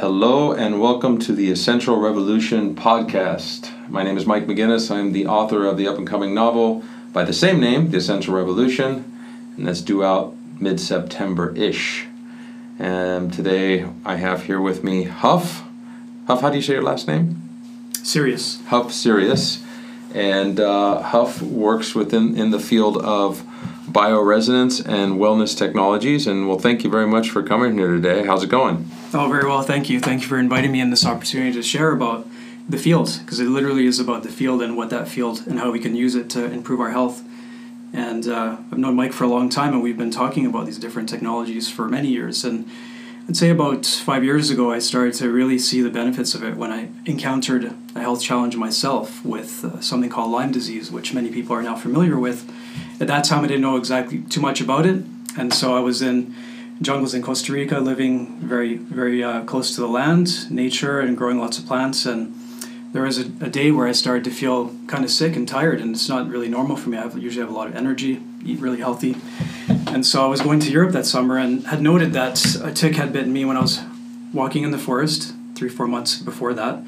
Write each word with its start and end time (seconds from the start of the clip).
Hello 0.00 0.52
and 0.52 0.80
welcome 0.80 1.18
to 1.18 1.32
the 1.32 1.50
Essential 1.50 1.98
Revolution 1.98 2.76
podcast. 2.76 3.68
My 3.88 4.04
name 4.04 4.16
is 4.16 4.26
Mike 4.26 4.46
McGinnis. 4.46 4.92
I'm 4.94 5.10
the 5.10 5.26
author 5.26 5.66
of 5.66 5.76
the 5.76 5.88
up 5.88 5.98
and 5.98 6.06
coming 6.06 6.32
novel 6.32 6.84
by 7.12 7.24
the 7.24 7.32
same 7.32 7.58
name, 7.58 7.90
The 7.90 7.96
Essential 7.96 8.32
Revolution, 8.32 9.04
and 9.56 9.66
that's 9.66 9.80
due 9.80 10.04
out 10.04 10.36
mid 10.60 10.78
September 10.78 11.52
ish. 11.56 12.06
And 12.78 13.32
today 13.32 13.88
I 14.04 14.14
have 14.14 14.44
here 14.44 14.60
with 14.60 14.84
me 14.84 15.06
Huf. 15.06 15.64
Huf, 16.28 16.42
how 16.42 16.50
do 16.50 16.54
you 16.54 16.62
say 16.62 16.74
your 16.74 16.84
last 16.84 17.08
name? 17.08 17.42
Sirius. 17.94 18.58
Huf 18.68 18.92
Sirius. 18.92 19.64
And 20.14 20.60
uh, 20.60 21.02
Huf 21.06 21.42
works 21.42 21.96
within 21.96 22.38
in 22.38 22.52
the 22.52 22.60
field 22.60 22.98
of 22.98 23.42
bioresonance 23.90 24.78
and 24.86 25.14
wellness 25.14 25.58
technologies. 25.58 26.28
And 26.28 26.46
well, 26.46 26.60
thank 26.60 26.84
you 26.84 26.90
very 26.90 27.08
much 27.08 27.30
for 27.30 27.42
coming 27.42 27.76
here 27.76 27.88
today. 27.88 28.24
How's 28.24 28.44
it 28.44 28.48
going? 28.48 28.88
Oh, 29.14 29.26
very 29.26 29.46
well. 29.46 29.62
Thank 29.62 29.88
you. 29.88 30.00
Thank 30.00 30.20
you 30.20 30.28
for 30.28 30.38
inviting 30.38 30.70
me 30.70 30.82
in 30.82 30.90
this 30.90 31.06
opportunity 31.06 31.52
to 31.52 31.62
share 31.62 31.92
about 31.92 32.26
the 32.68 32.76
field 32.76 33.18
because 33.20 33.40
it 33.40 33.46
literally 33.46 33.86
is 33.86 33.98
about 33.98 34.22
the 34.22 34.28
field 34.28 34.60
and 34.60 34.76
what 34.76 34.90
that 34.90 35.08
field 35.08 35.46
and 35.46 35.58
how 35.58 35.70
we 35.70 35.80
can 35.80 35.96
use 35.96 36.14
it 36.14 36.28
to 36.30 36.44
improve 36.44 36.78
our 36.78 36.90
health. 36.90 37.22
And 37.94 38.28
uh, 38.28 38.58
I've 38.70 38.76
known 38.76 38.96
Mike 38.96 39.14
for 39.14 39.24
a 39.24 39.28
long 39.28 39.48
time, 39.48 39.72
and 39.72 39.82
we've 39.82 39.96
been 39.96 40.10
talking 40.10 40.44
about 40.44 40.66
these 40.66 40.78
different 40.78 41.08
technologies 41.08 41.70
for 41.70 41.88
many 41.88 42.08
years. 42.08 42.44
And 42.44 42.68
I'd 43.26 43.36
say 43.38 43.48
about 43.48 43.86
five 43.86 44.24
years 44.24 44.50
ago, 44.50 44.70
I 44.70 44.78
started 44.78 45.14
to 45.14 45.32
really 45.32 45.58
see 45.58 45.80
the 45.80 45.88
benefits 45.88 46.34
of 46.34 46.44
it 46.44 46.58
when 46.58 46.70
I 46.70 46.90
encountered 47.06 47.72
a 47.94 48.00
health 48.00 48.20
challenge 48.20 48.56
myself 48.56 49.24
with 49.24 49.64
uh, 49.64 49.80
something 49.80 50.10
called 50.10 50.30
Lyme 50.30 50.52
disease, 50.52 50.90
which 50.90 51.14
many 51.14 51.30
people 51.30 51.56
are 51.56 51.62
now 51.62 51.76
familiar 51.76 52.18
with. 52.18 52.46
At 53.00 53.06
that 53.06 53.24
time, 53.24 53.42
I 53.42 53.46
didn't 53.46 53.62
know 53.62 53.78
exactly 53.78 54.20
too 54.20 54.42
much 54.42 54.60
about 54.60 54.84
it, 54.84 55.02
and 55.38 55.54
so 55.54 55.74
I 55.74 55.80
was 55.80 56.02
in 56.02 56.34
jungles 56.80 57.14
in 57.14 57.22
Costa 57.22 57.52
Rica, 57.52 57.80
living 57.80 58.38
very, 58.40 58.76
very 58.76 59.22
uh, 59.22 59.44
close 59.44 59.74
to 59.74 59.80
the 59.80 59.88
land, 59.88 60.50
nature, 60.50 61.00
and 61.00 61.16
growing 61.16 61.38
lots 61.38 61.58
of 61.58 61.66
plants. 61.66 62.06
And 62.06 62.34
there 62.92 63.02
was 63.02 63.18
a, 63.18 63.24
a 63.40 63.50
day 63.50 63.70
where 63.70 63.86
I 63.86 63.92
started 63.92 64.24
to 64.24 64.30
feel 64.30 64.74
kind 64.86 65.04
of 65.04 65.10
sick 65.10 65.36
and 65.36 65.46
tired, 65.46 65.80
and 65.80 65.94
it's 65.94 66.08
not 66.08 66.28
really 66.28 66.48
normal 66.48 66.76
for 66.76 66.88
me. 66.90 66.96
I 66.96 67.02
have, 67.02 67.18
usually 67.18 67.44
have 67.44 67.54
a 67.54 67.56
lot 67.56 67.68
of 67.68 67.76
energy, 67.76 68.22
eat 68.44 68.60
really 68.60 68.78
healthy. 68.78 69.16
And 69.86 70.06
so 70.06 70.24
I 70.24 70.28
was 70.28 70.40
going 70.40 70.60
to 70.60 70.70
Europe 70.70 70.92
that 70.92 71.06
summer 71.06 71.36
and 71.36 71.66
had 71.66 71.82
noted 71.82 72.12
that 72.12 72.56
a 72.62 72.72
tick 72.72 72.96
had 72.96 73.12
bitten 73.12 73.32
me 73.32 73.44
when 73.44 73.56
I 73.56 73.60
was 73.60 73.80
walking 74.32 74.62
in 74.62 74.70
the 74.70 74.78
forest 74.78 75.34
three, 75.54 75.68
four 75.68 75.88
months 75.88 76.18
before 76.20 76.54
that, 76.54 76.82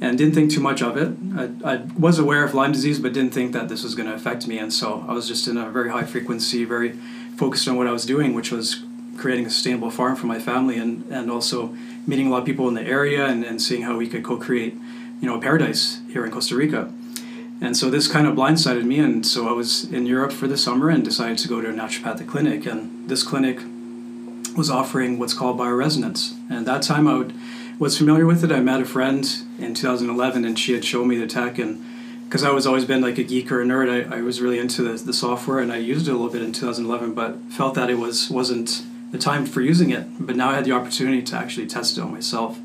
and 0.00 0.18
didn't 0.18 0.34
think 0.34 0.50
too 0.50 0.60
much 0.60 0.82
of 0.82 0.96
it. 0.96 1.16
I, 1.36 1.74
I 1.74 1.76
was 1.98 2.18
aware 2.18 2.44
of 2.44 2.54
Lyme 2.54 2.72
disease, 2.72 2.98
but 2.98 3.12
didn't 3.12 3.32
think 3.32 3.52
that 3.52 3.68
this 3.68 3.82
was 3.82 3.94
going 3.94 4.08
to 4.08 4.14
affect 4.14 4.46
me. 4.46 4.58
And 4.58 4.72
so 4.72 5.04
I 5.08 5.12
was 5.12 5.28
just 5.28 5.48
in 5.48 5.56
a 5.56 5.70
very 5.70 5.90
high 5.90 6.04
frequency, 6.04 6.64
very 6.64 6.92
focused 7.36 7.68
on 7.68 7.76
what 7.76 7.86
I 7.86 7.92
was 7.92 8.04
doing, 8.04 8.34
which 8.34 8.50
was 8.50 8.82
creating 9.18 9.46
a 9.46 9.50
sustainable 9.50 9.90
farm 9.90 10.16
for 10.16 10.26
my 10.26 10.38
family 10.38 10.78
and, 10.78 11.04
and 11.10 11.30
also 11.30 11.76
meeting 12.06 12.28
a 12.28 12.30
lot 12.30 12.40
of 12.40 12.46
people 12.46 12.68
in 12.68 12.74
the 12.74 12.82
area 12.82 13.26
and, 13.26 13.44
and 13.44 13.60
seeing 13.60 13.82
how 13.82 13.96
we 13.96 14.08
could 14.08 14.24
co-create 14.24 14.74
you 15.20 15.28
know 15.28 15.36
a 15.36 15.40
paradise 15.40 16.00
here 16.10 16.24
in 16.24 16.30
costa 16.30 16.54
rica. 16.54 16.92
And 17.60 17.76
so 17.76 17.90
this 17.90 18.06
kind 18.06 18.26
of 18.26 18.36
blindsided 18.36 18.84
me 18.84 18.98
and 19.00 19.26
so 19.26 19.48
i 19.48 19.52
was 19.52 19.84
in 19.92 20.06
europe 20.06 20.32
for 20.32 20.46
the 20.46 20.56
summer 20.56 20.88
and 20.88 21.04
decided 21.04 21.38
to 21.38 21.48
go 21.48 21.60
to 21.60 21.68
a 21.68 21.72
naturopathic 21.72 22.28
clinic 22.28 22.66
and 22.66 23.08
this 23.08 23.22
clinic 23.22 23.60
was 24.56 24.70
offering 24.70 25.18
what's 25.18 25.34
called 25.34 25.58
bioresonance. 25.58 26.36
And 26.50 26.66
that 26.66 26.82
time 26.82 27.06
i 27.08 27.14
would, 27.14 27.34
was 27.78 27.96
familiar 27.96 28.26
with 28.26 28.42
it. 28.42 28.50
I 28.50 28.60
met 28.60 28.80
a 28.80 28.84
friend 28.84 29.24
in 29.58 29.74
2011 29.74 30.44
and 30.44 30.58
she 30.58 30.72
had 30.72 30.84
shown 30.84 31.08
me 31.08 31.18
the 31.18 31.26
tech 31.26 31.58
and 31.58 31.84
because 32.28 32.44
I 32.44 32.50
was 32.50 32.66
always 32.66 32.84
been 32.84 33.00
like 33.00 33.16
a 33.16 33.22
geek 33.22 33.50
or 33.50 33.62
a 33.62 33.64
nerd, 33.64 34.12
I, 34.12 34.18
I 34.18 34.20
was 34.20 34.42
really 34.42 34.58
into 34.58 34.82
the, 34.82 35.02
the 35.02 35.14
software 35.14 35.60
and 35.60 35.72
I 35.72 35.78
used 35.78 36.08
it 36.08 36.10
a 36.10 36.14
little 36.14 36.28
bit 36.28 36.42
in 36.42 36.52
2011, 36.52 37.14
but 37.14 37.38
felt 37.48 37.74
that 37.76 37.88
it 37.88 37.94
was 37.94 38.28
wasn't 38.28 38.82
the 39.10 39.18
time 39.18 39.46
for 39.46 39.60
using 39.60 39.90
it, 39.90 40.06
but 40.20 40.36
now 40.36 40.50
I 40.50 40.54
had 40.54 40.64
the 40.64 40.72
opportunity 40.72 41.22
to 41.22 41.36
actually 41.36 41.66
test 41.66 41.96
it 41.96 42.00
on 42.02 42.12
myself. 42.12 42.58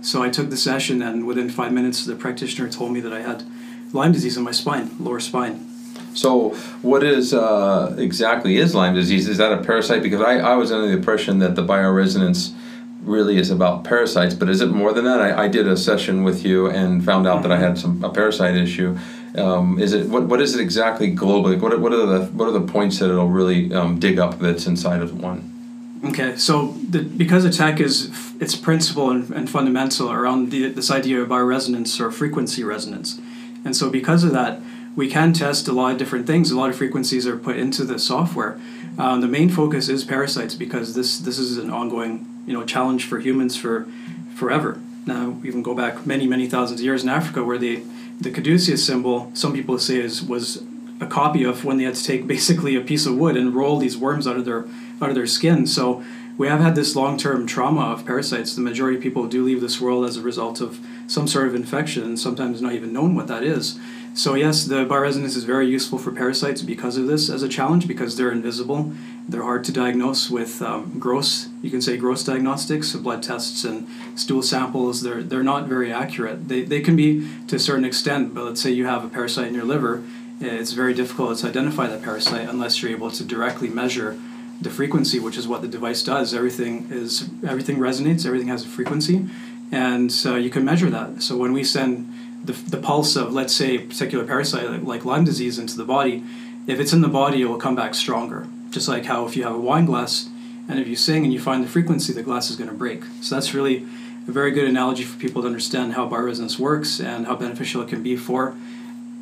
So 0.00 0.22
I 0.22 0.28
took 0.28 0.50
the 0.50 0.56
session, 0.56 1.02
and 1.02 1.26
within 1.26 1.48
five 1.48 1.72
minutes, 1.72 2.04
the 2.04 2.14
practitioner 2.14 2.68
told 2.68 2.92
me 2.92 3.00
that 3.00 3.12
I 3.12 3.20
had 3.20 3.44
Lyme 3.92 4.12
disease 4.12 4.36
in 4.36 4.44
my 4.44 4.52
spine, 4.52 4.90
lower 5.00 5.20
spine. 5.20 5.66
So, 6.14 6.50
what 6.82 7.02
is 7.02 7.32
uh, 7.32 7.94
exactly 7.98 8.56
is 8.56 8.74
Lyme 8.74 8.94
disease? 8.94 9.28
Is 9.28 9.38
that 9.38 9.52
a 9.52 9.62
parasite? 9.62 10.02
Because 10.02 10.20
I, 10.20 10.38
I 10.38 10.54
was 10.54 10.72
under 10.72 10.86
the 10.86 10.94
impression 10.94 11.38
that 11.40 11.54
the 11.54 11.64
bioresonance 11.64 12.54
really 13.02 13.38
is 13.38 13.50
about 13.50 13.84
parasites, 13.84 14.34
but 14.34 14.48
is 14.48 14.60
it 14.60 14.66
more 14.66 14.92
than 14.92 15.04
that? 15.04 15.20
I, 15.20 15.44
I 15.44 15.48
did 15.48 15.66
a 15.66 15.76
session 15.76 16.24
with 16.24 16.44
you 16.44 16.68
and 16.68 17.04
found 17.04 17.26
out 17.26 17.42
that 17.42 17.52
I 17.52 17.58
had 17.58 17.78
some 17.78 18.02
a 18.04 18.10
parasite 18.10 18.56
issue. 18.56 18.98
Um, 19.36 19.78
is 19.78 19.92
it 19.92 20.08
what, 20.08 20.24
what 20.24 20.40
is 20.40 20.54
it 20.54 20.60
exactly 20.60 21.14
globally? 21.14 21.58
What, 21.60 21.78
what 21.80 21.92
are 21.92 22.06
the 22.06 22.26
what 22.26 22.48
are 22.48 22.52
the 22.52 22.66
points 22.66 22.98
that 22.98 23.10
it'll 23.10 23.28
really 23.28 23.72
um, 23.72 23.98
dig 23.98 24.18
up 24.18 24.38
that's 24.38 24.66
inside 24.66 25.00
of 25.00 25.20
one? 25.20 25.57
Okay, 26.04 26.36
so 26.36 26.74
the, 26.88 27.02
because 27.02 27.44
attack 27.44 27.80
is 27.80 28.10
its 28.40 28.54
principle 28.54 29.10
and, 29.10 29.30
and 29.30 29.50
fundamental 29.50 30.12
around 30.12 30.50
the, 30.50 30.68
this 30.68 30.90
idea 30.90 31.20
of 31.20 31.32
our 31.32 31.44
resonance 31.44 32.00
or 32.00 32.10
frequency 32.12 32.62
resonance, 32.62 33.20
and 33.64 33.76
so 33.76 33.90
because 33.90 34.22
of 34.22 34.32
that, 34.32 34.60
we 34.94 35.08
can 35.08 35.32
test 35.32 35.66
a 35.68 35.72
lot 35.72 35.92
of 35.92 35.98
different 35.98 36.26
things. 36.26 36.50
A 36.50 36.56
lot 36.56 36.70
of 36.70 36.76
frequencies 36.76 37.26
are 37.26 37.36
put 37.36 37.56
into 37.56 37.84
the 37.84 37.98
software. 37.98 38.60
Um, 38.98 39.20
the 39.20 39.28
main 39.28 39.48
focus 39.48 39.88
is 39.88 40.04
parasites 40.04 40.54
because 40.54 40.94
this 40.94 41.18
this 41.18 41.38
is 41.38 41.56
an 41.56 41.70
ongoing 41.70 42.26
you 42.46 42.52
know 42.52 42.64
challenge 42.64 43.04
for 43.04 43.18
humans 43.18 43.56
for 43.56 43.86
forever. 44.34 44.80
Now 45.06 45.30
we 45.30 45.50
can 45.50 45.62
go 45.62 45.74
back 45.74 46.06
many 46.06 46.26
many 46.26 46.48
thousands 46.48 46.80
of 46.80 46.84
years 46.84 47.02
in 47.02 47.08
Africa 47.08 47.44
where 47.44 47.58
the 47.58 47.82
the 48.20 48.30
caduceus 48.30 48.84
symbol 48.84 49.30
some 49.34 49.52
people 49.52 49.78
say 49.78 49.96
is 49.96 50.22
was 50.22 50.62
a 51.00 51.06
copy 51.06 51.44
of 51.44 51.64
when 51.64 51.76
they 51.76 51.84
had 51.84 51.94
to 51.94 52.04
take 52.04 52.26
basically 52.36 52.74
a 52.74 52.80
piece 52.80 53.06
of 53.06 53.16
wood 53.16 53.36
and 53.36 53.54
roll 53.54 53.78
these 53.78 53.96
worms 53.96 54.26
out 54.26 54.36
of 54.36 54.44
their 54.44 54.64
out 55.00 55.08
of 55.08 55.14
their 55.14 55.26
skin. 55.26 55.66
So 55.66 56.02
we 56.36 56.46
have 56.46 56.60
had 56.60 56.76
this 56.76 56.94
long-term 56.94 57.46
trauma 57.46 57.92
of 57.92 58.06
parasites. 58.06 58.54
The 58.54 58.60
majority 58.60 58.96
of 58.96 59.02
people 59.02 59.26
do 59.26 59.44
leave 59.44 59.60
this 59.60 59.80
world 59.80 60.04
as 60.04 60.16
a 60.16 60.22
result 60.22 60.60
of 60.60 60.78
some 61.06 61.26
sort 61.26 61.48
of 61.48 61.54
infection, 61.54 62.04
and 62.04 62.18
sometimes 62.18 62.62
not 62.62 62.72
even 62.72 62.92
known 62.92 63.14
what 63.14 63.26
that 63.26 63.42
is. 63.42 63.78
So 64.14 64.34
yes, 64.34 64.64
the 64.64 64.84
bioresonance 64.84 65.36
is 65.36 65.44
very 65.44 65.68
useful 65.68 65.98
for 65.98 66.10
parasites 66.10 66.62
because 66.62 66.96
of 66.96 67.06
this 67.06 67.30
as 67.30 67.42
a 67.42 67.48
challenge 67.48 67.86
because 67.86 68.16
they're 68.16 68.32
invisible. 68.32 68.92
They're 69.28 69.42
hard 69.42 69.64
to 69.64 69.72
diagnose 69.72 70.30
with 70.30 70.62
um, 70.62 70.98
gross, 70.98 71.48
you 71.62 71.70
can 71.70 71.82
say 71.82 71.96
gross 71.96 72.24
diagnostics, 72.24 72.92
so 72.92 73.00
blood 73.00 73.22
tests 73.22 73.64
and 73.64 73.86
stool 74.16 74.42
samples. 74.42 75.02
They're 75.02 75.22
they're 75.22 75.42
not 75.44 75.66
very 75.66 75.92
accurate. 75.92 76.48
They 76.48 76.62
they 76.62 76.80
can 76.80 76.96
be 76.96 77.28
to 77.46 77.56
a 77.56 77.58
certain 77.58 77.84
extent, 77.84 78.34
but 78.34 78.44
let's 78.44 78.60
say 78.60 78.70
you 78.70 78.86
have 78.86 79.04
a 79.04 79.08
parasite 79.08 79.48
in 79.48 79.54
your 79.54 79.64
liver, 79.64 80.02
it's 80.40 80.72
very 80.72 80.94
difficult 80.94 81.38
to 81.38 81.48
identify 81.48 81.88
that 81.88 82.02
parasite 82.02 82.48
unless 82.48 82.80
you're 82.80 82.92
able 82.92 83.10
to 83.10 83.24
directly 83.24 83.68
measure 83.68 84.18
the 84.60 84.70
frequency, 84.70 85.18
which 85.18 85.36
is 85.36 85.46
what 85.46 85.62
the 85.62 85.68
device 85.68 86.02
does. 86.02 86.34
Everything 86.34 86.88
is 86.90 87.28
everything 87.46 87.78
resonates. 87.78 88.26
Everything 88.26 88.48
has 88.48 88.64
a 88.64 88.68
frequency, 88.68 89.26
and 89.70 90.10
so 90.12 90.36
you 90.36 90.50
can 90.50 90.64
measure 90.64 90.90
that. 90.90 91.22
So 91.22 91.36
when 91.36 91.52
we 91.52 91.64
send 91.64 92.12
the, 92.44 92.52
the 92.52 92.78
pulse 92.78 93.16
of 93.16 93.32
let's 93.32 93.54
say 93.54 93.76
a 93.76 93.80
particular 93.80 94.24
parasite 94.24 94.70
like, 94.70 94.82
like 94.82 95.04
Lyme 95.04 95.24
disease 95.24 95.58
into 95.58 95.76
the 95.76 95.84
body, 95.84 96.24
if 96.66 96.80
it's 96.80 96.92
in 96.92 97.00
the 97.00 97.08
body, 97.08 97.42
it 97.42 97.46
will 97.46 97.58
come 97.58 97.76
back 97.76 97.94
stronger. 97.94 98.46
Just 98.70 98.88
like 98.88 99.06
how 99.06 99.26
if 99.26 99.36
you 99.36 99.44
have 99.44 99.54
a 99.54 99.60
wine 99.60 99.86
glass, 99.86 100.28
and 100.68 100.78
if 100.78 100.86
you 100.86 100.96
sing 100.96 101.24
and 101.24 101.32
you 101.32 101.40
find 101.40 101.64
the 101.64 101.68
frequency, 101.68 102.12
the 102.12 102.22
glass 102.22 102.50
is 102.50 102.56
going 102.56 102.70
to 102.70 102.76
break. 102.76 103.04
So 103.22 103.34
that's 103.34 103.54
really 103.54 103.86
a 104.26 104.30
very 104.30 104.50
good 104.50 104.68
analogy 104.68 105.04
for 105.04 105.18
people 105.18 105.42
to 105.42 105.48
understand 105.48 105.94
how 105.94 106.06
bioresonance 106.08 106.58
works 106.58 107.00
and 107.00 107.26
how 107.26 107.36
beneficial 107.36 107.80
it 107.80 107.88
can 107.88 108.02
be 108.02 108.16
for 108.16 108.54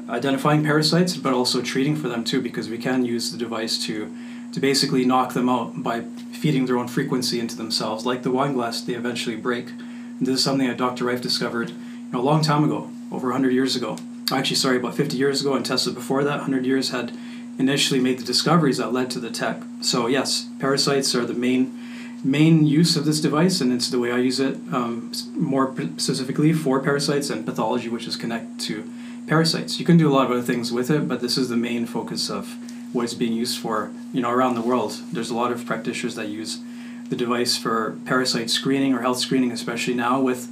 identifying 0.08 0.64
parasites, 0.64 1.16
but 1.16 1.32
also 1.32 1.62
treating 1.62 1.96
for 1.96 2.08
them 2.08 2.24
too, 2.24 2.40
because 2.40 2.68
we 2.68 2.78
can 2.78 3.04
use 3.04 3.30
the 3.32 3.38
device 3.38 3.78
to 3.86 4.12
to 4.56 4.60
basically 4.60 5.04
knock 5.04 5.34
them 5.34 5.50
out 5.50 5.82
by 5.82 6.00
feeding 6.32 6.64
their 6.64 6.78
own 6.78 6.88
frequency 6.88 7.38
into 7.38 7.54
themselves. 7.54 8.06
Like 8.06 8.22
the 8.22 8.30
wine 8.30 8.54
glass, 8.54 8.80
they 8.80 8.94
eventually 8.94 9.36
break. 9.36 9.68
And 9.68 10.20
this 10.20 10.36
is 10.36 10.44
something 10.44 10.66
that 10.66 10.78
Dr. 10.78 11.04
Rife 11.04 11.20
discovered 11.20 11.68
you 11.68 11.76
know, 12.10 12.20
a 12.20 12.22
long 12.22 12.40
time 12.40 12.64
ago, 12.64 12.90
over 13.12 13.28
100 13.28 13.52
years 13.52 13.76
ago. 13.76 13.98
Actually, 14.32 14.56
sorry, 14.56 14.78
about 14.78 14.94
50 14.94 15.14
years 15.14 15.42
ago, 15.42 15.52
and 15.52 15.66
Tesla 15.66 15.92
before 15.92 16.24
that, 16.24 16.38
100 16.38 16.64
years, 16.64 16.88
had 16.88 17.14
initially 17.58 18.00
made 18.00 18.18
the 18.18 18.24
discoveries 18.24 18.78
that 18.78 18.94
led 18.94 19.10
to 19.10 19.20
the 19.20 19.30
tech. 19.30 19.60
So 19.82 20.06
yes, 20.06 20.48
parasites 20.58 21.14
are 21.14 21.26
the 21.26 21.34
main 21.34 21.78
main 22.24 22.66
use 22.66 22.96
of 22.96 23.04
this 23.04 23.20
device, 23.20 23.60
and 23.60 23.70
it's 23.70 23.90
the 23.90 23.98
way 23.98 24.10
I 24.10 24.16
use 24.16 24.40
it 24.40 24.56
um, 24.72 25.12
more 25.34 25.74
specifically 25.98 26.54
for 26.54 26.80
parasites 26.80 27.28
and 27.28 27.44
pathology, 27.44 27.90
which 27.90 28.06
is 28.06 28.16
connected 28.16 28.58
to 28.60 28.90
parasites. 29.26 29.78
You 29.78 29.84
can 29.84 29.98
do 29.98 30.08
a 30.08 30.14
lot 30.14 30.24
of 30.24 30.30
other 30.30 30.42
things 30.42 30.72
with 30.72 30.90
it, 30.90 31.06
but 31.06 31.20
this 31.20 31.36
is 31.36 31.50
the 31.50 31.58
main 31.58 31.84
focus 31.84 32.30
of 32.30 32.56
what 32.92 33.04
it's 33.04 33.14
being 33.14 33.32
used 33.32 33.58
for, 33.58 33.90
you 34.12 34.20
know, 34.20 34.30
around 34.30 34.54
the 34.54 34.62
world. 34.62 35.00
There's 35.12 35.30
a 35.30 35.34
lot 35.34 35.52
of 35.52 35.66
practitioners 35.66 36.14
that 36.14 36.28
use 36.28 36.60
the 37.08 37.16
device 37.16 37.56
for 37.56 37.98
parasite 38.04 38.50
screening 38.50 38.94
or 38.94 39.00
health 39.00 39.18
screening, 39.18 39.52
especially 39.52 39.94
now 39.94 40.20
with 40.20 40.48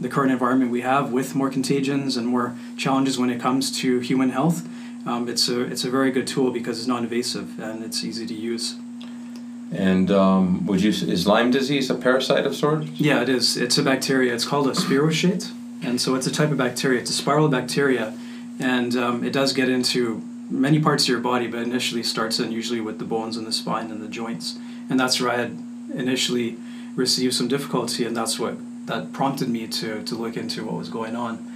the 0.00 0.08
current 0.08 0.30
environment 0.30 0.70
we 0.70 0.82
have, 0.82 1.12
with 1.12 1.34
more 1.34 1.50
contagions 1.50 2.16
and 2.16 2.26
more 2.26 2.54
challenges 2.76 3.18
when 3.18 3.30
it 3.30 3.40
comes 3.40 3.76
to 3.80 4.00
human 4.00 4.30
health. 4.30 4.68
Um, 5.06 5.28
it's 5.28 5.48
a 5.48 5.60
it's 5.62 5.84
a 5.84 5.90
very 5.90 6.10
good 6.10 6.26
tool 6.26 6.50
because 6.50 6.78
it's 6.78 6.88
non-invasive 6.88 7.60
and 7.60 7.84
it's 7.84 8.04
easy 8.04 8.26
to 8.26 8.34
use. 8.34 8.76
And 9.72 10.10
um, 10.10 10.66
would 10.66 10.82
you 10.82 10.90
is 10.90 11.26
Lyme 11.26 11.50
disease 11.50 11.90
a 11.90 11.94
parasite 11.94 12.44
of 12.44 12.54
sorts? 12.54 12.88
Yeah, 12.94 13.22
it 13.22 13.28
is. 13.28 13.56
It's 13.56 13.78
a 13.78 13.82
bacteria. 13.82 14.34
It's 14.34 14.44
called 14.44 14.68
a 14.68 14.72
spirochete, 14.72 15.52
and 15.82 16.00
so 16.00 16.14
it's 16.14 16.26
a 16.26 16.32
type 16.32 16.50
of 16.50 16.58
bacteria. 16.58 17.00
It's 17.00 17.10
a 17.10 17.14
spiral 17.14 17.48
bacteria, 17.48 18.14
and 18.58 18.96
um, 18.96 19.24
it 19.24 19.32
does 19.32 19.52
get 19.52 19.68
into 19.68 20.22
many 20.50 20.80
parts 20.80 21.04
of 21.04 21.08
your 21.08 21.20
body, 21.20 21.46
but 21.46 21.62
initially 21.62 22.02
starts 22.02 22.38
in 22.38 22.52
usually 22.52 22.80
with 22.80 22.98
the 22.98 23.04
bones 23.04 23.36
and 23.36 23.46
the 23.46 23.52
spine 23.52 23.90
and 23.90 24.02
the 24.02 24.08
joints. 24.08 24.58
And 24.88 24.98
that's 24.98 25.20
where 25.20 25.30
I 25.30 25.36
had 25.36 25.58
initially 25.94 26.56
received 26.94 27.34
some 27.34 27.48
difficulty, 27.48 28.04
and 28.04 28.16
that's 28.16 28.38
what 28.38 28.56
that 28.86 29.12
prompted 29.12 29.48
me 29.48 29.66
to 29.66 30.02
to 30.02 30.14
look 30.14 30.36
into 30.36 30.64
what 30.64 30.74
was 30.74 30.88
going 30.88 31.16
on. 31.16 31.52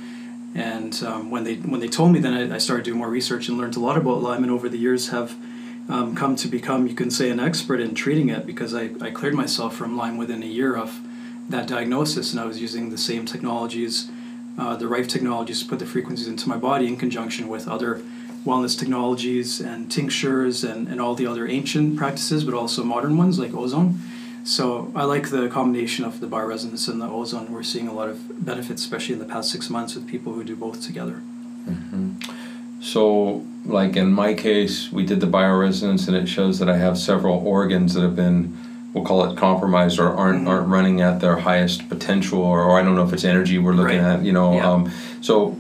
And 0.54 1.00
um, 1.04 1.30
when 1.30 1.44
they 1.44 1.56
when 1.56 1.80
they 1.80 1.88
told 1.88 2.12
me, 2.12 2.18
then 2.18 2.34
I, 2.34 2.56
I, 2.56 2.58
started 2.58 2.84
doing 2.84 2.98
more 2.98 3.08
research 3.08 3.48
and 3.48 3.56
learned 3.56 3.76
a 3.76 3.80
lot 3.80 3.96
about 3.96 4.20
Lyme. 4.20 4.42
And 4.42 4.50
over 4.50 4.68
the 4.68 4.78
years, 4.78 5.10
have 5.10 5.36
um, 5.88 6.16
come 6.16 6.34
to 6.36 6.48
become, 6.48 6.86
you 6.86 6.94
can 6.94 7.10
say, 7.10 7.30
an 7.30 7.38
expert 7.38 7.80
in 7.80 7.94
treating 7.94 8.28
it 8.28 8.46
because 8.46 8.74
I, 8.74 8.90
I 9.00 9.10
cleared 9.10 9.34
myself 9.34 9.76
from 9.76 9.96
Lyme 9.96 10.16
within 10.16 10.42
a 10.42 10.46
year 10.46 10.76
of 10.76 11.00
that 11.48 11.66
diagnosis, 11.66 12.32
and 12.32 12.40
I 12.40 12.46
was 12.46 12.60
using 12.60 12.90
the 12.90 12.98
same 12.98 13.26
technologies, 13.26 14.10
uh, 14.58 14.76
the 14.76 14.86
Rife 14.86 15.08
technologies 15.08 15.62
to 15.62 15.68
put 15.68 15.78
the 15.78 15.86
frequencies 15.86 16.28
into 16.28 16.48
my 16.48 16.56
body 16.56 16.86
in 16.86 16.96
conjunction 16.96 17.48
with 17.48 17.66
other 17.66 18.02
wellness 18.44 18.78
technologies 18.78 19.60
and 19.60 19.90
tinctures 19.90 20.64
and, 20.64 20.88
and 20.88 21.00
all 21.00 21.14
the 21.14 21.26
other 21.26 21.46
ancient 21.46 21.96
practices, 21.96 22.44
but 22.44 22.54
also 22.54 22.82
modern 22.82 23.16
ones 23.16 23.38
like 23.38 23.54
ozone. 23.54 23.98
So 24.44 24.90
I 24.94 25.04
like 25.04 25.30
the 25.30 25.48
combination 25.48 26.04
of 26.04 26.20
the 26.20 26.26
bioresonance 26.26 26.88
and 26.88 27.00
the 27.00 27.06
ozone. 27.06 27.52
We're 27.52 27.62
seeing 27.62 27.88
a 27.88 27.92
lot 27.92 28.08
of 28.08 28.44
benefits, 28.44 28.82
especially 28.82 29.12
in 29.12 29.18
the 29.18 29.26
past 29.26 29.50
six 29.50 29.68
months, 29.68 29.94
with 29.94 30.08
people 30.08 30.32
who 30.32 30.42
do 30.44 30.56
both 30.56 30.80
together. 30.82 31.22
Mm-hmm. 31.68 32.14
So, 32.80 33.44
like 33.66 33.96
in 33.96 34.12
my 34.12 34.32
case, 34.32 34.90
we 34.90 35.04
did 35.04 35.20
the 35.20 35.26
bioresonance, 35.26 36.08
and 36.08 36.16
it 36.16 36.26
shows 36.26 36.58
that 36.58 36.70
I 36.70 36.78
have 36.78 36.96
several 36.96 37.46
organs 37.46 37.92
that 37.92 38.00
have 38.00 38.16
been, 38.16 38.56
we'll 38.94 39.04
call 39.04 39.30
it 39.30 39.36
compromised, 39.36 40.00
or 40.00 40.08
aren't 40.08 40.38
mm-hmm. 40.38 40.48
aren't 40.48 40.68
running 40.68 41.02
at 41.02 41.20
their 41.20 41.36
highest 41.36 41.90
potential, 41.90 42.42
or, 42.42 42.62
or 42.62 42.80
I 42.80 42.82
don't 42.82 42.94
know 42.94 43.04
if 43.04 43.12
it's 43.12 43.24
energy 43.24 43.58
we're 43.58 43.74
looking 43.74 43.98
right. 44.02 44.20
at. 44.20 44.24
You 44.24 44.32
know, 44.32 44.54
yeah. 44.54 44.70
um, 44.70 44.90
so 45.20 45.59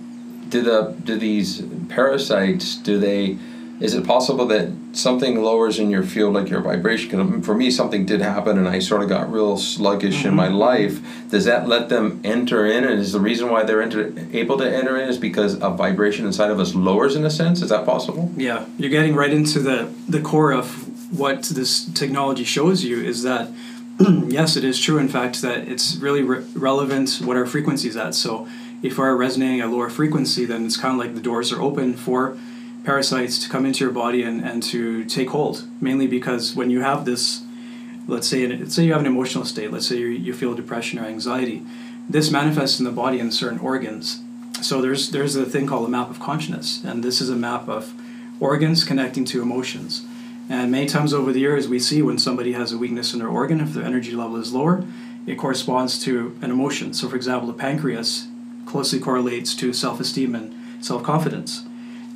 do 0.50 0.62
the 0.62 0.94
do 1.04 1.16
these 1.16 1.62
parasites 1.88 2.76
do 2.76 2.98
they 2.98 3.38
is 3.80 3.94
it 3.94 4.06
possible 4.06 4.46
that 4.48 4.70
something 4.92 5.42
lowers 5.42 5.78
in 5.78 5.90
your 5.90 6.02
field 6.02 6.34
like 6.34 6.50
your 6.50 6.60
vibration? 6.60 7.08
Because 7.08 7.46
for 7.46 7.54
me 7.54 7.70
something 7.70 8.04
did 8.04 8.20
happen 8.20 8.58
and 8.58 8.68
i 8.68 8.78
sort 8.78 9.02
of 9.02 9.08
got 9.08 9.32
real 9.32 9.56
sluggish 9.56 10.18
mm-hmm. 10.18 10.28
in 10.28 10.34
my 10.34 10.48
mm-hmm. 10.48 10.56
life. 10.56 11.30
Does 11.30 11.46
that 11.46 11.66
let 11.66 11.88
them 11.88 12.20
enter 12.22 12.66
in? 12.66 12.84
And 12.84 13.00
is 13.00 13.12
the 13.12 13.20
reason 13.20 13.50
why 13.50 13.62
they're 13.64 13.80
enter, 13.80 14.12
able 14.32 14.58
to 14.58 14.70
enter 14.70 15.00
in 15.00 15.08
is 15.08 15.16
because 15.16 15.54
a 15.54 15.70
vibration 15.70 16.26
inside 16.26 16.50
of 16.50 16.60
us 16.60 16.74
lowers 16.74 17.16
in 17.16 17.24
a 17.24 17.30
sense? 17.30 17.62
Is 17.62 17.70
that 17.70 17.86
possible? 17.86 18.30
Yeah. 18.36 18.66
You're 18.76 18.90
getting 18.90 19.14
right 19.14 19.32
into 19.32 19.60
the 19.60 19.90
the 20.06 20.20
core 20.20 20.52
of 20.52 21.18
what 21.18 21.44
this 21.44 21.86
technology 21.92 22.44
shows 22.44 22.84
you 22.84 23.02
is 23.02 23.22
that 23.22 23.50
yes 24.28 24.56
it 24.56 24.62
is 24.62 24.78
true 24.78 24.98
in 24.98 25.08
fact 25.08 25.42
that 25.42 25.66
it's 25.66 25.96
really 25.96 26.22
re- 26.22 26.44
relevant 26.54 27.18
what 27.24 27.36
our 27.38 27.46
frequency 27.46 27.88
is 27.88 27.96
at. 27.96 28.14
So 28.14 28.46
if 28.82 28.98
we're 28.98 29.14
resonating 29.14 29.60
at 29.60 29.66
a 29.66 29.70
lower 29.70 29.90
frequency 29.90 30.44
then 30.44 30.66
it's 30.66 30.76
kind 30.76 30.94
of 30.94 31.04
like 31.04 31.14
the 31.14 31.20
doors 31.20 31.52
are 31.52 31.60
open 31.60 31.94
for 31.94 32.36
parasites 32.84 33.38
to 33.38 33.48
come 33.48 33.66
into 33.66 33.84
your 33.84 33.92
body 33.92 34.22
and, 34.22 34.44
and 34.44 34.62
to 34.62 35.04
take 35.04 35.30
hold. 35.30 35.64
Mainly 35.80 36.06
because 36.06 36.54
when 36.54 36.70
you 36.70 36.80
have 36.80 37.04
this, 37.04 37.42
let's 38.06 38.28
say, 38.28 38.46
let's 38.46 38.74
say 38.74 38.84
you 38.84 38.92
have 38.92 39.00
an 39.00 39.06
emotional 39.06 39.44
state, 39.44 39.70
let's 39.70 39.86
say 39.86 39.98
you, 39.98 40.06
you 40.06 40.34
feel 40.34 40.54
depression 40.54 40.98
or 40.98 41.04
anxiety, 41.04 41.64
this 42.08 42.30
manifests 42.30 42.78
in 42.78 42.84
the 42.84 42.90
body 42.90 43.20
in 43.20 43.30
certain 43.30 43.58
organs. 43.58 44.20
So 44.62 44.80
there's 44.80 45.10
there's 45.10 45.36
a 45.36 45.46
thing 45.46 45.66
called 45.66 45.86
a 45.86 45.88
map 45.88 46.10
of 46.10 46.20
consciousness, 46.20 46.82
and 46.84 47.02
this 47.02 47.20
is 47.20 47.30
a 47.30 47.36
map 47.36 47.68
of 47.68 47.94
organs 48.40 48.84
connecting 48.84 49.24
to 49.26 49.40
emotions. 49.40 50.04
And 50.48 50.72
many 50.72 50.86
times 50.86 51.14
over 51.14 51.32
the 51.32 51.40
years, 51.40 51.68
we 51.68 51.78
see 51.78 52.02
when 52.02 52.18
somebody 52.18 52.52
has 52.52 52.72
a 52.72 52.78
weakness 52.78 53.12
in 53.12 53.20
their 53.20 53.28
organ, 53.28 53.60
if 53.60 53.72
their 53.72 53.84
energy 53.84 54.10
level 54.10 54.36
is 54.36 54.52
lower, 54.52 54.84
it 55.26 55.36
corresponds 55.36 56.02
to 56.04 56.36
an 56.42 56.50
emotion. 56.50 56.92
So, 56.92 57.08
for 57.08 57.14
example, 57.14 57.46
the 57.46 57.54
pancreas 57.54 58.26
closely 58.66 58.98
correlates 58.98 59.54
to 59.56 59.72
self 59.72 60.00
esteem 60.00 60.34
and 60.34 60.84
self 60.84 61.02
confidence. 61.02 61.64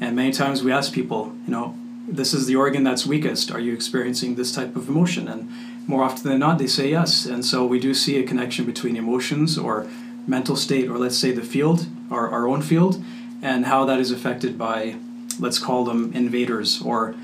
And 0.01 0.17
many 0.17 0.33
times 0.33 0.63
we 0.63 0.73
ask 0.73 0.93
people, 0.93 1.35
you 1.47 1.53
know, 1.53 1.77
this 2.07 2.35
is 2.35 2.47
the 2.47 2.57
organ 2.57 2.85
that's 2.85 3.07
weakest. 3.07 3.51
Are 3.51 3.61
you 3.61 3.73
experiencing 3.73 4.35
this 4.35 4.53
type 4.53 4.77
of 4.77 4.89
emotion? 4.89 5.29
And 5.29 5.51
more 5.87 6.03
often 6.03 6.31
than 6.31 6.41
not, 6.41 6.59
they 6.59 6.67
say 6.67 6.91
yes. 6.91 7.27
And 7.27 7.45
so 7.45 7.65
we 7.65 7.79
do 7.79 7.95
see 7.95 8.19
a 8.19 8.23
connection 8.27 8.65
between 8.65 8.97
emotions 8.97 9.57
or 9.57 9.87
mental 10.27 10.57
state, 10.57 10.89
or 10.89 10.99
let's 10.99 11.17
say 11.17 11.33
the 11.33 11.43
field, 11.43 11.87
our, 12.11 12.29
our 12.29 12.49
own 12.49 12.63
field, 12.63 13.03
and 13.43 13.67
how 13.67 13.85
that 13.85 14.01
is 14.01 14.11
affected 14.11 14.59
by, 14.59 14.97
let's 15.39 15.59
call 15.59 15.85
them 15.85 16.13
invaders, 16.15 16.81
or 16.83 17.15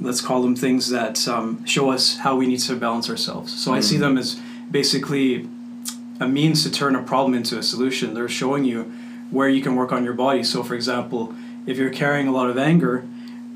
let's 0.00 0.20
call 0.20 0.42
them 0.42 0.54
things 0.54 0.90
that 0.90 1.26
um, 1.28 1.64
show 1.64 1.90
us 1.90 2.18
how 2.18 2.36
we 2.36 2.46
need 2.46 2.60
to 2.60 2.76
balance 2.76 3.10
ourselves. 3.10 3.52
So 3.52 3.70
mm. 3.70 3.74
I 3.74 3.80
see 3.80 3.96
hmm. 3.96 4.02
them 4.02 4.18
as 4.18 4.40
basically 4.70 5.48
a 6.20 6.28
means 6.28 6.62
to 6.62 6.70
turn 6.70 6.94
a 6.94 7.02
problem 7.02 7.34
into 7.34 7.58
a 7.58 7.62
solution. 7.62 8.14
They're 8.14 8.28
showing 8.28 8.64
you 8.64 8.92
where 9.30 9.48
you 9.48 9.62
can 9.62 9.74
work 9.76 9.92
on 9.92 10.04
your 10.04 10.14
body. 10.14 10.44
So, 10.44 10.62
for 10.62 10.74
example, 10.74 11.34
if 11.66 11.76
you're 11.76 11.90
carrying 11.90 12.28
a 12.28 12.32
lot 12.32 12.50
of 12.50 12.58
anger, 12.58 13.06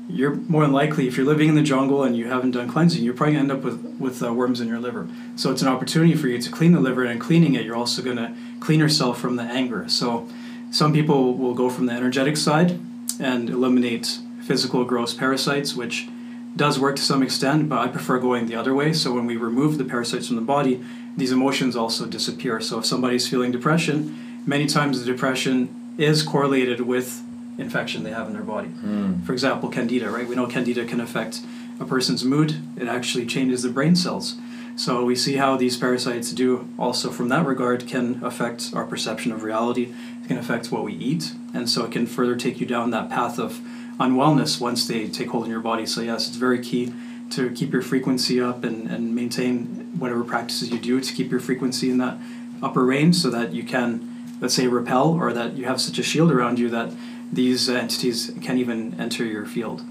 you're 0.09 0.35
more 0.35 0.63
than 0.63 0.71
likely, 0.71 1.07
if 1.07 1.17
you're 1.17 1.25
living 1.25 1.49
in 1.49 1.55
the 1.55 1.61
jungle 1.61 2.03
and 2.03 2.17
you 2.17 2.27
haven't 2.27 2.51
done 2.51 2.67
cleansing, 2.67 3.03
you're 3.03 3.13
probably 3.13 3.35
going 3.35 3.47
to 3.47 3.53
end 3.53 3.59
up 3.59 3.63
with, 3.63 3.97
with 3.99 4.23
uh, 4.23 4.33
worms 4.33 4.59
in 4.59 4.67
your 4.67 4.79
liver. 4.79 5.07
So 5.35 5.51
it's 5.51 5.61
an 5.61 5.67
opportunity 5.67 6.15
for 6.15 6.27
you 6.27 6.41
to 6.41 6.51
clean 6.51 6.71
the 6.71 6.79
liver, 6.79 7.05
and 7.05 7.21
cleaning 7.21 7.53
it, 7.53 7.63
you're 7.63 7.75
also 7.75 8.01
going 8.01 8.17
to 8.17 8.33
clean 8.59 8.79
yourself 8.79 9.19
from 9.19 9.35
the 9.35 9.43
anger. 9.43 9.87
So 9.87 10.27
some 10.71 10.93
people 10.93 11.35
will 11.35 11.53
go 11.53 11.69
from 11.69 11.85
the 11.85 11.93
energetic 11.93 12.37
side 12.37 12.79
and 13.19 13.49
eliminate 13.49 14.19
physical 14.41 14.83
gross 14.83 15.13
parasites, 15.13 15.75
which 15.75 16.07
does 16.55 16.79
work 16.79 16.95
to 16.95 17.01
some 17.03 17.21
extent, 17.21 17.69
but 17.69 17.77
I 17.77 17.87
prefer 17.87 18.17
going 18.19 18.47
the 18.47 18.55
other 18.55 18.73
way. 18.73 18.93
So 18.93 19.13
when 19.13 19.27
we 19.27 19.37
remove 19.37 19.77
the 19.77 19.85
parasites 19.85 20.27
from 20.27 20.37
the 20.37 20.41
body, 20.41 20.83
these 21.17 21.31
emotions 21.31 21.75
also 21.75 22.05
disappear. 22.05 22.61
So 22.61 22.79
if 22.79 22.85
somebody's 22.85 23.27
feeling 23.27 23.51
depression, 23.51 24.41
many 24.45 24.65
times 24.65 24.99
the 24.99 25.05
depression 25.05 25.95
is 25.97 26.23
correlated 26.23 26.81
with 26.81 27.21
infection 27.57 28.03
they 28.03 28.11
have 28.11 28.27
in 28.27 28.33
their 28.33 28.43
body. 28.43 28.69
Mm. 28.69 29.25
For 29.25 29.33
example, 29.33 29.69
candida, 29.69 30.09
right? 30.09 30.27
We 30.27 30.35
know 30.35 30.47
candida 30.47 30.85
can 30.85 31.01
affect 31.01 31.41
a 31.79 31.85
person's 31.85 32.23
mood, 32.23 32.61
it 32.77 32.87
actually 32.87 33.25
changes 33.25 33.63
the 33.63 33.69
brain 33.69 33.95
cells. 33.95 34.35
So 34.75 35.03
we 35.03 35.15
see 35.15 35.35
how 35.35 35.57
these 35.57 35.75
parasites 35.75 36.31
do 36.31 36.69
also 36.77 37.09
from 37.09 37.27
that 37.29 37.45
regard 37.45 37.87
can 37.87 38.23
affect 38.23 38.71
our 38.73 38.85
perception 38.85 39.31
of 39.31 39.43
reality, 39.43 39.93
it 40.23 40.27
can 40.27 40.37
affect 40.37 40.71
what 40.71 40.83
we 40.83 40.93
eat, 40.93 41.33
and 41.53 41.69
so 41.69 41.85
it 41.85 41.91
can 41.91 42.05
further 42.05 42.35
take 42.35 42.59
you 42.61 42.65
down 42.65 42.91
that 42.91 43.09
path 43.09 43.39
of 43.39 43.59
unwellness 43.99 44.61
once 44.61 44.87
they 44.87 45.07
take 45.07 45.29
hold 45.29 45.45
in 45.45 45.51
your 45.51 45.59
body. 45.59 45.85
So 45.85 46.01
yes, 46.01 46.27
it's 46.27 46.37
very 46.37 46.63
key 46.63 46.93
to 47.31 47.51
keep 47.51 47.73
your 47.73 47.81
frequency 47.81 48.39
up 48.41 48.63
and, 48.63 48.89
and 48.89 49.13
maintain 49.13 49.78
whatever 49.97 50.23
practices 50.23 50.69
you 50.71 50.79
do 50.79 50.99
to 50.99 51.13
keep 51.13 51.31
your 51.31 51.39
frequency 51.39 51.89
in 51.89 51.97
that 51.97 52.17
upper 52.61 52.85
range 52.85 53.15
so 53.15 53.29
that 53.29 53.53
you 53.53 53.63
can, 53.63 54.37
let's 54.41 54.53
say, 54.53 54.67
repel 54.67 55.13
or 55.13 55.33
that 55.33 55.53
you 55.53 55.65
have 55.65 55.81
such 55.81 55.97
a 55.97 56.03
shield 56.03 56.31
around 56.31 56.59
you 56.59 56.69
that 56.69 56.91
these 57.31 57.69
entities 57.69 58.31
can't 58.41 58.57
even 58.57 58.99
enter 58.99 59.23
your 59.23 59.45
field. 59.45 59.83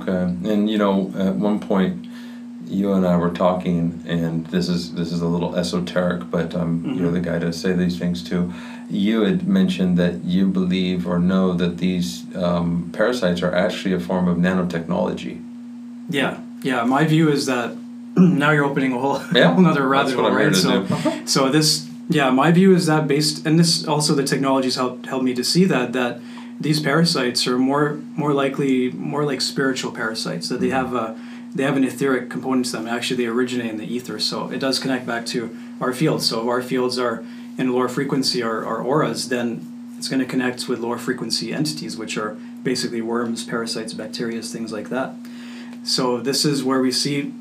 Okay, 0.00 0.22
and 0.48 0.70
you 0.70 0.78
know, 0.78 1.12
at 1.16 1.34
one 1.34 1.58
point, 1.58 2.06
you 2.66 2.92
and 2.92 3.06
I 3.06 3.16
were 3.16 3.30
talking, 3.30 4.02
and 4.06 4.46
this 4.46 4.68
is 4.68 4.94
this 4.94 5.12
is 5.12 5.20
a 5.20 5.26
little 5.26 5.56
esoteric, 5.56 6.30
but 6.30 6.54
um, 6.54 6.82
mm-hmm. 6.82 6.98
you're 6.98 7.10
the 7.10 7.20
guy 7.20 7.38
to 7.40 7.52
say 7.52 7.72
these 7.72 7.98
things 7.98 8.22
too. 8.22 8.52
You 8.88 9.22
had 9.22 9.48
mentioned 9.48 9.98
that 9.98 10.24
you 10.24 10.46
believe 10.48 11.06
or 11.06 11.18
know 11.18 11.52
that 11.54 11.78
these 11.78 12.24
um, 12.36 12.90
parasites 12.92 13.42
are 13.42 13.54
actually 13.54 13.94
a 13.94 14.00
form 14.00 14.28
of 14.28 14.36
nanotechnology. 14.36 15.42
Yeah, 16.08 16.40
yeah. 16.62 16.84
My 16.84 17.04
view 17.04 17.28
is 17.28 17.46
that 17.46 17.76
now 18.16 18.50
you're 18.50 18.64
opening 18.64 18.92
a 18.92 18.98
whole, 18.98 19.22
yeah, 19.32 19.54
whole 19.54 19.66
other 19.66 19.86
rabbit 19.86 20.14
hole, 20.14 20.30
right? 20.30 20.54
So, 20.54 20.86
so 21.24 21.48
this, 21.48 21.88
yeah, 22.08 22.30
my 22.30 22.50
view 22.50 22.74
is 22.74 22.86
that 22.86 23.06
based, 23.06 23.46
and 23.46 23.58
this 23.58 23.86
also 23.86 24.14
the 24.14 24.24
technologies 24.24 24.76
helped 24.76 25.06
helped 25.06 25.24
me 25.24 25.34
to 25.34 25.44
see 25.44 25.64
that 25.66 25.92
that 25.92 26.20
these 26.60 26.80
parasites 26.80 27.46
are 27.46 27.58
more 27.58 27.94
more 28.16 28.32
likely 28.32 28.90
more 28.90 29.24
like 29.24 29.40
spiritual 29.40 29.92
parasites 29.92 30.48
that 30.48 30.60
they 30.60 30.68
mm-hmm. 30.68 30.94
have 30.94 30.94
a 30.94 31.20
they 31.54 31.64
have 31.64 31.76
an 31.76 31.84
etheric 31.84 32.30
component 32.30 32.66
to 32.66 32.72
them. 32.72 32.86
Actually, 32.86 33.16
they 33.16 33.26
originate 33.26 33.70
in 33.70 33.76
the 33.76 33.84
ether, 33.84 34.18
so 34.18 34.50
it 34.50 34.58
does 34.58 34.78
connect 34.78 35.06
back 35.06 35.26
to 35.26 35.54
our 35.80 35.92
fields. 35.92 36.26
So 36.28 36.42
if 36.42 36.48
our 36.48 36.62
fields 36.62 36.98
are 36.98 37.24
in 37.58 37.72
lower 37.72 37.88
frequency, 37.88 38.42
our, 38.42 38.64
our 38.64 38.82
auras, 38.82 39.28
then 39.28 39.94
it's 39.98 40.08
going 40.08 40.20
to 40.20 40.26
connect 40.26 40.68
with 40.68 40.80
lower 40.80 40.98
frequency 40.98 41.52
entities, 41.52 41.96
which 41.96 42.16
are 42.16 42.36
basically 42.62 43.02
worms, 43.02 43.44
parasites, 43.44 43.92
bacteria, 43.92 44.40
things 44.42 44.72
like 44.72 44.88
that. 44.88 45.14
So 45.84 46.20
this 46.20 46.44
is 46.44 46.64
where 46.64 46.80
we 46.80 46.92
see, 46.92 47.34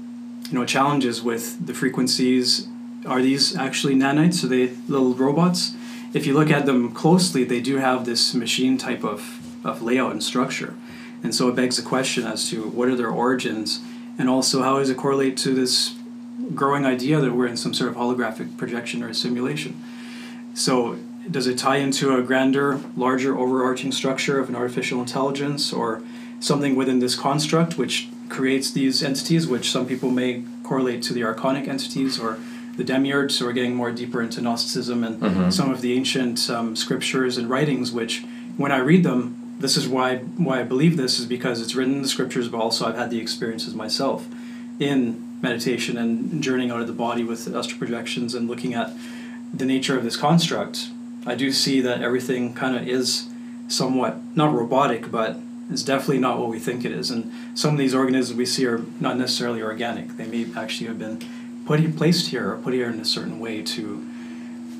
you 0.51 0.59
know, 0.59 0.65
challenges 0.65 1.21
with 1.21 1.65
the 1.65 1.73
frequencies. 1.73 2.67
Are 3.05 3.21
these 3.21 3.55
actually 3.55 3.95
nanites? 3.95 4.43
Are 4.43 4.47
they 4.47 4.67
little 4.87 5.13
robots? 5.13 5.73
if 6.13 6.25
you 6.25 6.33
look 6.33 6.49
at 6.49 6.65
them 6.65 6.91
closely, 6.91 7.43
they 7.43 7.61
do 7.61 7.77
have 7.77 8.05
this 8.05 8.33
machine 8.33 8.77
type 8.77 9.03
of, 9.03 9.39
of 9.65 9.81
layout 9.81 10.11
and 10.11 10.23
structure. 10.23 10.75
And 11.23 11.33
so 11.33 11.47
it 11.47 11.55
begs 11.55 11.77
the 11.77 11.83
question 11.83 12.25
as 12.25 12.49
to 12.49 12.63
what 12.63 12.87
are 12.89 12.95
their 12.95 13.09
origins 13.09 13.79
and 14.17 14.29
also 14.29 14.61
how 14.61 14.79
does 14.79 14.89
it 14.89 14.97
correlate 14.97 15.37
to 15.37 15.53
this 15.53 15.95
growing 16.53 16.85
idea 16.85 17.19
that 17.19 17.31
we're 17.31 17.47
in 17.47 17.55
some 17.55 17.73
sort 17.73 17.91
of 17.91 17.95
holographic 17.95 18.57
projection 18.57 19.03
or 19.03 19.13
simulation. 19.13 19.81
So 20.53 20.97
does 21.29 21.47
it 21.47 21.57
tie 21.57 21.77
into 21.77 22.15
a 22.15 22.21
grander, 22.21 22.81
larger, 22.97 23.37
overarching 23.37 23.91
structure 23.91 24.39
of 24.39 24.49
an 24.49 24.55
artificial 24.55 24.99
intelligence 24.99 25.71
or 25.71 26.01
something 26.39 26.75
within 26.75 26.99
this 26.99 27.15
construct 27.15 27.77
which 27.77 28.09
creates 28.31 28.71
these 28.71 29.03
entities, 29.03 29.45
which 29.45 29.69
some 29.69 29.85
people 29.85 30.09
may 30.09 30.43
correlate 30.63 31.03
to 31.03 31.13
the 31.13 31.21
archonic 31.21 31.67
entities 31.67 32.19
or 32.19 32.39
the 32.77 32.83
demiurge, 32.83 33.31
so 33.33 33.45
we're 33.45 33.51
getting 33.51 33.75
more 33.75 33.91
deeper 33.91 34.21
into 34.21 34.41
Gnosticism 34.41 35.03
and 35.03 35.21
mm-hmm. 35.21 35.49
some 35.49 35.69
of 35.69 35.81
the 35.81 35.93
ancient 35.93 36.49
um, 36.49 36.75
scriptures 36.75 37.37
and 37.37 37.49
writings, 37.49 37.91
which 37.91 38.23
when 38.57 38.71
I 38.71 38.77
read 38.77 39.03
them, 39.03 39.57
this 39.59 39.77
is 39.77 39.87
why 39.87 40.17
why 40.17 40.61
I 40.61 40.63
believe 40.63 40.97
this 40.97 41.19
is 41.19 41.25
because 41.25 41.61
it's 41.61 41.75
written 41.75 41.95
in 41.95 42.01
the 42.01 42.07
scriptures, 42.07 42.47
but 42.47 42.59
also 42.59 42.87
I've 42.87 42.97
had 42.97 43.11
the 43.11 43.19
experiences 43.19 43.75
myself 43.75 44.27
in 44.79 45.39
meditation 45.41 45.97
and 45.97 46.41
journeying 46.41 46.71
out 46.71 46.81
of 46.81 46.87
the 46.87 46.93
body 46.93 47.23
with 47.23 47.53
astral 47.53 47.77
projections 47.77 48.33
and 48.33 48.47
looking 48.47 48.73
at 48.73 48.91
the 49.53 49.65
nature 49.65 49.97
of 49.97 50.03
this 50.03 50.15
construct, 50.15 50.87
I 51.25 51.35
do 51.35 51.51
see 51.51 51.81
that 51.81 52.01
everything 52.01 52.53
kind 52.53 52.75
of 52.75 52.87
is 52.87 53.27
somewhat 53.67 54.17
not 54.35 54.53
robotic, 54.53 55.11
but 55.11 55.37
it's 55.71 55.83
definitely 55.83 56.19
not 56.19 56.37
what 56.37 56.49
we 56.49 56.59
think 56.59 56.85
it 56.85 56.91
is. 56.91 57.09
And 57.11 57.31
some 57.57 57.71
of 57.71 57.77
these 57.77 57.95
organisms 57.95 58.37
we 58.37 58.45
see 58.45 58.65
are 58.67 58.81
not 58.99 59.17
necessarily 59.17 59.61
organic. 59.61 60.17
They 60.17 60.27
may 60.27 60.47
actually 60.55 60.87
have 60.87 60.99
been 60.99 61.21
put 61.65 61.79
here, 61.79 61.91
placed 61.91 62.29
here 62.29 62.51
or 62.51 62.57
put 62.57 62.73
here 62.73 62.89
in 62.89 62.99
a 62.99 63.05
certain 63.05 63.39
way 63.39 63.61
to, 63.61 64.05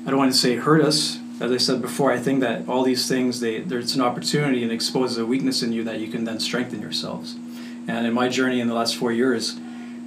I 0.06 0.10
don't 0.10 0.18
want 0.18 0.32
to 0.32 0.38
say 0.38 0.56
hurt 0.56 0.82
us. 0.82 1.18
As 1.40 1.50
I 1.50 1.56
said 1.56 1.80
before, 1.80 2.12
I 2.12 2.18
think 2.18 2.40
that 2.40 2.68
all 2.68 2.84
these 2.84 3.08
things, 3.08 3.40
they 3.40 3.60
there's 3.60 3.96
an 3.96 4.02
opportunity 4.02 4.62
and 4.62 4.70
exposes 4.70 5.18
a 5.18 5.26
weakness 5.26 5.62
in 5.62 5.72
you 5.72 5.82
that 5.84 5.98
you 5.98 6.08
can 6.08 6.24
then 6.24 6.38
strengthen 6.38 6.80
yourselves. 6.80 7.34
And 7.88 8.06
in 8.06 8.12
my 8.12 8.28
journey 8.28 8.60
in 8.60 8.68
the 8.68 8.74
last 8.74 8.96
four 8.96 9.10
years, 9.10 9.58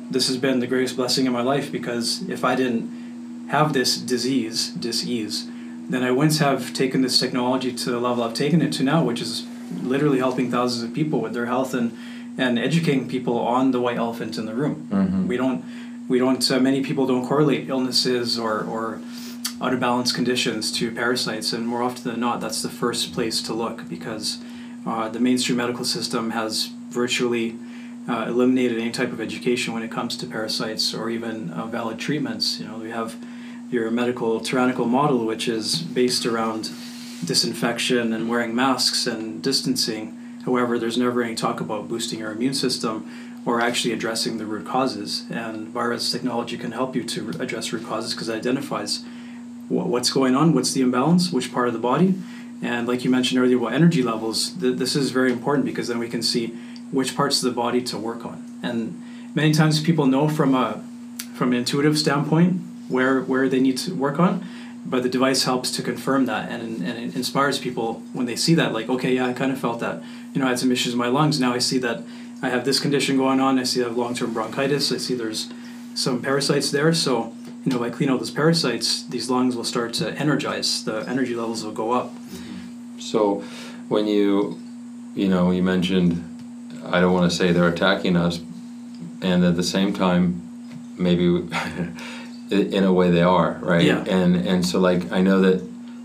this 0.09 0.27
has 0.27 0.37
been 0.37 0.59
the 0.59 0.67
greatest 0.67 0.95
blessing 0.95 1.25
in 1.25 1.33
my 1.33 1.41
life 1.41 1.71
because 1.71 2.21
if 2.29 2.45
I 2.45 2.55
didn't 2.55 3.47
have 3.49 3.73
this 3.73 3.97
disease, 3.97 4.69
disease, 4.69 5.47
then 5.89 6.03
I 6.03 6.11
wouldn't 6.11 6.37
have 6.37 6.73
taken 6.73 7.01
this 7.01 7.19
technology 7.19 7.73
to 7.73 7.91
the 7.91 7.99
level 7.99 8.23
I've 8.23 8.33
taken 8.33 8.61
it 8.61 8.71
to 8.73 8.83
now, 8.83 9.03
which 9.03 9.21
is 9.21 9.45
literally 9.81 10.19
helping 10.19 10.51
thousands 10.51 10.83
of 10.83 10.93
people 10.93 11.21
with 11.21 11.33
their 11.33 11.45
health 11.45 11.73
and 11.73 11.97
and 12.37 12.59
educating 12.59 13.07
people 13.07 13.39
on 13.39 13.71
the 13.71 13.79
white 13.79 13.97
elephant 13.97 14.37
in 14.37 14.45
the 14.45 14.53
room. 14.53 14.87
Mm-hmm. 14.91 15.27
We 15.27 15.37
don't 15.37 15.63
we 16.07 16.19
don't 16.19 16.51
uh, 16.51 16.59
many 16.59 16.83
people 16.83 17.07
don't 17.07 17.25
correlate 17.25 17.69
illnesses 17.69 18.37
or 18.37 18.63
or 18.63 18.99
out 19.61 19.73
of 19.73 19.79
balance 19.79 20.11
conditions 20.11 20.71
to 20.73 20.91
parasites, 20.91 21.53
and 21.53 21.65
more 21.65 21.81
often 21.81 22.11
than 22.11 22.19
not, 22.19 22.41
that's 22.41 22.61
the 22.61 22.69
first 22.69 23.13
place 23.13 23.41
to 23.43 23.53
look 23.53 23.87
because 23.87 24.39
uh, 24.85 25.07
the 25.09 25.19
mainstream 25.19 25.57
medical 25.57 25.85
system 25.85 26.31
has 26.31 26.67
virtually 26.89 27.57
uh, 28.07 28.25
eliminated 28.27 28.79
any 28.79 28.91
type 28.91 29.11
of 29.11 29.21
education 29.21 29.73
when 29.73 29.81
it 29.81 29.89
comes 29.89 30.17
to 30.17 30.27
parasites 30.27 30.93
or 30.93 31.09
even 31.09 31.49
uh, 31.51 31.65
valid 31.65 31.97
treatments. 31.97 32.59
You 32.59 32.67
know, 32.67 32.77
we 32.77 32.89
have 32.89 33.15
your 33.71 33.89
medical 33.89 34.39
tyrannical 34.39 34.85
model, 34.85 35.25
which 35.25 35.47
is 35.47 35.81
based 35.81 36.25
around 36.25 36.69
disinfection 37.25 38.13
and 38.13 38.29
wearing 38.29 38.55
masks 38.55 39.07
and 39.07 39.41
distancing. 39.41 40.17
However, 40.45 40.77
there's 40.77 40.97
never 40.97 41.23
any 41.23 41.35
talk 41.35 41.59
about 41.59 41.87
boosting 41.87 42.19
your 42.19 42.31
immune 42.31 42.53
system 42.53 43.09
or 43.45 43.61
actually 43.61 43.93
addressing 43.93 44.37
the 44.37 44.45
root 44.45 44.65
causes. 44.65 45.25
And 45.29 45.73
biorez 45.73 46.11
technology 46.11 46.57
can 46.57 46.71
help 46.71 46.95
you 46.95 47.03
to 47.03 47.29
address 47.39 47.71
root 47.71 47.85
causes 47.85 48.13
because 48.13 48.29
it 48.29 48.35
identifies 48.35 49.03
what's 49.69 50.09
going 50.09 50.35
on, 50.35 50.53
what's 50.53 50.73
the 50.73 50.81
imbalance, 50.81 51.31
which 51.31 51.51
part 51.51 51.67
of 51.67 51.73
the 51.73 51.79
body. 51.79 52.15
And 52.61 52.87
like 52.87 53.03
you 53.03 53.09
mentioned 53.09 53.39
earlier 53.39 53.57
about 53.57 53.73
energy 53.73 54.01
levels, 54.01 54.51
th- 54.51 54.77
this 54.77 54.95
is 54.95 55.11
very 55.11 55.31
important 55.31 55.65
because 55.65 55.87
then 55.87 55.99
we 55.99 56.09
can 56.09 56.23
see 56.23 56.47
which 56.91 57.15
parts 57.15 57.43
of 57.43 57.49
the 57.49 57.55
body 57.55 57.81
to 57.83 57.97
work 57.97 58.25
on. 58.25 58.43
And 58.63 59.01
many 59.33 59.53
times 59.53 59.81
people 59.81 60.05
know 60.07 60.29
from 60.29 60.55
a 60.55 60.83
from 61.33 61.51
an 61.51 61.57
intuitive 61.57 61.97
standpoint 61.97 62.61
where 62.87 63.21
where 63.21 63.49
they 63.49 63.59
need 63.59 63.77
to 63.79 63.93
work 63.93 64.19
on, 64.19 64.45
but 64.85 65.03
the 65.03 65.09
device 65.09 65.43
helps 65.43 65.71
to 65.71 65.81
confirm 65.81 66.25
that 66.25 66.49
and, 66.51 66.81
and 66.83 66.97
it 66.97 67.15
inspires 67.15 67.57
people 67.57 67.95
when 68.13 68.25
they 68.27 68.35
see 68.35 68.53
that 68.53 68.71
like 68.71 68.87
okay 68.87 69.15
yeah 69.15 69.25
I 69.25 69.33
kind 69.33 69.51
of 69.51 69.59
felt 69.59 69.79
that 69.79 70.03
you 70.33 70.39
know 70.39 70.45
I 70.45 70.49
had 70.49 70.59
some 70.59 70.71
issues 70.71 70.93
in 70.93 70.99
my 70.99 71.07
lungs. 71.07 71.39
Now 71.39 71.53
I 71.53 71.57
see 71.57 71.79
that 71.79 72.03
I 72.41 72.49
have 72.49 72.65
this 72.65 72.79
condition 72.79 73.17
going 73.17 73.39
on. 73.39 73.57
I 73.57 73.63
see 73.63 73.81
I 73.81 73.87
have 73.87 73.97
long-term 73.97 74.33
bronchitis. 74.33 74.91
I 74.91 74.97
see 74.97 75.15
there's 75.15 75.51
some 75.95 76.21
parasites 76.21 76.69
there. 76.71 76.93
So 76.93 77.33
you 77.65 77.71
know 77.71 77.83
if 77.83 77.93
I 77.93 77.95
clean 77.95 78.09
out 78.09 78.19
those 78.19 78.31
parasites 78.31 79.03
these 79.03 79.29
lungs 79.29 79.55
will 79.55 79.63
start 79.63 79.93
to 79.95 80.11
energize. 80.13 80.83
The 80.83 80.99
energy 81.09 81.35
levels 81.35 81.63
will 81.63 81.71
go 81.71 81.91
up. 81.91 82.13
Mm-hmm. 82.13 82.99
So 82.99 83.43
when 83.87 84.07
you 84.07 84.59
you 85.15 85.27
know 85.27 85.51
you 85.51 85.63
mentioned 85.63 86.31
I 86.85 86.99
don't 86.99 87.13
want 87.13 87.29
to 87.31 87.35
say 87.35 87.51
they're 87.51 87.67
attacking 87.67 88.15
us 88.15 88.39
and 89.21 89.43
at 89.43 89.55
the 89.55 89.63
same 89.63 89.93
time 89.93 90.41
maybe 90.97 91.25
in 92.51 92.83
a 92.83 92.93
way 92.93 93.09
they 93.11 93.21
are 93.23 93.57
right 93.61 93.83
Yeah. 93.83 94.03
and 94.07 94.35
and 94.35 94.65
so 94.65 94.79
like 94.79 95.11
i 95.11 95.19
know 95.21 95.41
that 95.41 95.61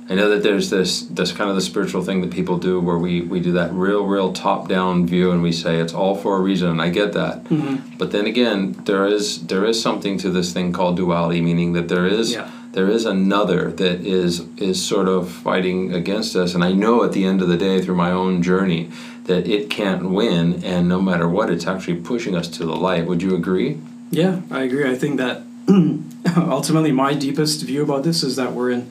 i 0.09 0.14
know 0.14 0.28
that 0.30 0.42
there's 0.42 0.70
this 0.70 1.02
this 1.02 1.32
kind 1.32 1.50
of 1.50 1.56
the 1.56 1.61
spiritual 1.62 2.02
thing 2.02 2.20
that 2.23 2.30
people 2.30 2.56
do 2.59 2.80
where 2.80 2.99
we 2.99 3.20
we 3.20 3.40
do 3.40 3.52
that 3.52 3.73
real 3.73 4.04
real 4.06 4.32
top 4.32 4.68
down 4.68 5.06
view 5.06 5.30
and 5.32 5.42
we 5.42 5.52
say 5.52 5.76
it's 5.78 5.92
all 5.92 6.14
for 6.16 6.37
a 6.37 6.40
reason 6.40 6.68
and 6.70 6.80
i 6.80 6.88
get 6.88 7.12
that 7.12 7.44
mm-hmm. 7.44 7.76
but 7.99 8.11
then 8.12 8.26
again 8.26 8.73
there 8.87 9.06
is 9.06 9.47
there 9.47 9.64
is 9.66 9.80
something 9.80 10.16
to 10.18 10.30
this 10.30 10.52
thing 10.52 10.73
called 10.73 10.97
duality 10.97 11.40
meaning 11.40 11.75
that 11.75 11.88
there 11.88 12.06
is 12.06 12.32
Yeah. 12.32 12.50
there 12.73 12.88
is 12.88 13.04
another 13.04 13.70
that 13.73 14.00
is 14.06 14.47
is 14.56 14.82
sort 14.85 15.09
of 15.09 15.30
fighting 15.30 15.92
against 15.94 16.35
us 16.37 16.54
and 16.54 16.64
i 16.64 16.73
know 16.73 17.04
at 17.04 17.12
the 17.12 17.25
end 17.25 17.42
of 17.42 17.49
the 17.49 17.56
day 17.59 17.82
through 17.82 17.97
my 17.97 18.11
own 18.11 18.42
journey 18.42 18.90
that 19.25 19.47
it 19.47 19.68
can't 19.68 20.11
win 20.11 20.64
and 20.64 20.88
no 20.88 21.00
matter 21.00 21.28
what 21.28 21.50
it's 21.50 21.66
actually 21.66 21.97
pushing 22.12 22.35
us 22.35 22.49
to 22.49 22.64
the 22.64 22.75
light 22.88 23.06
would 23.06 23.20
you 23.23 23.35
agree 23.35 23.76
Yeah, 24.11 24.40
I 24.50 24.61
agree. 24.68 24.90
I 24.90 24.97
think 24.99 25.18
that 25.18 25.37
ultimately 26.36 26.92
my 26.92 27.14
deepest 27.14 27.62
view 27.62 27.82
about 27.82 28.02
this 28.02 28.22
is 28.22 28.36
that 28.36 28.52
we're 28.52 28.70
in 28.70 28.90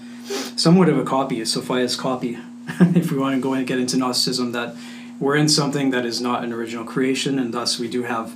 somewhat 0.55 0.89
of 0.89 0.97
a 0.97 1.03
copy, 1.03 1.43
Sophia's 1.43 1.95
copy, 1.95 2.37
if 2.79 3.11
we 3.11 3.17
want 3.17 3.35
to 3.35 3.41
go 3.41 3.53
and 3.53 3.67
get 3.67 3.79
into 3.79 3.97
Gnosticism, 3.97 4.51
that 4.53 4.75
we're 5.19 5.35
in 5.35 5.49
something 5.49 5.89
that 5.89 6.05
is 6.05 6.21
not 6.21 6.43
an 6.43 6.53
original 6.53 6.85
creation, 6.85 7.37
and 7.39 7.53
thus 7.53 7.79
we 7.79 7.89
do 7.89 8.03
have 8.03 8.33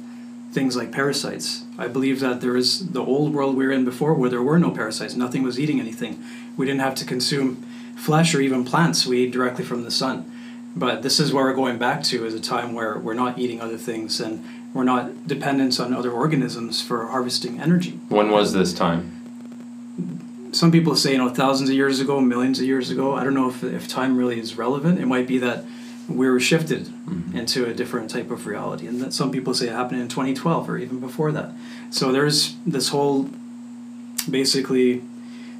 things 0.51 0.75
like 0.75 0.91
parasites. 0.91 1.63
I 1.77 1.87
believe 1.87 2.19
that 2.19 2.41
there 2.41 2.57
is 2.57 2.91
the 2.91 3.03
old 3.03 3.33
world 3.33 3.55
we 3.55 3.65
were 3.65 3.71
in 3.71 3.85
before 3.85 4.13
where 4.13 4.29
there 4.29 4.43
were 4.43 4.59
no 4.59 4.71
parasites, 4.71 5.15
nothing 5.15 5.43
was 5.43 5.59
eating 5.59 5.79
anything. 5.79 6.23
We 6.57 6.65
didn't 6.65 6.81
have 6.81 6.95
to 6.95 7.05
consume 7.05 7.65
flesh 7.95 8.35
or 8.35 8.41
even 8.41 8.65
plants, 8.65 9.05
we 9.05 9.23
ate 9.23 9.31
directly 9.31 9.63
from 9.63 9.83
the 9.83 9.91
sun. 9.91 10.29
But 10.75 11.03
this 11.03 11.19
is 11.19 11.31
where 11.31 11.45
we're 11.45 11.53
going 11.53 11.77
back 11.77 12.03
to 12.05 12.25
is 12.25 12.33
a 12.33 12.39
time 12.39 12.73
where 12.73 12.97
we're 12.97 13.13
not 13.13 13.37
eating 13.37 13.61
other 13.61 13.77
things 13.77 14.19
and 14.19 14.43
we're 14.73 14.83
not 14.83 15.27
dependent 15.27 15.79
on 15.79 15.93
other 15.93 16.11
organisms 16.11 16.81
for 16.81 17.07
harvesting 17.07 17.59
energy. 17.59 17.99
when 18.09 18.31
was 18.31 18.53
this 18.53 18.73
time 18.73 19.11
Some 20.51 20.71
people 20.71 20.95
say, 20.95 21.13
you 21.13 21.17
know, 21.17 21.29
thousands 21.29 21.69
of 21.69 21.75
years 21.75 21.99
ago, 21.99 22.19
millions 22.21 22.59
of 22.59 22.65
years 22.65 22.91
ago. 22.91 23.15
I 23.15 23.23
don't 23.23 23.33
know 23.33 23.49
if, 23.49 23.63
if 23.63 23.87
time 23.87 24.17
really 24.17 24.39
is 24.39 24.55
relevant. 24.55 24.99
It 24.99 25.07
might 25.07 25.27
be 25.27 25.39
that 25.39 25.65
we 26.07 26.29
were 26.29 26.39
shifted 26.39 26.91
into 27.33 27.65
a 27.65 27.73
different 27.73 28.09
type 28.09 28.29
of 28.29 28.45
reality. 28.45 28.87
And 28.87 29.01
that 29.01 29.13
some 29.13 29.31
people 29.31 29.53
say 29.53 29.67
it 29.67 29.73
happened 29.73 30.01
in 30.01 30.09
2012 30.09 30.69
or 30.69 30.77
even 30.77 30.99
before 30.99 31.31
that. 31.31 31.51
So 31.89 32.11
there's 32.11 32.55
this 32.65 32.89
whole, 32.89 33.29
basically, 34.29 35.01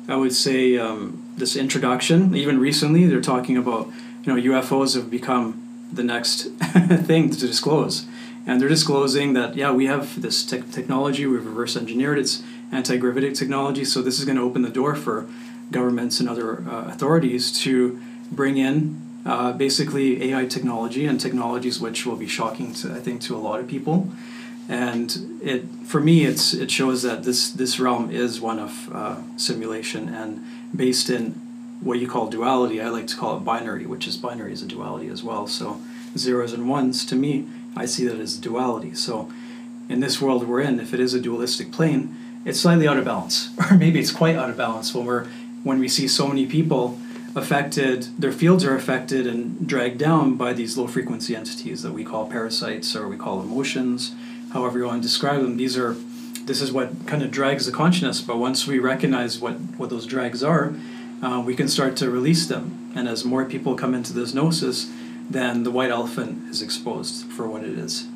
I 0.08 0.15
would 0.15 0.34
say, 0.34 0.77
um, 0.77 1.24
this 1.38 1.55
introduction. 1.55 2.36
Even 2.36 2.60
recently, 2.60 3.08
they're 3.08 3.22
talking 3.22 3.58
about, 3.58 3.88
you 4.24 4.34
know, 4.34 4.60
UFOs 4.60 4.96
have 4.96 5.10
become 5.10 5.62
the 5.91 6.03
next 6.03 6.43
thing 7.05 7.29
to 7.29 7.39
disclose. 7.39 8.05
And 8.45 8.59
they're 8.59 8.69
disclosing 8.69 9.33
that, 9.33 9.55
yeah, 9.55 9.71
we 9.71 9.85
have 9.85 10.21
this 10.21 10.45
tech 10.45 10.69
technology, 10.71 11.25
we've 11.25 11.45
reverse 11.45 11.77
engineered, 11.77 12.19
it's 12.19 12.43
anti 12.71 12.97
gravitic 12.97 13.35
technology, 13.35 13.85
so 13.85 14.01
this 14.01 14.19
is 14.19 14.25
going 14.25 14.38
to 14.38 14.43
open 14.43 14.63
the 14.63 14.69
door 14.69 14.95
for 14.95 15.27
governments 15.71 16.19
and 16.19 16.29
other 16.29 16.62
uh, 16.62 16.85
authorities 16.88 17.57
to 17.62 18.01
bring 18.31 18.57
in 18.57 19.01
uh, 19.25 19.53
basically 19.53 20.31
AI 20.31 20.45
technology 20.45 21.05
and 21.05 21.19
technologies 21.19 21.79
which 21.79 22.05
will 22.05 22.15
be 22.15 22.27
shocking 22.27 22.73
to, 22.73 22.93
I 22.93 23.00
think, 23.00 23.21
to 23.21 23.35
a 23.35 23.39
lot 23.39 23.59
of 23.59 23.67
people. 23.67 24.12
And 24.67 25.39
it, 25.41 25.63
for 25.85 26.00
me, 26.00 26.25
it's 26.25 26.53
it 26.53 26.71
shows 26.71 27.03
that 27.03 27.23
this 27.23 27.50
this 27.51 27.79
realm 27.79 28.09
is 28.09 28.39
one 28.39 28.59
of 28.59 28.89
uh, 28.93 29.17
simulation 29.38 30.07
and 30.07 30.43
based 30.75 31.09
in 31.09 31.31
what 31.81 32.00
you 32.00 32.07
call 32.07 32.29
duality. 32.29 32.81
I 32.81 32.88
like 32.88 33.07
to 33.07 33.17
call 33.17 33.35
it 33.38 33.41
binary, 33.41 33.85
which 33.85 34.07
is 34.07 34.15
binary 34.15 34.53
is 34.53 34.62
a 34.62 34.67
duality 34.67 35.09
as 35.09 35.21
well. 35.21 35.47
So 35.47 35.81
zeros 36.17 36.53
and 36.53 36.69
ones 36.69 37.05
to 37.07 37.15
me, 37.15 37.47
I 37.75 37.86
see 37.86 38.06
that 38.06 38.20
as 38.20 38.38
duality. 38.38 38.94
So 38.94 39.32
in 39.89 40.00
this 40.00 40.22
world 40.22 40.48
we're 40.48 40.62
in, 40.62 40.80
if 40.80 40.94
it 40.94 41.00
is 41.00 41.13
a 41.13 41.20
dualistic 41.20 41.72
plane, 41.72 42.15
it's 42.46 42.60
slightly 42.60 42.88
out 42.88 42.98
of 42.98 43.06
balance, 43.06 43.50
or 43.72 43.77
maybe 43.77 44.00
it's 44.00 44.12
quite 44.12 44.36
out 44.36 44.50
of 44.50 44.58
balance 44.58 44.94
when 44.94 45.06
we're 45.06 45.27
when 45.63 45.80
we 45.80 45.88
see 45.88 46.10
so 46.10 46.27
many 46.27 46.46
people 46.46 47.00
affected, 47.36 48.03
their 48.20 48.34
fields 48.34 48.65
are 48.65 48.75
affected 48.75 49.25
and 49.25 49.65
dragged 49.68 49.98
down 49.98 50.36
by 50.36 50.51
these 50.51 50.77
low 50.77 50.88
frequency 50.88 51.36
entities 51.36 51.82
that 51.84 51.94
we 51.94 52.03
call 52.03 52.27
parasites 52.27 52.96
or 52.96 53.08
we 53.08 53.15
call 53.15 53.42
emotions, 53.42 54.13
however 54.51 54.77
you 54.77 54.86
want 54.86 55.01
to 55.01 55.08
describe 55.08 55.42
them. 55.42 55.56
These 55.58 55.77
are 55.77 55.96
this 56.46 56.62
is 56.62 56.72
what 56.72 57.08
kind 57.08 57.24
of 57.24 57.32
drags 57.32 57.65
the 57.65 57.72
consciousness, 57.72 58.20
but 58.22 58.38
once 58.38 58.68
we 58.68 58.77
recognize 58.77 59.39
what, 59.39 59.53
what 59.77 59.89
those 59.89 60.06
drags 60.06 60.44
are, 60.44 60.74
uh, 61.22 61.42
we 61.46 61.56
can 61.56 61.70
start 61.70 61.96
to 61.96 62.10
release 62.10 62.48
them. 62.48 62.92
And 62.96 63.08
as 63.08 63.24
more 63.24 63.46
people 63.46 63.75
come 63.75 63.94
into 63.94 64.12
this 64.12 64.34
gnosis, 64.34 64.92
then 65.30 65.63
the 65.63 65.72
white 65.72 65.89
elephant 65.89 66.50
is 66.50 66.62
exposed 66.62 67.25
for 67.32 67.48
what 67.48 67.63
it 67.63 67.77
is. 67.77 68.08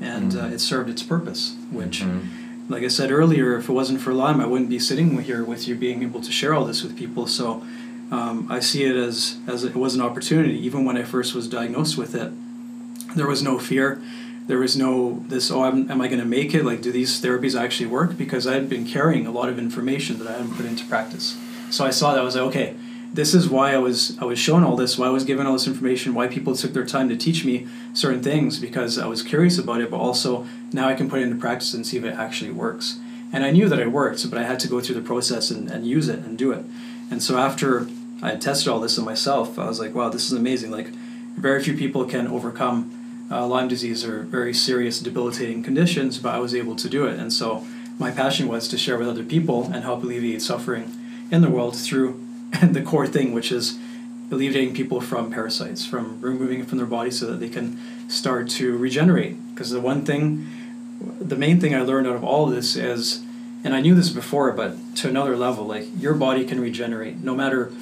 And 0.00 0.36
uh, 0.36 0.44
it 0.46 0.58
served 0.58 0.90
its 0.90 1.02
purpose, 1.02 1.56
which, 1.70 2.02
like 2.68 2.82
I 2.82 2.88
said 2.88 3.10
earlier, 3.10 3.56
if 3.56 3.68
it 3.68 3.72
wasn't 3.72 4.00
for 4.00 4.12
Lyme, 4.12 4.40
I 4.40 4.46
wouldn't 4.46 4.68
be 4.68 4.78
sitting 4.78 5.18
here 5.22 5.42
with 5.44 5.66
you 5.66 5.74
being 5.74 6.02
able 6.02 6.20
to 6.20 6.30
share 6.30 6.52
all 6.52 6.64
this 6.66 6.82
with 6.82 6.96
people. 6.96 7.26
So 7.26 7.62
um, 8.10 8.46
I 8.50 8.60
see 8.60 8.84
it 8.84 8.94
as, 8.94 9.38
as 9.46 9.64
it 9.64 9.74
was 9.74 9.94
an 9.94 10.02
opportunity. 10.02 10.58
Even 10.58 10.84
when 10.84 10.96
I 10.96 11.04
first 11.04 11.34
was 11.34 11.48
diagnosed 11.48 11.96
with 11.96 12.14
it, 12.14 12.30
there 13.16 13.26
was 13.26 13.42
no 13.42 13.58
fear. 13.58 14.02
There 14.46 14.58
was 14.58 14.76
no 14.76 15.24
this, 15.28 15.50
oh, 15.50 15.64
am, 15.64 15.90
am 15.90 16.00
I 16.00 16.08
going 16.08 16.20
to 16.20 16.26
make 16.26 16.54
it? 16.54 16.64
Like, 16.64 16.82
do 16.82 16.92
these 16.92 17.20
therapies 17.20 17.58
actually 17.58 17.86
work? 17.86 18.16
Because 18.16 18.46
I 18.46 18.54
had 18.54 18.68
been 18.68 18.86
carrying 18.86 19.26
a 19.26 19.30
lot 19.30 19.48
of 19.48 19.58
information 19.58 20.18
that 20.18 20.28
I 20.28 20.32
hadn't 20.32 20.54
put 20.56 20.66
into 20.66 20.84
practice. 20.86 21.36
So 21.70 21.84
I 21.84 21.90
saw 21.90 22.12
that 22.12 22.20
I 22.20 22.24
was 22.24 22.36
like, 22.36 22.44
okay, 22.44 22.76
this 23.12 23.34
is 23.34 23.48
why 23.48 23.72
I 23.74 23.78
was 23.78 24.18
I 24.18 24.24
was 24.24 24.38
shown 24.38 24.62
all 24.62 24.76
this, 24.76 24.98
why 24.98 25.06
I 25.06 25.10
was 25.10 25.24
given 25.24 25.46
all 25.46 25.54
this 25.54 25.66
information, 25.66 26.14
why 26.14 26.28
people 26.28 26.54
took 26.54 26.72
their 26.72 26.86
time 26.86 27.08
to 27.08 27.16
teach 27.16 27.44
me 27.44 27.66
certain 27.94 28.22
things 28.22 28.58
because 28.58 28.98
I 28.98 29.06
was 29.06 29.22
curious 29.22 29.58
about 29.58 29.80
it, 29.80 29.90
but 29.90 29.98
also 29.98 30.46
now 30.72 30.88
I 30.88 30.94
can 30.94 31.08
put 31.08 31.20
it 31.20 31.22
into 31.22 31.36
practice 31.36 31.72
and 31.74 31.86
see 31.86 31.96
if 31.96 32.04
it 32.04 32.14
actually 32.14 32.50
works. 32.50 32.98
And 33.32 33.44
I 33.44 33.50
knew 33.50 33.68
that 33.68 33.78
it 33.78 33.90
worked, 33.90 34.28
but 34.30 34.38
I 34.38 34.44
had 34.44 34.60
to 34.60 34.68
go 34.68 34.80
through 34.80 34.94
the 34.94 35.00
process 35.00 35.50
and, 35.50 35.70
and 35.70 35.86
use 35.86 36.08
it 36.08 36.20
and 36.20 36.38
do 36.38 36.52
it. 36.52 36.64
And 37.10 37.22
so 37.22 37.38
after 37.38 37.88
I 38.22 38.30
had 38.30 38.40
tested 38.40 38.68
all 38.68 38.80
this 38.80 38.98
on 38.98 39.04
myself, 39.04 39.58
I 39.58 39.66
was 39.66 39.80
like, 39.80 39.94
wow, 39.94 40.08
this 40.08 40.26
is 40.26 40.32
amazing. 40.32 40.70
Like, 40.70 40.88
very 41.36 41.62
few 41.62 41.76
people 41.76 42.04
can 42.04 42.26
overcome 42.26 43.26
uh, 43.30 43.46
Lyme 43.46 43.68
disease 43.68 44.04
or 44.04 44.22
very 44.22 44.54
serious 44.54 45.00
debilitating 45.00 45.62
conditions, 45.62 46.18
but 46.18 46.34
I 46.34 46.38
was 46.38 46.54
able 46.54 46.76
to 46.76 46.88
do 46.88 47.06
it. 47.06 47.18
And 47.18 47.32
so 47.32 47.66
my 47.98 48.10
passion 48.10 48.48
was 48.48 48.68
to 48.68 48.78
share 48.78 48.96
with 48.98 49.08
other 49.08 49.24
people 49.24 49.64
and 49.64 49.84
help 49.84 50.02
alleviate 50.02 50.42
suffering 50.42 50.92
in 51.30 51.42
the 51.42 51.50
world 51.50 51.76
through 51.76 52.25
the 52.62 52.82
core 52.82 53.06
thing, 53.06 53.32
which 53.32 53.52
is 53.52 53.78
alleviating 54.30 54.74
people 54.74 55.00
from 55.00 55.30
parasites, 55.30 55.86
from 55.86 56.20
removing 56.20 56.60
it 56.60 56.66
from 56.66 56.78
their 56.78 56.86
body 56.86 57.10
so 57.10 57.26
that 57.26 57.40
they 57.40 57.48
can 57.48 57.78
start 58.08 58.48
to 58.48 58.76
regenerate. 58.76 59.36
Because 59.54 59.70
the 59.70 59.80
one 59.80 60.04
thing, 60.04 60.46
the 61.20 61.36
main 61.36 61.60
thing 61.60 61.74
I 61.74 61.82
learned 61.82 62.06
out 62.06 62.16
of 62.16 62.24
all 62.24 62.48
of 62.48 62.54
this 62.54 62.76
is, 62.76 63.22
and 63.64 63.74
I 63.74 63.80
knew 63.80 63.94
this 63.94 64.10
before, 64.10 64.52
but 64.52 64.76
to 64.96 65.08
another 65.08 65.36
level, 65.36 65.64
like 65.64 65.86
your 65.98 66.14
body 66.14 66.44
can 66.44 66.60
regenerate 66.60 67.18
no 67.18 67.34
matter 67.34 67.72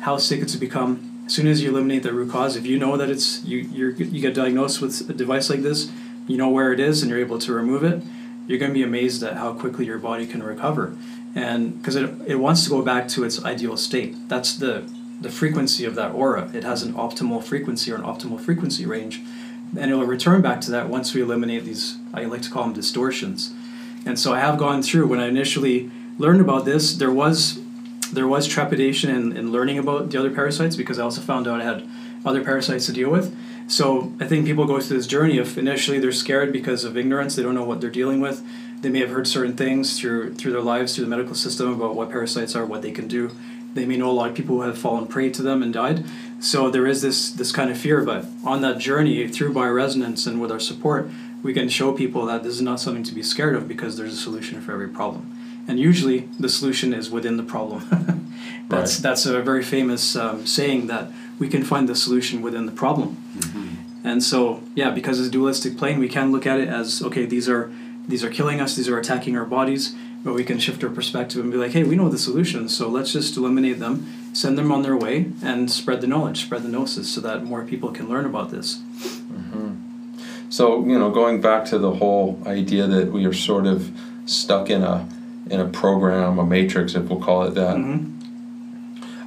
how 0.00 0.16
sick 0.16 0.40
it's 0.40 0.56
become. 0.56 1.10
As 1.26 1.32
soon 1.32 1.46
as 1.46 1.62
you 1.62 1.70
eliminate 1.70 2.02
the 2.02 2.12
root 2.12 2.30
cause, 2.30 2.56
if 2.56 2.66
you 2.66 2.78
know 2.78 2.96
that 2.98 3.08
it's 3.08 3.42
you 3.44 3.58
you 3.58 4.20
get 4.20 4.34
diagnosed 4.34 4.82
with 4.82 5.08
a 5.08 5.14
device 5.14 5.48
like 5.48 5.62
this, 5.62 5.90
you 6.26 6.36
know 6.36 6.50
where 6.50 6.72
it 6.72 6.80
is, 6.80 7.02
and 7.02 7.10
you're 7.10 7.20
able 7.20 7.38
to 7.38 7.52
remove 7.52 7.82
it, 7.82 8.02
you're 8.46 8.58
going 8.58 8.70
to 8.70 8.74
be 8.74 8.82
amazed 8.82 9.22
at 9.22 9.36
how 9.36 9.54
quickly 9.54 9.86
your 9.86 9.98
body 9.98 10.26
can 10.26 10.42
recover. 10.42 10.96
And 11.34 11.78
because 11.78 11.96
it, 11.96 12.10
it 12.26 12.36
wants 12.36 12.64
to 12.64 12.70
go 12.70 12.82
back 12.82 13.08
to 13.08 13.24
its 13.24 13.44
ideal 13.44 13.76
state. 13.76 14.28
That's 14.28 14.56
the 14.56 14.88
the 15.20 15.30
frequency 15.30 15.84
of 15.84 15.94
that 15.94 16.12
aura. 16.12 16.50
It 16.52 16.64
has 16.64 16.82
an 16.82 16.92
optimal 16.94 17.42
frequency 17.42 17.90
or 17.90 17.96
an 17.96 18.02
optimal 18.02 18.38
frequency 18.38 18.84
range, 18.84 19.20
and 19.78 19.90
it 19.90 19.94
will 19.94 20.04
return 20.04 20.42
back 20.42 20.60
to 20.62 20.70
that 20.72 20.88
once 20.88 21.14
we 21.14 21.22
eliminate 21.22 21.64
these. 21.64 21.96
I 22.12 22.24
like 22.24 22.42
to 22.42 22.50
call 22.50 22.64
them 22.64 22.72
distortions. 22.72 23.54
And 24.06 24.18
so 24.18 24.34
I 24.34 24.40
have 24.40 24.58
gone 24.58 24.82
through 24.82 25.06
when 25.06 25.20
I 25.20 25.28
initially 25.28 25.90
learned 26.18 26.40
about 26.40 26.64
this. 26.64 26.94
There 26.94 27.12
was 27.12 27.60
there 28.12 28.28
was 28.28 28.46
trepidation 28.46 29.10
in, 29.10 29.36
in 29.36 29.50
learning 29.50 29.78
about 29.78 30.10
the 30.10 30.18
other 30.18 30.30
parasites 30.30 30.76
because 30.76 30.98
I 30.98 31.02
also 31.02 31.20
found 31.20 31.48
out 31.48 31.60
I 31.60 31.64
had 31.64 31.88
other 32.24 32.44
parasites 32.44 32.86
to 32.86 32.92
deal 32.92 33.10
with. 33.10 33.34
So 33.66 34.12
I 34.20 34.26
think 34.26 34.46
people 34.46 34.66
go 34.66 34.80
through 34.80 34.98
this 34.98 35.06
journey 35.06 35.38
of 35.38 35.56
initially 35.56 35.98
they're 35.98 36.12
scared 36.12 36.52
because 36.52 36.84
of 36.84 36.96
ignorance, 36.96 37.34
they 37.34 37.42
don't 37.42 37.54
know 37.54 37.64
what 37.64 37.80
they're 37.80 37.90
dealing 37.90 38.20
with. 38.20 38.42
They 38.82 38.90
may 38.90 39.00
have 39.00 39.10
heard 39.10 39.26
certain 39.26 39.56
things 39.56 39.98
through 39.98 40.34
through 40.34 40.52
their 40.52 40.60
lives, 40.60 40.94
through 40.94 41.04
the 41.04 41.10
medical 41.10 41.34
system 41.34 41.72
about 41.72 41.94
what 41.94 42.10
parasites 42.10 42.54
are, 42.54 42.66
what 42.66 42.82
they 42.82 42.92
can 42.92 43.08
do. 43.08 43.30
They 43.72 43.86
may 43.86 43.96
know 43.96 44.10
a 44.10 44.12
lot 44.12 44.28
of 44.30 44.36
people 44.36 44.56
who 44.56 44.62
have 44.62 44.78
fallen 44.78 45.06
prey 45.06 45.30
to 45.30 45.42
them 45.42 45.62
and 45.62 45.72
died. 45.72 46.04
So 46.40 46.70
there 46.70 46.86
is 46.86 47.00
this 47.00 47.30
this 47.30 47.52
kind 47.52 47.70
of 47.70 47.78
fear, 47.78 48.02
but 48.02 48.26
on 48.44 48.60
that 48.60 48.78
journey 48.78 49.26
through 49.28 49.54
bioresonance 49.54 50.26
and 50.26 50.40
with 50.40 50.52
our 50.52 50.60
support, 50.60 51.08
we 51.42 51.54
can 51.54 51.68
show 51.68 51.92
people 51.92 52.26
that 52.26 52.42
this 52.42 52.54
is 52.54 52.62
not 52.62 52.80
something 52.80 53.04
to 53.04 53.14
be 53.14 53.22
scared 53.22 53.56
of 53.56 53.66
because 53.66 53.96
there's 53.96 54.12
a 54.12 54.16
solution 54.16 54.60
for 54.60 54.72
every 54.72 54.88
problem 54.88 55.34
and 55.66 55.78
usually 55.78 56.28
the 56.38 56.48
solution 56.48 56.92
is 56.92 57.10
within 57.10 57.36
the 57.36 57.42
problem. 57.42 57.86
that's 58.68 58.96
right. 58.96 59.02
that's 59.02 59.26
a 59.26 59.42
very 59.42 59.62
famous 59.62 60.16
um, 60.16 60.46
saying 60.46 60.86
that 60.88 61.10
we 61.38 61.48
can 61.48 61.64
find 61.64 61.88
the 61.88 61.94
solution 61.94 62.42
within 62.42 62.66
the 62.66 62.72
problem. 62.72 63.16
Mm-hmm. 63.36 64.06
And 64.06 64.22
so, 64.22 64.62
yeah, 64.74 64.90
because 64.90 65.18
it's 65.18 65.30
dualistic 65.30 65.78
plane, 65.78 65.98
we 65.98 66.08
can 66.08 66.30
look 66.30 66.46
at 66.46 66.60
it 66.60 66.68
as 66.68 67.02
okay, 67.02 67.24
these 67.24 67.48
are 67.48 67.72
these 68.06 68.22
are 68.22 68.30
killing 68.30 68.60
us, 68.60 68.76
these 68.76 68.88
are 68.88 68.98
attacking 68.98 69.36
our 69.36 69.46
bodies, 69.46 69.94
but 70.22 70.34
we 70.34 70.44
can 70.44 70.58
shift 70.58 70.84
our 70.84 70.90
perspective 70.90 71.40
and 71.42 71.50
be 71.50 71.56
like, 71.56 71.72
hey, 71.72 71.84
we 71.84 71.96
know 71.96 72.10
the 72.10 72.18
solution, 72.18 72.68
so 72.68 72.88
let's 72.88 73.12
just 73.12 73.36
eliminate 73.36 73.78
them, 73.78 74.06
send 74.34 74.58
them 74.58 74.70
on 74.70 74.82
their 74.82 74.96
way, 74.96 75.32
and 75.42 75.70
spread 75.70 76.02
the 76.02 76.06
knowledge, 76.06 76.42
spread 76.42 76.62
the 76.62 76.68
gnosis, 76.68 77.08
so 77.12 77.20
that 77.22 77.44
more 77.44 77.64
people 77.64 77.90
can 77.92 78.06
learn 78.06 78.26
about 78.26 78.50
this. 78.50 78.76
Mm-hmm. 78.76 80.50
So 80.50 80.84
you 80.84 80.98
know, 80.98 81.10
going 81.10 81.40
back 81.40 81.64
to 81.66 81.78
the 81.78 81.92
whole 81.92 82.40
idea 82.46 82.86
that 82.86 83.10
we 83.10 83.24
are 83.24 83.32
sort 83.32 83.66
of 83.66 83.90
stuck 84.26 84.68
in 84.68 84.82
a 84.82 85.08
in 85.50 85.60
a 85.60 85.68
program, 85.68 86.38
a 86.38 86.44
matrix, 86.44 86.94
if 86.94 87.08
we'll 87.08 87.20
call 87.20 87.44
it 87.44 87.54
that. 87.54 87.76
Mm-hmm. 87.76 88.13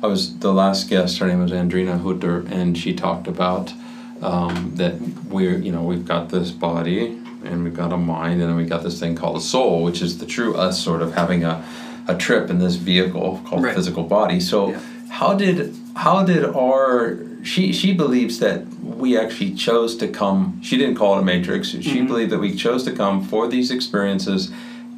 I 0.01 0.07
was 0.07 0.37
the 0.39 0.53
last 0.53 0.89
guest. 0.89 1.17
Her 1.19 1.27
name 1.27 1.41
was 1.41 1.51
Andrina 1.51 2.01
Hutter, 2.01 2.45
and 2.49 2.77
she 2.77 2.93
talked 2.93 3.27
about 3.27 3.73
um, 4.21 4.73
that 4.75 4.99
we're 5.29 5.57
you 5.57 5.71
know 5.71 5.83
we've 5.83 6.05
got 6.05 6.29
this 6.29 6.51
body 6.51 7.19
and 7.43 7.63
we've 7.63 7.75
got 7.75 7.93
a 7.93 7.97
mind, 7.97 8.41
and 8.41 8.49
then 8.49 8.55
we 8.55 8.65
got 8.65 8.83
this 8.83 8.99
thing 8.99 9.15
called 9.15 9.37
a 9.37 9.41
soul, 9.41 9.83
which 9.83 10.01
is 10.01 10.17
the 10.17 10.25
true 10.25 10.55
us, 10.55 10.83
sort 10.83 11.01
of 11.01 11.13
having 11.13 11.43
a 11.43 11.63
a 12.07 12.15
trip 12.15 12.49
in 12.49 12.59
this 12.59 12.75
vehicle 12.75 13.41
called 13.45 13.63
right. 13.63 13.71
the 13.71 13.75
physical 13.75 14.03
body. 14.03 14.39
So 14.39 14.71
yeah. 14.71 14.79
how 15.09 15.33
did 15.33 15.75
how 15.95 16.23
did 16.23 16.45
our 16.45 17.19
she 17.43 17.73
she 17.73 17.93
believes 17.93 18.39
that 18.39 18.67
we 18.81 19.17
actually 19.17 19.53
chose 19.53 19.95
to 19.97 20.07
come. 20.07 20.59
She 20.63 20.77
didn't 20.77 20.95
call 20.95 21.17
it 21.17 21.21
a 21.21 21.25
matrix. 21.25 21.69
She 21.69 21.77
mm-hmm. 21.77 22.07
believed 22.07 22.31
that 22.31 22.39
we 22.39 22.55
chose 22.55 22.83
to 22.85 22.91
come 22.91 23.23
for 23.23 23.47
these 23.47 23.71
experiences 23.71 24.51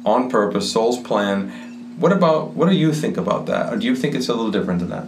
on 0.04 0.30
purpose, 0.30 0.72
soul's 0.72 0.98
plan. 0.98 1.52
What 2.00 2.12
about 2.12 2.54
what 2.54 2.70
do 2.70 2.74
you 2.74 2.94
think 2.94 3.18
about 3.18 3.44
that? 3.44 3.70
Or 3.70 3.76
do 3.76 3.84
you 3.84 3.94
think 3.94 4.14
it's 4.14 4.30
a 4.30 4.34
little 4.34 4.50
different 4.50 4.80
than 4.80 4.88
that? 4.88 5.06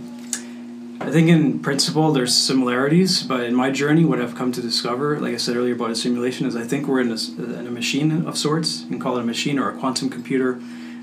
I 1.00 1.10
think 1.10 1.30
in 1.30 1.58
principle 1.60 2.12
there's 2.12 2.34
similarities, 2.34 3.22
but 3.22 3.40
in 3.44 3.54
my 3.54 3.70
journey, 3.70 4.04
what 4.04 4.20
I've 4.20 4.34
come 4.34 4.52
to 4.52 4.60
discover, 4.60 5.18
like 5.18 5.32
I 5.32 5.38
said 5.38 5.56
earlier 5.56 5.74
about 5.74 5.90
a 5.90 5.96
simulation, 5.96 6.46
is 6.46 6.54
I 6.54 6.64
think 6.64 6.86
we're 6.86 7.00
in 7.00 7.10
a, 7.10 7.58
in 7.58 7.66
a 7.66 7.70
machine 7.70 8.26
of 8.26 8.36
sorts. 8.36 8.82
You 8.82 8.88
can 8.88 9.00
call 9.00 9.16
it 9.16 9.22
a 9.22 9.24
machine 9.24 9.58
or 9.58 9.70
a 9.70 9.78
quantum 9.78 10.10
computer, 10.10 10.60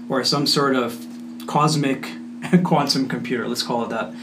or 0.08 0.24
some 0.24 0.46
sort 0.46 0.76
of 0.76 1.04
cosmic 1.48 2.08
quantum 2.64 3.10
computer. 3.10 3.48
Let's 3.48 3.64
call 3.64 3.84
it 3.84 3.90
that. 3.90 4.14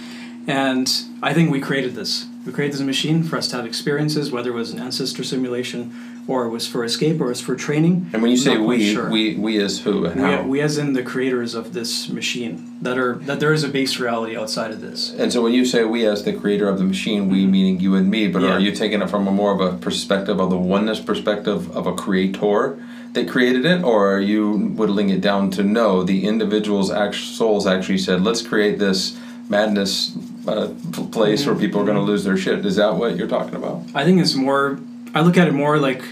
And 0.46 0.88
I 1.20 1.34
think 1.34 1.50
we 1.50 1.60
created 1.60 1.96
this. 1.96 2.26
We 2.46 2.52
created 2.52 2.74
this 2.74 2.82
machine 2.82 3.24
for 3.24 3.36
us 3.36 3.48
to 3.48 3.56
have 3.56 3.66
experiences, 3.66 4.30
whether 4.30 4.50
it 4.50 4.54
was 4.54 4.70
an 4.70 4.78
ancestor 4.78 5.24
simulation 5.24 6.15
or 6.28 6.44
it 6.44 6.50
was 6.50 6.66
for 6.66 6.84
escape 6.84 7.20
or 7.20 7.26
it 7.26 7.28
was 7.28 7.40
for 7.40 7.54
training. 7.54 8.10
And 8.12 8.22
when 8.22 8.30
you 8.30 8.36
say 8.36 8.56
we, 8.56 8.92
sure. 8.92 9.08
we, 9.10 9.36
we 9.36 9.58
as 9.60 9.80
who 9.80 10.06
and 10.06 10.16
we, 10.16 10.22
how? 10.22 10.42
We 10.42 10.60
as 10.60 10.78
in 10.78 10.92
the 10.92 11.02
creators 11.02 11.54
of 11.54 11.72
this 11.72 12.08
machine 12.08 12.78
that 12.82 12.98
are 12.98 13.14
that 13.14 13.40
there 13.40 13.52
is 13.52 13.64
a 13.64 13.68
base 13.68 13.98
reality 13.98 14.36
outside 14.36 14.70
of 14.70 14.80
this. 14.80 15.12
And 15.12 15.32
so 15.32 15.42
when 15.42 15.52
you 15.52 15.64
say 15.64 15.84
we 15.84 16.06
as 16.06 16.24
the 16.24 16.32
creator 16.32 16.68
of 16.68 16.78
the 16.78 16.84
machine, 16.84 17.28
we 17.28 17.42
mm-hmm. 17.42 17.50
meaning 17.50 17.80
you 17.80 17.94
and 17.94 18.10
me, 18.10 18.28
but 18.28 18.42
yeah. 18.42 18.52
are 18.52 18.60
you 18.60 18.72
taking 18.72 19.02
it 19.02 19.08
from 19.08 19.26
a 19.26 19.32
more 19.32 19.52
of 19.52 19.60
a 19.60 19.76
perspective 19.78 20.40
of 20.40 20.50
the 20.50 20.58
oneness 20.58 21.00
perspective 21.00 21.74
of 21.76 21.86
a 21.86 21.94
creator? 21.94 22.78
that 23.12 23.28
created 23.30 23.64
it, 23.64 23.82
or 23.82 24.14
are 24.14 24.20
you 24.20 24.52
whittling 24.76 25.08
it 25.08 25.22
down 25.22 25.50
to 25.50 25.62
no, 25.62 26.02
the 26.02 26.26
individual's 26.26 26.90
actual 26.90 27.34
souls 27.34 27.66
actually 27.66 27.96
said, 27.96 28.20
let's 28.22 28.42
create 28.42 28.78
this 28.78 29.18
madness 29.48 30.14
uh, 30.46 30.72
place 31.10 31.42
mm-hmm. 31.42 31.50
where 31.50 31.60
people 31.60 31.80
are 31.80 31.84
going 31.84 31.96
to 31.96 32.02
lose 32.02 32.24
their 32.24 32.36
shit. 32.36 32.64
Is 32.64 32.76
that 32.76 32.94
what 32.94 33.16
you're 33.16 33.28
talking 33.28 33.54
about? 33.54 33.82
I 33.94 34.04
think 34.04 34.20
it's 34.20 34.34
more. 34.34 34.78
I 35.14 35.22
look 35.22 35.36
at 35.36 35.48
it 35.48 35.54
more 35.54 35.78
like 35.78 36.04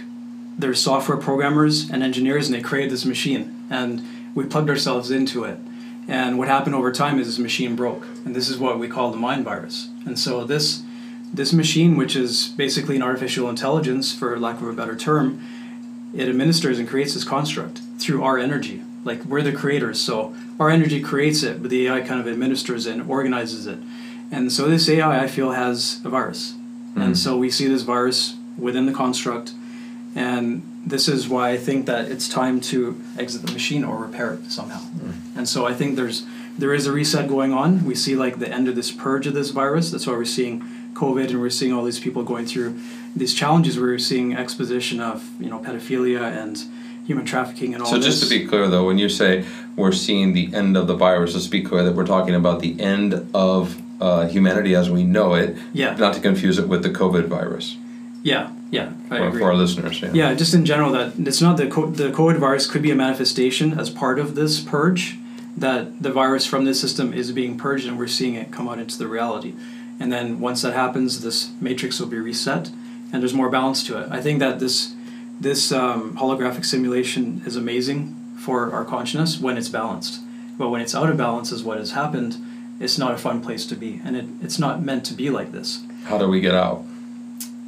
they're 0.58 0.74
software 0.74 1.18
programmers 1.18 1.90
and 1.90 2.02
engineers 2.02 2.46
and 2.48 2.54
they 2.54 2.62
created 2.62 2.90
this 2.90 3.04
machine 3.04 3.66
and 3.70 4.02
we 4.34 4.44
plugged 4.44 4.70
ourselves 4.70 5.10
into 5.10 5.44
it. 5.44 5.58
And 6.06 6.38
what 6.38 6.48
happened 6.48 6.74
over 6.74 6.92
time 6.92 7.18
is 7.18 7.26
this 7.26 7.38
machine 7.38 7.76
broke 7.76 8.06
and 8.24 8.34
this 8.36 8.48
is 8.48 8.58
what 8.58 8.78
we 8.78 8.88
call 8.88 9.10
the 9.10 9.16
mind 9.16 9.44
virus. 9.44 9.88
And 10.06 10.18
so 10.18 10.44
this 10.44 10.82
this 11.32 11.52
machine 11.52 11.96
which 11.96 12.14
is 12.14 12.48
basically 12.48 12.96
an 12.96 13.02
artificial 13.02 13.48
intelligence 13.48 14.14
for 14.14 14.38
lack 14.38 14.60
of 14.60 14.68
a 14.68 14.72
better 14.72 14.94
term 14.94 15.44
it 16.14 16.28
administers 16.28 16.78
and 16.78 16.88
creates 16.88 17.14
this 17.14 17.24
construct 17.24 17.80
through 17.98 18.22
our 18.22 18.38
energy. 18.38 18.82
Like 19.04 19.24
we're 19.24 19.42
the 19.42 19.52
creators 19.52 20.00
so 20.00 20.34
our 20.60 20.70
energy 20.70 21.00
creates 21.00 21.42
it 21.42 21.60
but 21.62 21.70
the 21.70 21.88
ai 21.88 22.02
kind 22.02 22.20
of 22.20 22.28
administers 22.28 22.86
it 22.86 22.92
and 22.92 23.10
organizes 23.10 23.66
it. 23.66 23.78
And 24.30 24.52
so 24.52 24.68
this 24.68 24.88
ai 24.88 25.24
i 25.24 25.26
feel 25.26 25.52
has 25.52 26.00
a 26.04 26.08
virus. 26.08 26.52
Mm-hmm. 26.52 27.00
and 27.00 27.18
so 27.18 27.36
we 27.36 27.50
see 27.50 27.66
this 27.66 27.82
virus 27.82 28.36
within 28.56 28.86
the 28.86 28.92
construct 28.92 29.53
and 30.14 30.82
this 30.86 31.08
is 31.08 31.28
why 31.28 31.50
I 31.50 31.56
think 31.56 31.86
that 31.86 32.10
it's 32.10 32.28
time 32.28 32.60
to 32.62 33.00
exit 33.18 33.42
the 33.42 33.52
machine 33.52 33.84
or 33.84 33.96
repair 33.96 34.34
it 34.34 34.50
somehow. 34.50 34.80
Mm. 34.80 35.36
And 35.36 35.48
so 35.48 35.66
I 35.66 35.74
think 35.74 35.96
there's 35.96 36.24
there 36.56 36.72
is 36.72 36.86
a 36.86 36.92
reset 36.92 37.28
going 37.28 37.52
on. 37.52 37.84
We 37.84 37.94
see 37.94 38.14
like 38.14 38.38
the 38.38 38.48
end 38.48 38.68
of 38.68 38.76
this 38.76 38.92
purge 38.92 39.26
of 39.26 39.34
this 39.34 39.50
virus. 39.50 39.90
That's 39.90 40.06
why 40.06 40.12
we're 40.12 40.24
seeing 40.24 40.62
COVID 40.94 41.30
and 41.30 41.40
we're 41.40 41.50
seeing 41.50 41.72
all 41.72 41.84
these 41.84 41.98
people 41.98 42.22
going 42.22 42.46
through 42.46 42.80
these 43.16 43.34
challenges. 43.34 43.78
We're 43.78 43.98
seeing 43.98 44.34
exposition 44.36 45.00
of 45.00 45.28
you 45.40 45.50
know 45.50 45.58
pedophilia 45.58 46.20
and 46.20 46.58
human 47.06 47.24
trafficking 47.24 47.74
and 47.74 47.82
all. 47.82 47.90
So 47.90 47.96
just 47.96 48.20
this. 48.20 48.28
to 48.28 48.38
be 48.38 48.46
clear, 48.46 48.68
though, 48.68 48.86
when 48.86 48.98
you 48.98 49.08
say 49.08 49.44
we're 49.76 49.92
seeing 49.92 50.32
the 50.32 50.54
end 50.54 50.76
of 50.76 50.86
the 50.86 50.96
virus, 50.96 51.34
let's 51.34 51.46
be 51.46 51.62
clear 51.62 51.82
that 51.82 51.94
we're 51.94 52.06
talking 52.06 52.34
about 52.34 52.60
the 52.60 52.80
end 52.80 53.28
of 53.34 53.80
uh, 54.00 54.26
humanity 54.28 54.74
as 54.74 54.90
we 54.90 55.04
know 55.04 55.34
it. 55.34 55.56
Yeah. 55.72 55.94
Not 55.96 56.14
to 56.14 56.20
confuse 56.20 56.58
it 56.58 56.68
with 56.68 56.82
the 56.82 56.90
COVID 56.90 57.26
virus. 57.26 57.76
Yeah, 58.24 58.52
yeah, 58.70 58.90
I 59.10 59.18
for, 59.18 59.28
agree. 59.28 59.40
for 59.40 59.46
our 59.48 59.54
listeners. 59.54 60.00
Yeah. 60.00 60.10
yeah, 60.14 60.34
just 60.34 60.54
in 60.54 60.64
general, 60.64 60.90
that 60.92 61.12
it's 61.18 61.42
not 61.42 61.58
the 61.58 61.68
co- 61.68 61.90
the 61.90 62.10
COVID 62.10 62.38
virus 62.38 62.66
could 62.66 62.80
be 62.80 62.90
a 62.90 62.94
manifestation 62.96 63.78
as 63.78 63.90
part 63.90 64.18
of 64.18 64.34
this 64.34 64.60
purge. 64.60 65.18
That 65.56 66.02
the 66.02 66.10
virus 66.10 66.46
from 66.46 66.64
this 66.64 66.80
system 66.80 67.12
is 67.12 67.30
being 67.30 67.58
purged, 67.58 67.86
and 67.86 67.98
we're 67.98 68.08
seeing 68.08 68.34
it 68.34 68.50
come 68.50 68.66
out 68.66 68.78
into 68.78 68.98
the 68.98 69.06
reality. 69.06 69.54
And 70.00 70.10
then 70.10 70.40
once 70.40 70.62
that 70.62 70.72
happens, 70.72 71.20
this 71.20 71.52
matrix 71.60 72.00
will 72.00 72.08
be 72.08 72.18
reset, 72.18 72.70
and 73.12 73.22
there's 73.22 73.34
more 73.34 73.50
balance 73.50 73.86
to 73.86 73.98
it. 73.98 74.08
I 74.10 74.22
think 74.22 74.40
that 74.40 74.58
this 74.58 74.94
this 75.38 75.70
um, 75.70 76.16
holographic 76.16 76.64
simulation 76.64 77.42
is 77.44 77.56
amazing 77.56 78.16
for 78.38 78.72
our 78.72 78.86
consciousness 78.86 79.38
when 79.38 79.58
it's 79.58 79.68
balanced. 79.68 80.20
But 80.56 80.70
when 80.70 80.80
it's 80.80 80.94
out 80.94 81.10
of 81.10 81.18
balance, 81.18 81.52
is 81.52 81.62
what 81.62 81.76
has 81.78 81.92
happened. 81.92 82.38
It's 82.80 82.96
not 82.98 83.12
a 83.12 83.18
fun 83.18 83.42
place 83.42 83.66
to 83.66 83.76
be, 83.76 84.00
and 84.02 84.16
it, 84.16 84.24
it's 84.42 84.58
not 84.58 84.82
meant 84.82 85.04
to 85.06 85.14
be 85.14 85.28
like 85.28 85.52
this. 85.52 85.82
How 86.04 86.16
do 86.16 86.26
we 86.26 86.40
get 86.40 86.54
out? 86.54 86.84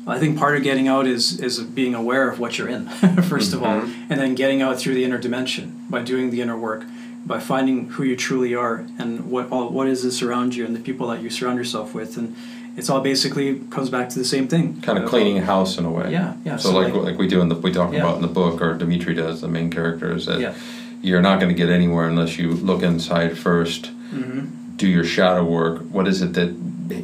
I 0.08 0.18
think 0.20 0.38
part 0.38 0.56
of 0.56 0.62
getting 0.62 0.86
out 0.88 1.06
is 1.06 1.40
is 1.40 1.58
being 1.60 1.94
aware 1.94 2.30
of 2.30 2.38
what 2.38 2.58
you're 2.58 2.68
in, 2.68 2.86
1st 2.86 3.22
mm-hmm. 3.22 3.56
of 3.56 3.62
all, 3.62 3.80
mm-hmm. 3.80 4.12
and 4.12 4.20
then 4.20 4.34
getting 4.34 4.62
out 4.62 4.78
through 4.78 4.94
the 4.94 5.04
inner 5.04 5.18
dimension 5.18 5.84
by 5.90 6.02
doing 6.02 6.30
the 6.30 6.40
inner 6.40 6.56
work, 6.56 6.84
by 7.24 7.40
finding 7.40 7.88
who 7.90 8.04
you 8.04 8.16
truly 8.16 8.54
are 8.54 8.86
and 8.98 9.30
what 9.30 9.50
all 9.50 9.68
what 9.70 9.88
is 9.88 10.02
this 10.02 10.22
around 10.22 10.54
you 10.54 10.64
and 10.64 10.76
the 10.76 10.80
people 10.80 11.08
that 11.08 11.20
you 11.22 11.30
surround 11.30 11.58
yourself 11.58 11.92
with 11.94 12.16
and 12.16 12.36
it's 12.76 12.90
all 12.90 13.00
basically 13.00 13.60
comes 13.70 13.88
back 13.88 14.10
to 14.10 14.18
the 14.18 14.24
same 14.24 14.48
thing. 14.48 14.80
Kind 14.82 14.98
of 14.98 15.08
cleaning 15.08 15.38
a 15.38 15.44
house 15.44 15.78
in 15.78 15.86
a 15.86 15.90
way. 15.90 16.12
Yeah, 16.12 16.34
yeah. 16.44 16.56
So, 16.58 16.72
like, 16.72 16.92
like 16.92 17.18
we 17.18 17.26
do 17.26 17.40
in 17.40 17.48
the 17.48 17.54
we 17.54 17.72
talk 17.72 17.92
Yeah. 17.92 18.00
about 18.00 18.16
in 18.16 18.22
the 18.22 18.28
book, 18.28 18.60
or 18.60 18.74
Dimitri 18.74 19.14
does, 19.14 19.40
the 19.40 19.48
main 19.48 19.70
character 19.70 20.14
is 20.14 20.26
that 20.26 20.40
Yeah. 20.40 20.54
you're 21.00 21.22
not 21.22 21.40
going 21.40 21.48
to 21.48 21.54
get 21.56 21.70
anywhere 21.70 22.06
unless 22.06 22.38
you 22.38 22.52
look 22.52 22.82
inside 22.82 23.32
1st 23.32 23.90
Mm-hmm. 24.12 24.76
do 24.76 24.86
your 24.86 25.04
shadow 25.04 25.42
work. 25.42 25.80
What 25.90 26.06
is 26.06 26.22
it 26.22 26.34
that 26.34 26.54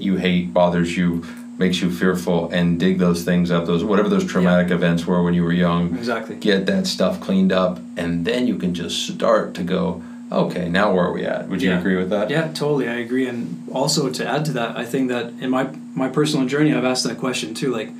you 0.01 0.17
hate, 0.17 0.55
bothers 0.55 0.97
you, 0.97 1.25
makes 1.59 1.81
you 1.83 1.91
fearful, 1.91 2.49
and 2.51 2.81
dig 2.81 2.99
those 2.99 3.25
things 3.25 3.51
up. 3.51 3.67
Those 3.67 3.85
whatever 3.85 4.09
those 4.09 4.25
traumatic 4.25 4.71
events 4.71 5.07
were 5.07 5.23
when 5.23 5.35
you 5.35 5.45
were 5.45 5.53
young. 5.53 5.95
Exactly. 5.97 6.37
Get 6.37 6.67
that 6.67 6.87
stuff 6.87 7.21
cleaned 7.21 7.53
up, 7.53 7.79
and 7.97 8.25
then 8.25 8.47
you 8.47 8.57
can 8.57 8.75
just 8.75 9.07
start 9.09 9.55
to 9.55 9.62
go. 9.62 10.03
Okay, 10.31 10.69
now 10.71 10.95
where 10.95 11.05
are 11.05 11.12
we 11.12 11.27
at? 11.27 11.49
Would 11.49 11.61
you 11.61 11.71
Yeah. 11.71 11.79
agree 11.79 11.97
with 11.97 12.09
that? 12.09 12.31
Yeah, 12.31 12.49
totally. 12.55 12.88
I 12.88 12.95
agree. 12.95 13.27
And 13.29 13.62
also 13.71 14.09
to 14.09 14.27
add 14.27 14.47
to 14.47 14.53
that, 14.53 14.79
I 14.79 14.85
think 14.87 15.09
that 15.11 15.33
in 15.41 15.51
my 15.51 15.69
my 15.95 16.09
personal 16.09 16.47
journey, 16.47 16.73
I've 16.75 16.87
asked 16.87 17.05
that 17.05 17.19
question 17.19 17.53
too. 17.53 17.71
Like, 17.71 17.91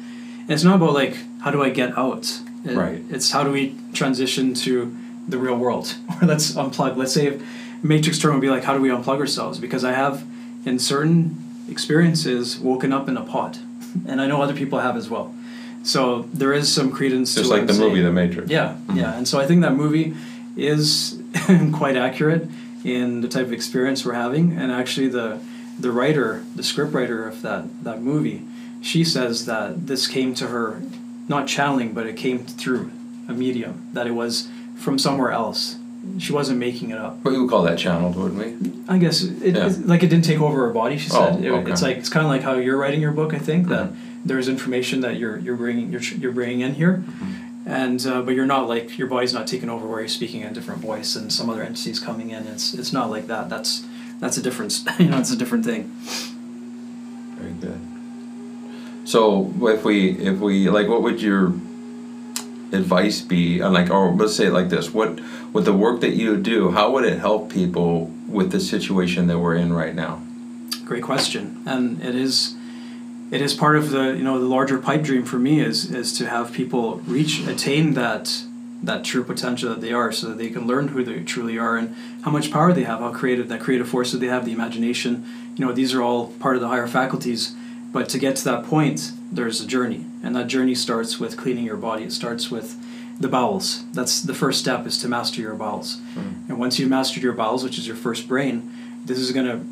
it's 0.49 0.65
not 0.65 0.77
about 0.77 0.95
like 0.95 1.15
how 1.41 1.51
do 1.51 1.63
I 1.63 1.69
get 1.71 1.97
out. 1.99 2.41
It- 2.65 2.75
Right. 2.77 3.03
It's 3.11 3.33
how 3.33 3.45
do 3.45 3.51
we 3.51 3.75
transition 3.93 4.55
to 4.55 4.97
the 5.29 5.37
real 5.37 5.57
world. 5.57 5.95
Or 6.23 6.27
let's 6.33 6.53
unplug. 6.53 6.97
Let's 6.97 7.13
say 7.13 7.27
if 7.27 7.43
Matrix 7.83 8.19
term 8.19 8.33
would 8.35 8.41
be 8.41 8.49
like 8.49 8.65
how 8.65 8.75
do 8.75 8.81
we 8.81 8.89
unplug 8.89 9.19
ourselves? 9.19 9.59
Because 9.59 9.85
I 9.85 9.93
have 9.93 10.25
in 10.65 10.79
certain 10.79 11.37
experiences 11.69 12.59
woken 12.59 12.93
up 12.93 13.09
in 13.09 13.17
a 13.17 13.23
pod, 13.23 13.59
and 14.07 14.21
I 14.21 14.27
know 14.27 14.43
other 14.43 14.55
people 14.55 14.79
have 14.79 14.97
as 14.97 15.09
well. 15.09 15.35
So 15.83 16.23
there 16.33 16.53
is 16.53 16.73
some 16.73 16.93
credence 16.93 17.35
Just 17.35 17.51
to 17.51 17.57
like 17.57 17.67
the 17.67 17.75
saying. 17.75 17.89
movie 17.89 18.03
The 18.03 18.13
Matrix. 18.13 18.51
Yeah, 18.51 18.77
mm-hmm. 18.87 18.97
yeah, 18.97 19.17
and 19.17 19.27
so 19.27 19.41
I 19.41 19.47
think 19.47 19.63
that 19.63 19.75
movie 19.75 20.15
is 20.57 21.21
quite 21.73 21.97
accurate 21.97 22.49
in 22.85 23.21
the 23.21 23.29
type 23.29 23.47
of 23.47 23.53
experience 23.53 24.05
we're 24.05 24.15
having, 24.15 24.53
and 24.57 24.71
actually 24.73 25.09
the 25.09 25.41
the 25.79 25.91
writer, 25.91 26.45
the 26.55 26.63
script 26.63 26.93
writer 26.93 27.27
of 27.27 27.43
that 27.43 27.85
that 27.85 28.03
movie, 28.03 28.43
she 28.81 29.05
says 29.05 29.47
that 29.47 29.87
this 29.87 30.07
came 30.07 30.35
to 30.35 30.49
her, 30.49 30.83
not 31.29 31.47
channeling, 31.47 31.93
but 31.93 32.07
it 32.07 32.17
came 32.17 32.41
through 32.41 32.91
a 33.29 33.33
medium 33.33 33.89
that 33.93 34.07
it 34.07 34.13
was 34.13 34.49
from 34.77 34.99
somewhere 34.99 35.31
else. 35.31 35.77
She 36.19 36.33
wasn't 36.33 36.59
making 36.59 36.91
it 36.91 36.99
up. 36.99 37.23
But 37.23 37.33
we 37.33 37.41
would 37.41 37.49
call 37.49 37.63
that 37.63 37.79
channeled, 37.79 38.17
wouldn't 38.17 38.39
we? 38.39 38.73
I 38.89 38.99
guess 38.99 39.23
it, 39.23 39.55
Yeah. 39.55 39.67
it- 39.69 39.87
like 39.87 40.03
it 40.03 40.09
didn't 40.11 40.25
take 40.25 40.41
over 40.41 40.67
her 40.67 40.73
body. 40.73 40.99
She 40.99 41.09
Oh, 41.13 41.31
said 41.33 41.45
It- 41.45 41.69
it's 41.69 41.83
like 41.83 41.97
it's 41.97 42.09
kind 42.09 42.27
of 42.27 42.31
like 42.31 42.43
how 42.43 42.55
you're 42.55 42.77
writing 42.77 43.01
your 43.01 43.13
book. 43.13 43.33
I 43.35 43.39
think 43.39 43.69
that 43.69 43.93
Mhm. 43.93 43.97
there's 44.25 44.49
information 44.49 45.01
that 45.03 45.17
you're 45.17 45.39
you're 45.39 45.57
bringing 45.57 45.93
you're 45.93 46.03
you're 46.21 46.33
bringing 46.33 46.61
in 46.61 46.75
here, 46.75 47.05
Mm-hmm. 47.07 47.71
and 47.71 48.07
uh, 48.07 48.23
but 48.23 48.35
you're 48.35 48.47
not 48.47 48.69
like 48.69 48.99
your 48.99 49.07
body's 49.09 49.33
not 49.33 49.47
taking 49.47 49.71
over 49.71 49.87
where 49.87 50.01
you're 50.01 50.09
speaking 50.09 50.41
in 50.43 50.49
a 50.49 50.53
different 50.53 50.81
voice 50.81 51.15
and 51.17 51.33
some 51.33 51.49
other 51.49 51.63
entities 51.63 51.99
coming 52.01 52.31
in. 52.31 52.47
It's 52.47 52.75
it's 52.75 52.93
not 52.93 53.09
like 53.11 53.27
that. 53.29 53.49
That's 53.49 53.83
that's 54.21 54.37
a 54.37 54.43
difference. 54.43 54.85
you 54.99 55.07
know, 55.09 55.19
it's 55.19 55.33
a 55.33 55.37
different 55.37 55.65
thing. 55.65 55.91
Very 57.39 57.53
good. 57.61 57.79
So 59.05 59.53
if 59.63 59.85
we 59.85 60.11
if 60.19 60.39
we 60.41 60.69
like, 60.69 60.89
what 60.89 61.03
would 61.03 61.21
your 61.23 61.53
advice 62.73 63.21
be? 63.21 63.61
And 63.61 63.73
like, 63.73 63.91
or 63.91 64.13
let's 64.13 64.37
say 64.37 64.47
it 64.47 64.53
like 64.53 64.69
this: 64.69 64.93
what 64.93 65.21
with 65.53 65.65
the 65.65 65.73
work 65.73 66.01
that 66.01 66.15
you 66.15 66.37
do, 66.37 66.71
how 66.71 66.91
would 66.93 67.05
it 67.05 67.19
help 67.19 67.53
people 67.53 68.07
with 68.29 68.51
the 68.53 68.61
situation 68.61 69.27
that 69.27 69.39
we're 69.39 69.55
in 69.55 69.73
right 69.73 69.95
now? 69.95 70.23
Great 70.85 71.03
question, 71.03 71.63
and 71.67 72.03
it 72.03 72.15
is. 72.15 72.55
It 73.31 73.41
is 73.41 73.55
part 73.55 73.77
of 73.77 73.91
the 73.91 74.15
you 74.15 74.23
know 74.23 74.39
the 74.39 74.47
larger 74.47 74.79
pipe 74.79 75.03
dream 75.03 75.25
for 75.25 75.39
me 75.39 75.61
is 75.61 75.91
is 75.91 76.13
to 76.19 76.29
have 76.29 76.53
people 76.53 76.97
reach 77.07 77.41
attain 77.47 77.95
that 77.95 78.45
that 78.83 79.05
true 79.05 79.23
potential 79.23 79.71
that 79.71 79.81
they 79.81 79.93
are, 79.93 80.13
so 80.13 80.29
that 80.29 80.39
they 80.39 80.51
can 80.51 80.67
learn 80.67 80.89
who 80.89 81.05
they 81.05 81.23
truly 81.23 81.57
are 81.57 81.77
and 81.77 81.95
how 82.23 82.31
much 82.31 82.51
power 82.51 82.73
they 82.73 82.83
have, 82.83 82.99
how 83.01 83.13
creative 83.13 83.49
that 83.49 83.61
creative 83.61 83.89
force 83.89 84.13
that 84.13 84.19
they 84.19 84.27
have, 84.27 84.45
the 84.45 84.53
imagination. 84.53 85.25
You 85.57 85.65
know 85.65 85.73
these 85.73 85.95
are 85.95 86.03
all 86.03 86.29
part 86.41 86.57
of 86.57 86.63
the 86.63 86.69
higher 86.69 86.87
faculties, 86.87 87.55
but 87.93 88.09
to 88.11 88.19
get 88.19 88.37
to 88.37 88.45
that 88.45 88.65
point, 88.65 89.13
there's 89.31 89.61
a 89.61 89.67
journey, 89.67 90.07
and 90.23 90.35
that 90.35 90.47
journey 90.47 90.75
starts 90.75 91.19
with 91.19 91.37
cleaning 91.37 91.65
your 91.65 91.77
body. 91.77 92.05
It 92.05 92.13
starts 92.13 92.51
with 92.51 92.77
the 93.21 93.29
bowels. 93.29 93.85
That's 93.93 94.23
the 94.23 94.35
first 94.35 94.59
step 94.59 94.87
is 94.87 94.99
to 95.03 95.09
master 95.09 95.41
your 95.41 95.55
bowels. 95.55 95.99
Mm. 96.15 96.49
And 96.49 96.59
once 96.59 96.79
you've 96.79 96.91
mastered 96.91 97.23
your 97.23 97.35
bowels, 97.35 97.63
which 97.63 97.79
is 97.79 97.87
your 97.87 97.97
first 97.97 98.27
brain, 98.27 98.73
this 99.05 99.19
is 99.19 99.33
going 99.33 99.47
to 99.47 99.65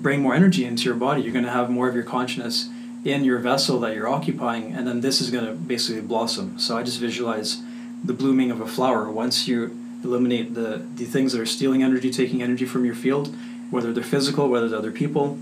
bring 0.00 0.20
more 0.20 0.34
energy 0.34 0.64
into 0.64 0.84
your 0.84 0.94
body. 0.94 1.22
You're 1.22 1.32
going 1.32 1.44
to 1.44 1.50
have 1.50 1.70
more 1.70 1.88
of 1.88 1.94
your 1.94 2.04
consciousness 2.04 2.68
in 3.04 3.24
your 3.24 3.38
vessel 3.38 3.78
that 3.80 3.94
you're 3.94 4.08
occupying, 4.08 4.72
and 4.72 4.86
then 4.86 5.00
this 5.00 5.20
is 5.20 5.30
going 5.30 5.46
to 5.46 5.52
basically 5.52 6.00
blossom. 6.00 6.58
So 6.58 6.76
I 6.76 6.82
just 6.82 6.98
visualize 6.98 7.62
the 8.02 8.12
blooming 8.12 8.50
of 8.50 8.60
a 8.60 8.66
flower. 8.66 9.10
Once 9.10 9.46
you 9.46 9.78
eliminate 10.02 10.54
the, 10.54 10.84
the 10.94 11.04
things 11.04 11.32
that 11.32 11.40
are 11.40 11.46
stealing 11.46 11.82
energy, 11.82 12.10
taking 12.10 12.42
energy 12.42 12.64
from 12.64 12.84
your 12.84 12.94
field, 12.94 13.34
whether 13.70 13.92
they're 13.92 14.04
physical, 14.04 14.48
whether 14.48 14.68
they're 14.68 14.78
other 14.78 14.92
people, 14.92 15.38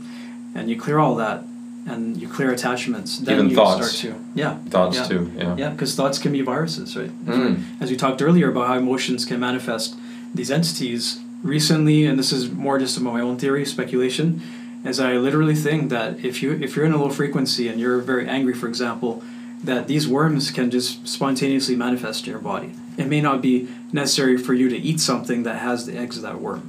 and 0.54 0.68
you 0.68 0.78
clear 0.78 0.98
all 0.98 1.14
that, 1.16 1.44
and 1.86 2.16
you 2.16 2.28
clear 2.28 2.50
attachments, 2.52 3.18
then 3.18 3.34
Even 3.34 3.50
you 3.50 3.56
thoughts. 3.56 3.90
start 3.92 4.14
to 4.14 4.24
yeah 4.34 4.56
Thoughts 4.70 4.96
Yeah. 4.96 5.04
too. 5.04 5.30
Yeah. 5.36 5.56
yeah 5.56 5.70
because 5.70 5.94
thoughts 5.94 6.18
can 6.18 6.32
be 6.32 6.40
viruses, 6.40 6.96
right? 6.96 7.10
Mm. 7.26 7.62
As 7.80 7.90
we 7.90 7.96
talked 7.96 8.20
earlier 8.22 8.48
about 8.50 8.66
how 8.68 8.76
emotions 8.78 9.24
can 9.24 9.38
manifest 9.40 9.94
these 10.34 10.50
entities, 10.50 11.18
recently, 11.42 12.06
and 12.06 12.18
this 12.18 12.32
is 12.32 12.50
more 12.50 12.78
just 12.78 12.98
my 13.00 13.20
own 13.20 13.36
theory, 13.36 13.64
speculation, 13.66 14.40
is 14.84 14.98
I 14.98 15.12
literally 15.16 15.54
think 15.54 15.90
that 15.90 16.24
if 16.24 16.42
you 16.42 16.52
if 16.60 16.74
you're 16.74 16.86
in 16.86 16.92
a 16.92 16.96
low 16.98 17.10
frequency 17.10 17.68
and 17.68 17.78
you're 17.80 17.98
very 18.00 18.26
angry, 18.28 18.54
for 18.54 18.66
example, 18.68 19.22
that 19.62 19.86
these 19.86 20.06
worms 20.08 20.50
can 20.50 20.70
just 20.70 21.06
spontaneously 21.08 21.76
manifest 21.76 22.26
in 22.26 22.30
your 22.32 22.40
body. 22.40 22.72
It 22.96 23.06
may 23.08 23.20
not 23.20 23.40
be 23.42 23.68
necessary 23.92 24.36
for 24.38 24.54
you 24.54 24.68
to 24.68 24.76
eat 24.76 25.00
something 25.00 25.42
that 25.44 25.56
has 25.58 25.86
the 25.86 25.96
eggs 25.96 26.16
of 26.16 26.22
that 26.22 26.40
worm. 26.40 26.62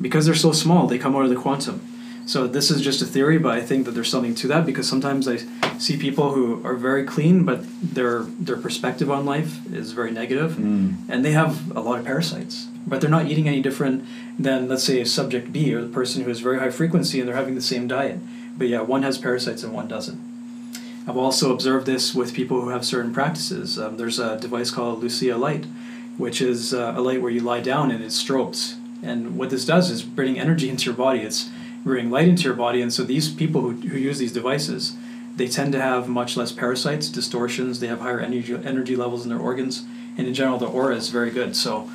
Because 0.00 0.24
they're 0.26 0.34
so 0.34 0.52
small, 0.52 0.86
they 0.86 0.98
come 0.98 1.14
out 1.16 1.24
of 1.24 1.30
the 1.30 1.36
quantum. 1.36 1.80
So 2.30 2.46
this 2.46 2.70
is 2.70 2.80
just 2.80 3.02
a 3.02 3.06
theory, 3.06 3.38
but 3.38 3.58
I 3.58 3.60
think 3.60 3.86
that 3.86 3.90
there's 3.90 4.08
something 4.08 4.36
to 4.36 4.46
that 4.46 4.64
because 4.64 4.88
sometimes 4.88 5.26
I 5.26 5.38
see 5.78 5.96
people 5.96 6.30
who 6.32 6.64
are 6.64 6.76
very 6.76 7.02
clean, 7.04 7.44
but 7.44 7.64
their 7.82 8.20
their 8.38 8.56
perspective 8.56 9.10
on 9.10 9.24
life 9.26 9.58
is 9.74 9.90
very 9.90 10.12
negative, 10.12 10.52
Mm. 10.52 10.94
and 11.08 11.24
they 11.24 11.32
have 11.32 11.52
a 11.76 11.80
lot 11.80 11.98
of 11.98 12.04
parasites. 12.04 12.68
But 12.86 13.00
they're 13.00 13.16
not 13.18 13.26
eating 13.26 13.48
any 13.48 13.60
different 13.60 14.04
than, 14.38 14.68
let's 14.68 14.84
say, 14.84 15.02
subject 15.02 15.52
B 15.52 15.74
or 15.74 15.80
the 15.82 15.88
person 16.00 16.22
who 16.22 16.30
is 16.30 16.38
very 16.38 16.60
high 16.60 16.70
frequency 16.70 17.18
and 17.18 17.26
they're 17.26 17.42
having 17.42 17.56
the 17.56 17.68
same 17.72 17.88
diet. 17.88 18.18
But 18.56 18.68
yeah, 18.68 18.82
one 18.82 19.02
has 19.02 19.18
parasites 19.18 19.64
and 19.64 19.72
one 19.72 19.88
doesn't. 19.88 20.20
I've 21.08 21.16
also 21.16 21.52
observed 21.52 21.84
this 21.86 22.14
with 22.14 22.32
people 22.32 22.60
who 22.60 22.68
have 22.68 22.84
certain 22.84 23.12
practices. 23.12 23.76
Um, 23.76 23.96
there's 23.96 24.20
a 24.20 24.38
device 24.38 24.70
called 24.70 25.02
Lucia 25.02 25.36
Light, 25.36 25.64
which 26.16 26.40
is 26.40 26.72
uh, 26.72 26.94
a 26.96 27.00
light 27.00 27.20
where 27.22 27.32
you 27.32 27.40
lie 27.40 27.60
down 27.72 27.90
and 27.90 28.04
it 28.04 28.12
strobes. 28.12 28.76
And 29.02 29.36
what 29.36 29.50
this 29.50 29.64
does 29.64 29.90
is 29.90 30.02
bringing 30.04 30.38
energy 30.38 30.68
into 30.68 30.84
your 30.84 30.94
body. 31.06 31.22
It's 31.22 31.50
bringing 31.84 32.10
light 32.10 32.28
into 32.28 32.44
your 32.44 32.54
body. 32.54 32.82
And 32.82 32.92
so 32.92 33.02
these 33.02 33.32
people 33.32 33.62
who, 33.62 33.72
who 33.72 33.98
use 33.98 34.18
these 34.18 34.32
devices, 34.32 34.96
they 35.36 35.48
tend 35.48 35.72
to 35.72 35.80
have 35.80 36.08
much 36.08 36.36
less 36.36 36.52
parasites, 36.52 37.08
distortions. 37.08 37.80
They 37.80 37.86
have 37.86 38.00
higher 38.00 38.20
energy 38.20 38.54
energy 38.54 38.96
levels 38.96 39.24
in 39.24 39.30
their 39.30 39.38
organs, 39.38 39.84
and 40.16 40.26
in 40.26 40.34
general, 40.34 40.58
the 40.58 40.66
aura 40.66 40.96
is 40.96 41.08
very 41.08 41.30
good. 41.30 41.56
So 41.56 41.90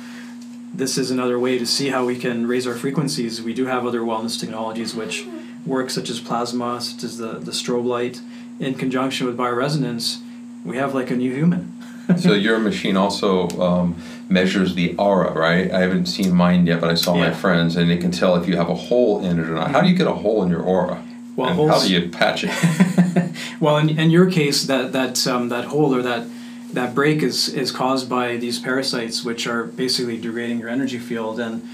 this 0.74 0.98
is 0.98 1.10
another 1.10 1.38
way 1.38 1.58
to 1.58 1.66
see 1.66 1.88
how 1.88 2.04
we 2.04 2.18
can 2.18 2.46
raise 2.46 2.66
our 2.66 2.74
frequencies. 2.74 3.40
We 3.40 3.54
do 3.54 3.66
have 3.66 3.86
other 3.86 4.00
wellness 4.00 4.38
technologies 4.38 4.94
which 4.94 5.26
work, 5.64 5.90
such 5.90 6.10
as 6.10 6.20
plasma, 6.20 6.80
such 6.80 7.04
as 7.04 7.18
the 7.18 7.34
the 7.34 7.52
strobe 7.52 7.86
light, 7.86 8.20
in 8.58 8.74
conjunction 8.74 9.26
with 9.26 9.36
bioresonance. 9.36 10.20
We 10.64 10.76
have 10.78 10.94
like 10.94 11.10
a 11.10 11.16
new 11.16 11.32
human. 11.32 11.72
so 12.18 12.32
your 12.32 12.58
machine 12.58 12.96
also 12.96 13.48
um, 13.60 14.02
measures 14.28 14.74
the 14.74 14.96
aura, 14.96 15.32
right? 15.32 15.70
I 15.70 15.80
haven't 15.80 16.06
seen 16.06 16.34
mine 16.34 16.66
yet, 16.66 16.80
but 16.80 16.90
I 16.90 16.94
saw 16.94 17.14
my 17.14 17.32
friends, 17.32 17.76
and 17.76 17.90
it 17.90 18.00
can 18.00 18.10
tell 18.10 18.36
if 18.36 18.48
you 18.48 18.56
have 18.56 18.68
a 18.68 18.74
hole 18.74 19.24
in 19.24 19.38
it 19.38 19.48
or 19.48 19.54
not. 19.54 19.70
How 19.70 19.80
do 19.80 19.88
you 19.88 19.94
get 19.94 20.06
a 20.06 20.12
hole 20.12 20.42
in 20.42 20.50
your 20.50 20.62
aura? 20.62 21.04
Well, 21.36 21.48
and 21.48 21.70
how 21.70 21.80
do 21.80 21.92
you 21.92 22.08
patch 22.08 22.44
it? 22.44 23.30
well, 23.60 23.76
in, 23.76 23.98
in 23.98 24.10
your 24.10 24.30
case, 24.30 24.64
that 24.64 24.92
that 24.92 25.26
um, 25.26 25.48
that 25.50 25.66
hole 25.66 25.94
or 25.94 26.02
that 26.02 26.26
that 26.72 26.94
break 26.94 27.22
is 27.22 27.48
is 27.48 27.70
caused 27.70 28.08
by 28.08 28.36
these 28.36 28.58
parasites, 28.58 29.24
which 29.24 29.46
are 29.46 29.64
basically 29.64 30.18
degrading 30.18 30.58
your 30.58 30.68
energy 30.68 30.98
field, 30.98 31.38
and 31.38 31.68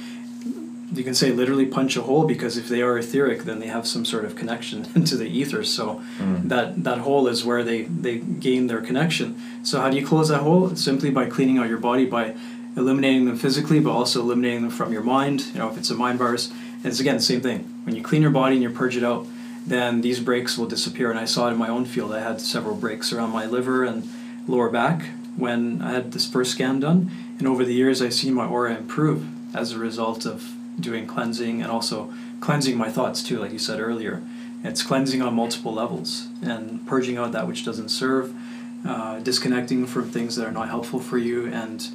you 0.94 1.05
can 1.05 1.14
say 1.14 1.31
literally 1.33 1.66
punch 1.66 1.96
a 1.96 2.02
hole 2.02 2.24
because 2.26 2.57
if 2.57 2.68
they 2.68 2.83
are 2.83 2.98
etheric, 2.98 3.42
then 3.44 3.59
they 3.61 3.66
have 3.68 3.87
some 3.87 4.05
sort 4.05 4.24
of 4.24 4.37
connection 4.37 4.87
into 4.94 5.16
the 5.16 5.26
ether. 5.26 5.64
So 5.64 6.00
Mm. 6.20 6.48
that 6.48 6.85
that 6.85 6.98
hole 6.98 7.26
is 7.28 7.44
where 7.44 7.62
they 7.64 7.83
they 7.83 8.18
gain 8.18 8.66
their 8.66 8.81
connection. 8.81 9.37
So 9.62 9.81
how 9.81 9.88
do 9.90 9.96
you 9.96 10.07
close 10.07 10.28
that 10.28 10.40
hole? 10.42 10.74
Simply 10.76 11.11
by 11.11 11.26
cleaning 11.26 11.59
out 11.59 11.68
your 11.68 11.78
body 11.78 12.05
by 12.07 12.35
eliminating 12.76 13.26
them 13.26 13.37
physically, 13.37 13.81
but 13.81 13.90
also 13.90 14.20
eliminating 14.20 14.62
them 14.62 14.70
from 14.70 14.92
your 14.92 15.02
mind. 15.02 15.40
You 15.52 15.59
know, 15.61 15.70
if 15.70 15.76
it's 15.78 15.90
a 15.90 15.94
mind 15.94 16.18
virus, 16.18 16.50
and 16.50 16.87
it's 16.87 17.00
again 17.00 17.16
the 17.16 17.22
same 17.22 17.40
thing. 17.40 17.61
When 17.85 17.94
you 17.96 18.02
clean 18.02 18.22
your 18.22 18.31
body 18.31 18.55
and 18.57 18.62
you 18.62 18.70
purge 18.70 18.96
it 18.96 19.05
out, 19.05 19.26
then 19.66 20.00
these 20.00 20.20
breaks 20.20 20.57
will 20.59 20.66
disappear. 20.66 21.11
And 21.11 21.18
I 21.18 21.24
saw 21.26 21.48
it 21.48 21.52
in 21.52 21.59
my 21.59 21.68
own 21.68 21.85
field. 21.85 22.12
I 22.12 22.20
had 22.20 22.40
several 22.40 22.74
breaks 22.76 23.12
around 23.12 23.31
my 23.31 23.46
liver 23.46 23.85
and 23.85 24.09
lower 24.48 24.68
back 24.70 25.05
when 25.37 25.81
I 25.83 25.92
had 25.92 26.12
this 26.12 26.26
first 26.31 26.52
scan 26.52 26.81
done. 26.81 27.11
And 27.38 27.46
over 27.48 27.64
the 27.64 27.74
years, 27.74 28.00
I've 28.02 28.14
seen 28.14 28.35
my 28.35 28.46
aura 28.46 28.74
improve 28.74 29.26
as 29.55 29.72
a 29.72 29.78
result 29.78 30.24
of 30.26 30.52
doing 30.78 31.06
cleansing 31.06 31.62
and 31.62 31.70
also 31.70 32.12
cleansing 32.40 32.76
my 32.76 32.90
thoughts 32.90 33.22
too, 33.22 33.38
like 33.38 33.52
you 33.52 33.58
said 33.58 33.80
earlier. 33.80 34.22
It's 34.64 34.82
cleansing 34.82 35.20
on 35.22 35.35
multiple 35.35 35.72
levels 35.74 36.28
and 36.42 36.87
purging 36.87 37.16
out 37.16 37.32
that 37.32 37.46
which 37.48 37.64
doesn't 37.64 37.88
serve, 37.88 38.35
uh, 38.87 39.18
disconnecting 39.20 39.87
from 39.87 40.11
things 40.11 40.37
that 40.37 40.46
are 40.46 40.52
not 40.52 40.68
helpful 40.68 41.00
for 41.00 41.18
you, 41.18 41.46
and 41.46 41.88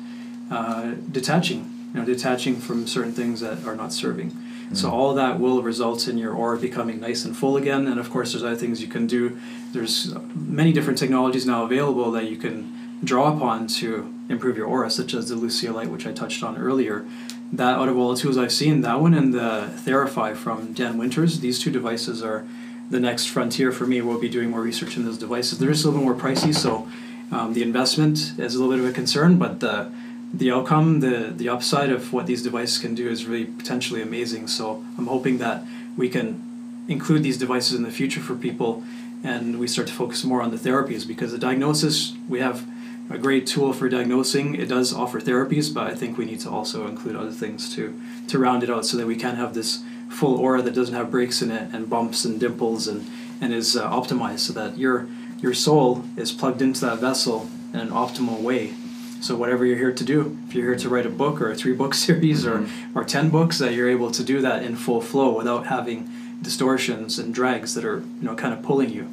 uh, 0.52 0.94
detaching 1.12 1.74
you 1.94 2.02
know, 2.02 2.06
detaching 2.06 2.58
from 2.58 2.86
certain 2.86 3.14
things 3.14 3.40
that 3.40 3.66
are 3.66 3.76
not 3.76 3.94
serving. 3.94 4.32
So 4.74 4.90
Mm. 4.90 4.92
all 4.92 5.14
that 5.16 5.40
will 5.40 5.64
result 5.64 6.10
in 6.10 6.18
your 6.18 6.34
aura 6.34 6.58
becoming 6.58 7.00
nice 7.00 7.24
and 7.24 7.36
full 7.36 7.56
again. 7.56 7.88
And 7.88 7.98
of 7.98 8.10
course, 8.10 8.34
there's 8.34 8.44
other 8.44 8.58
things 8.58 8.82
you 8.82 8.90
can 8.90 9.08
do. 9.08 9.38
There's 9.72 10.14
many 10.36 10.74
different 10.74 11.00
technologies 11.00 11.46
now 11.46 11.64
available 11.64 12.12
that 12.12 12.26
you 12.30 12.36
can 12.36 12.77
draw 13.04 13.36
upon 13.36 13.68
to 13.68 14.14
improve 14.30 14.58
your 14.58 14.68
aura, 14.68 14.90
such 14.90 15.14
as 15.14 15.30
the 15.30 15.36
Lucia 15.36 15.72
Light, 15.72 15.90
which 15.90 16.06
I 16.06 16.12
touched 16.12 16.44
on 16.44 16.58
earlier. 16.58 17.06
That 17.54 17.78
out 17.78 17.88
of 17.88 17.98
all 17.98 18.14
the 18.14 18.20
tools 18.20 18.38
I've 18.38 18.52
seen, 18.52 18.82
that 18.82 19.00
one 19.00 19.14
and 19.14 19.34
the 19.34 19.72
Therify 19.86 20.36
from 20.36 20.74
Dan 20.74 20.98
Winters, 20.98 21.40
these 21.40 21.60
two 21.60 21.72
devices 21.72 22.22
are 22.22 22.46
the 22.90 23.00
next 23.00 23.26
frontier 23.26 23.72
for 23.72 23.86
me. 23.86 24.02
We'll 24.02 24.20
be 24.20 24.30
doing 24.30 24.50
more 24.50 24.62
research 24.62 24.98
in 24.98 25.06
those 25.06 25.18
devices. 25.18 25.60
They're 25.60 25.72
just 25.72 25.86
a 25.86 25.90
little 25.90 26.04
more 26.04 26.14
pricey, 26.14 26.54
so 26.54 26.88
um, 27.32 27.54
the 27.54 27.64
investment 27.64 28.34
is 28.38 28.56
a 28.56 28.60
little 28.60 28.76
bit 28.76 28.84
of 28.84 28.90
a 28.90 28.94
concern, 28.94 29.38
but 29.38 29.60
the 29.60 29.92
the 30.34 30.52
outcome, 30.52 31.00
the 31.00 31.32
the 31.36 31.48
upside 31.48 31.90
of 31.90 32.12
what 32.12 32.28
these 32.28 32.44
devices 32.44 32.80
can 32.80 32.96
do 32.96 33.10
is 33.10 33.26
really 33.26 33.46
potentially 33.46 34.02
amazing. 34.02 34.48
So 34.48 34.84
I'm 34.98 35.08
hoping 35.08 35.38
that 35.38 35.64
we 35.96 36.10
can 36.10 36.86
include 36.88 37.24
these 37.24 37.38
devices 37.38 37.74
in 37.78 37.84
the 37.84 37.92
future 37.92 38.20
for 38.20 38.36
people, 38.36 38.84
and 39.24 39.60
we 39.60 39.68
start 39.68 39.88
to 39.88 39.94
focus 39.94 40.24
more 40.24 40.42
on 40.42 40.52
the 40.52 40.58
therapies 40.58 41.08
because 41.08 41.32
the 41.32 41.38
diagnosis 41.38 42.14
we 42.28 42.40
have 42.40 42.66
a 43.10 43.18
great 43.18 43.48
tool 43.48 43.74
for 43.74 43.88
diagnosing. 43.90 44.56
It 44.56 44.68
does 44.68 44.94
offer 44.94 45.20
therapies, 45.20 45.74
but 45.74 45.88
I 45.88 45.96
think 45.96 46.18
we 46.18 46.26
need 46.26 46.40
to 46.42 46.50
also 46.50 46.88
include 46.88 47.16
other 47.16 47.32
things 47.32 47.74
to 47.76 48.00
to 48.28 48.40
round 48.40 48.64
it 48.64 48.70
out 48.70 48.86
so 48.86 48.98
that 48.98 49.08
we 49.08 49.16
can 49.16 49.36
have 49.36 49.54
this 49.54 49.84
full 50.10 50.38
aura 50.40 50.62
that 50.62 50.74
doesn't 50.74 50.96
have 50.96 51.12
breaks 51.12 51.42
in 51.42 51.52
it 51.52 51.74
and 51.74 51.90
bumps 51.90 52.26
and 52.26 52.40
dimples 52.40 52.88
and 52.88 53.10
and 53.40 53.54
is 53.54 53.78
uh, 53.78 53.90
optimized 53.90 54.40
so 54.40 54.54
that 54.54 54.78
your 54.78 55.08
your 55.40 55.54
soul 55.54 56.04
is 56.16 56.32
plugged 56.32 56.62
into 56.62 56.82
that 56.82 57.00
vessel 57.00 57.48
in 57.74 57.80
an 57.80 57.90
optimal 57.90 58.42
way. 58.42 58.74
So 59.22 59.36
whatever 59.36 59.66
you're 59.66 59.78
here 59.78 59.94
to 59.94 60.04
do, 60.04 60.38
if 60.48 60.56
you're 60.56 60.66
here 60.66 60.78
to 60.78 60.90
write 60.90 61.06
a 61.06 61.10
book 61.10 61.42
or 61.42 61.52
a 61.52 61.56
three 61.56 61.74
book 61.74 61.94
series 62.06 62.46
or 62.46 62.68
or 62.96 63.04
ten 63.04 63.30
books, 63.30 63.58
that 63.60 63.74
you're 63.74 63.90
able 63.90 64.12
to 64.12 64.24
do 64.24 64.42
that 64.42 64.64
in 64.64 64.76
full 64.76 65.02
flow 65.02 65.36
without 65.36 65.68
having 65.68 66.10
distortions 66.42 67.18
and 67.18 67.34
drags 67.34 67.74
that 67.74 67.84
are 67.84 68.00
you 68.00 68.24
know 68.24 68.36
kind 68.36 68.54
of 68.54 68.62
pulling 68.62 68.90
you, 68.90 69.12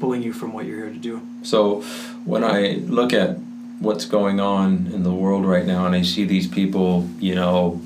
pulling 0.00 0.22
you 0.22 0.32
from 0.32 0.52
what 0.52 0.66
you're 0.66 0.84
here 0.84 0.92
to 0.92 0.98
do. 0.98 1.26
So 1.42 1.82
when 2.24 2.44
I 2.44 2.82
look 2.86 3.12
at 3.12 3.38
what's 3.80 4.04
going 4.04 4.40
on 4.40 4.90
in 4.92 5.02
the 5.02 5.12
world 5.12 5.46
right 5.46 5.66
now 5.66 5.86
and 5.86 5.94
I 5.94 6.02
see 6.02 6.24
these 6.24 6.46
people, 6.48 7.08
you 7.20 7.34
know, 7.34 7.80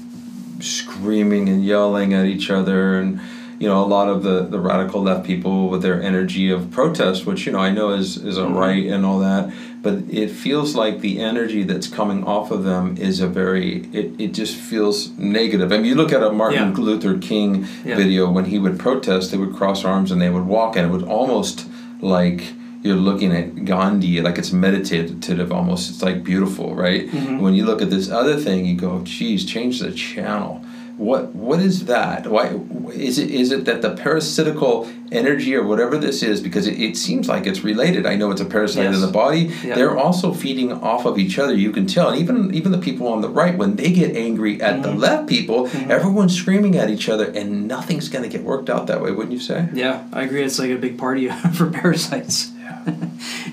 screaming 0.60 1.48
and 1.48 1.64
yelling 1.64 2.14
at 2.14 2.24
each 2.26 2.50
other 2.50 2.98
and 2.98 3.20
you 3.58 3.68
know 3.68 3.84
a 3.84 3.86
lot 3.86 4.08
of 4.08 4.24
the, 4.24 4.42
the 4.42 4.58
radical 4.58 5.02
left 5.02 5.24
people 5.24 5.68
with 5.68 5.82
their 5.82 6.02
energy 6.02 6.50
of 6.50 6.70
protest 6.70 7.26
which 7.26 7.46
you 7.46 7.52
know 7.52 7.58
i 7.60 7.70
know 7.70 7.90
is, 7.90 8.16
is 8.16 8.36
a 8.36 8.42
mm-hmm. 8.42 8.56
right 8.56 8.86
and 8.86 9.04
all 9.04 9.20
that 9.20 9.52
but 9.82 9.94
it 10.08 10.30
feels 10.30 10.74
like 10.74 11.00
the 11.00 11.20
energy 11.20 11.62
that's 11.62 11.86
coming 11.86 12.24
off 12.24 12.50
of 12.50 12.64
them 12.64 12.96
is 12.96 13.20
a 13.20 13.28
very 13.28 13.86
it, 13.92 14.20
it 14.20 14.34
just 14.34 14.56
feels 14.56 15.10
negative 15.18 15.72
i 15.72 15.76
mean 15.76 15.86
you 15.86 15.94
look 15.94 16.12
at 16.12 16.22
a 16.22 16.32
martin 16.32 16.70
Yeah. 16.70 16.82
luther 16.82 17.18
king 17.18 17.66
Yeah. 17.84 17.96
video 17.96 18.30
when 18.30 18.46
he 18.46 18.58
would 18.58 18.78
protest 18.78 19.30
they 19.30 19.36
would 19.36 19.54
cross 19.54 19.84
arms 19.84 20.10
and 20.10 20.20
they 20.20 20.30
would 20.30 20.46
walk 20.46 20.76
and 20.76 20.86
it 20.86 20.90
was 20.90 21.04
almost 21.04 21.66
like 22.00 22.54
you're 22.82 22.96
looking 22.96 23.32
at 23.32 23.64
gandhi 23.64 24.20
like 24.20 24.38
it's 24.38 24.52
meditative 24.52 25.52
almost 25.52 25.90
it's 25.90 26.02
like 26.02 26.22
beautiful 26.24 26.74
right 26.74 27.08
Mhm. 27.10 27.40
when 27.40 27.54
you 27.54 27.64
look 27.64 27.80
at 27.82 27.90
this 27.90 28.10
other 28.10 28.36
thing 28.36 28.64
you 28.66 28.74
go 28.76 29.00
geez 29.04 29.44
change 29.44 29.80
the 29.80 29.92
channel 29.92 30.64
what 30.98 31.34
what 31.34 31.58
is 31.60 31.86
that 31.86 32.26
why 32.26 32.44
is 32.92 33.18
it 33.18 33.30
is 33.30 33.50
it 33.50 33.64
that 33.64 33.80
the 33.82 33.90
parasitical 33.90 34.86
energy 35.10 35.54
or 35.54 35.64
whatever 35.66 35.96
this 35.96 36.22
is 36.22 36.40
because 36.40 36.66
it, 36.66 36.78
it 36.78 36.96
seems 36.96 37.28
like 37.28 37.46
it's 37.46 37.62
related 37.64 38.04
i 38.06 38.14
know 38.14 38.30
it's 38.30 38.40
a 38.42 38.44
parasite 38.44 38.84
in 38.86 39.00
the 39.00 39.06
body 39.06 39.50
Yeah. 39.64 39.74
they're 39.76 39.96
also 39.96 40.32
feeding 40.34 40.70
off 40.72 41.06
of 41.06 41.18
each 41.18 41.38
other 41.38 41.54
you 41.54 41.70
can 41.72 41.86
tell 41.86 42.08
and 42.10 42.18
even 42.20 42.54
even 42.54 42.72
the 42.72 42.78
people 42.88 43.08
on 43.08 43.20
the 43.22 43.28
right 43.28 43.56
when 43.56 43.76
they 43.76 43.90
get 43.90 44.14
angry 44.16 44.60
at 44.60 44.82
the 44.82 44.90
Mhm. 44.90 44.98
left 45.06 45.26
people 45.28 45.66
Mhm. 45.68 45.88
everyone's 45.88 46.34
screaming 46.34 46.76
at 46.76 46.90
each 46.90 47.08
other 47.08 47.26
and 47.38 47.66
nothing's 47.68 48.08
going 48.08 48.24
to 48.28 48.32
get 48.36 48.42
worked 48.44 48.68
out 48.68 48.86
that 48.88 49.00
way 49.02 49.10
wouldn't 49.12 49.32
you 49.32 49.40
say 49.52 49.68
Yeah, 49.74 49.94
I 50.12 50.22
agree. 50.26 50.42
It's 50.42 50.58
like 50.58 50.70
a 50.70 50.76
big 50.86 50.98
party 50.98 51.28
for 51.58 51.66
parasites. 51.80 52.50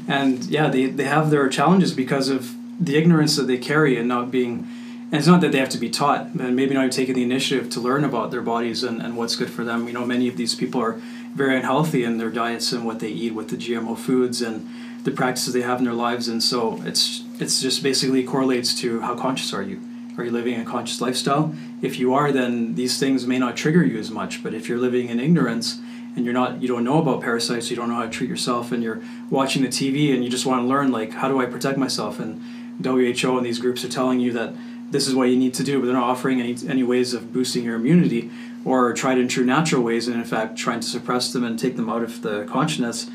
And 0.09 0.43
yeah, 0.45 0.69
they, 0.69 0.87
they 0.87 1.03
have 1.03 1.29
their 1.29 1.47
challenges 1.47 1.93
because 1.93 2.29
of 2.29 2.55
the 2.79 2.97
ignorance 2.97 3.35
that 3.35 3.43
they 3.43 3.59
carry 3.59 3.95
and 3.97 4.07
not 4.07 4.31
being. 4.31 4.67
And 5.11 5.17
it's 5.17 5.27
not 5.27 5.41
that 5.41 5.51
they 5.51 5.59
have 5.59 5.69
to 5.69 5.77
be 5.77 5.89
taught, 5.89 6.27
and 6.39 6.55
maybe 6.55 6.73
not 6.73 6.81
even 6.81 6.91
taking 6.91 7.15
the 7.15 7.23
initiative 7.23 7.69
to 7.71 7.79
learn 7.79 8.03
about 8.03 8.29
their 8.29 8.41
bodies 8.41 8.83
and, 8.83 9.01
and 9.01 9.17
what's 9.17 9.35
good 9.35 9.49
for 9.49 9.63
them. 9.63 9.87
You 9.87 9.93
know, 9.93 10.05
many 10.05 10.27
of 10.27 10.37
these 10.37 10.53
people 10.55 10.81
are 10.81 10.93
very 11.33 11.55
unhealthy 11.57 12.03
in 12.03 12.17
their 12.17 12.29
diets 12.29 12.71
and 12.71 12.85
what 12.85 12.99
they 12.99 13.07
eat 13.09 13.33
with 13.33 13.49
the 13.49 13.55
GMO 13.55 13.97
foods 13.97 14.41
and 14.41 14.67
the 15.03 15.11
practices 15.11 15.53
they 15.53 15.61
have 15.61 15.79
in 15.79 15.85
their 15.85 15.93
lives. 15.93 16.27
And 16.27 16.41
so 16.43 16.81
it's 16.83 17.23
it's 17.39 17.61
just 17.61 17.83
basically 17.83 18.23
correlates 18.23 18.73
to 18.81 19.01
how 19.01 19.15
conscious 19.15 19.53
are 19.53 19.63
you? 19.63 19.79
Are 20.17 20.25
you 20.25 20.31
living 20.31 20.59
a 20.59 20.65
conscious 20.65 21.01
lifestyle? 21.01 21.55
If 21.81 21.97
you 21.97 22.13
are, 22.13 22.31
then 22.31 22.75
these 22.75 22.99
things 22.99 23.25
may 23.25 23.39
not 23.39 23.55
trigger 23.55 23.85
you 23.85 23.97
as 23.97 24.11
much. 24.11 24.43
But 24.43 24.53
if 24.53 24.67
you're 24.67 24.79
living 24.79 25.09
in 25.09 25.19
ignorance 25.19 25.79
and 26.19 26.25
you're 26.25 26.33
not, 26.33 26.61
you 26.61 26.67
don't 26.67 26.83
know 26.83 27.01
about 27.01 27.21
parasites, 27.21 27.69
you 27.69 27.77
don't 27.77 27.87
know 27.87 27.95
how 27.95 28.03
to 28.03 28.09
treat 28.09 28.29
yourself, 28.29 28.73
and 28.73 28.83
you're 28.83 29.01
watching 29.29 29.61
the 29.61 29.69
TV 29.69 30.13
and 30.13 30.21
you 30.21 30.29
just 30.29 30.45
want 30.45 30.61
to 30.61 30.67
learn, 30.67 30.91
like, 30.91 31.13
how 31.13 31.29
do 31.29 31.39
I 31.39 31.45
protect 31.45 31.77
myself? 31.77 32.19
And 32.19 32.43
WHO 32.83 33.37
and 33.37 33.45
these 33.45 33.57
groups 33.57 33.85
are 33.85 33.89
telling 33.89 34.19
you 34.19 34.33
that 34.33 34.53
this 34.91 35.07
is 35.07 35.15
what 35.15 35.29
you 35.29 35.37
need 35.37 35.53
to 35.53 35.63
do, 35.63 35.79
but 35.79 35.85
they're 35.85 35.95
not 35.95 36.09
offering 36.09 36.41
any, 36.41 36.57
any 36.67 36.83
ways 36.83 37.13
of 37.13 37.31
boosting 37.31 37.63
your 37.63 37.75
immunity 37.75 38.29
or 38.65 38.91
tried 38.93 39.17
and 39.17 39.29
true 39.29 39.45
natural 39.45 39.81
ways, 39.81 40.09
and 40.09 40.17
in 40.17 40.25
fact, 40.25 40.57
trying 40.57 40.81
to 40.81 40.87
suppress 40.87 41.31
them 41.31 41.45
and 41.45 41.57
take 41.57 41.77
them 41.77 41.89
out 41.89 42.03
of 42.03 42.21
the 42.21 42.43
consciousness. 42.49 43.09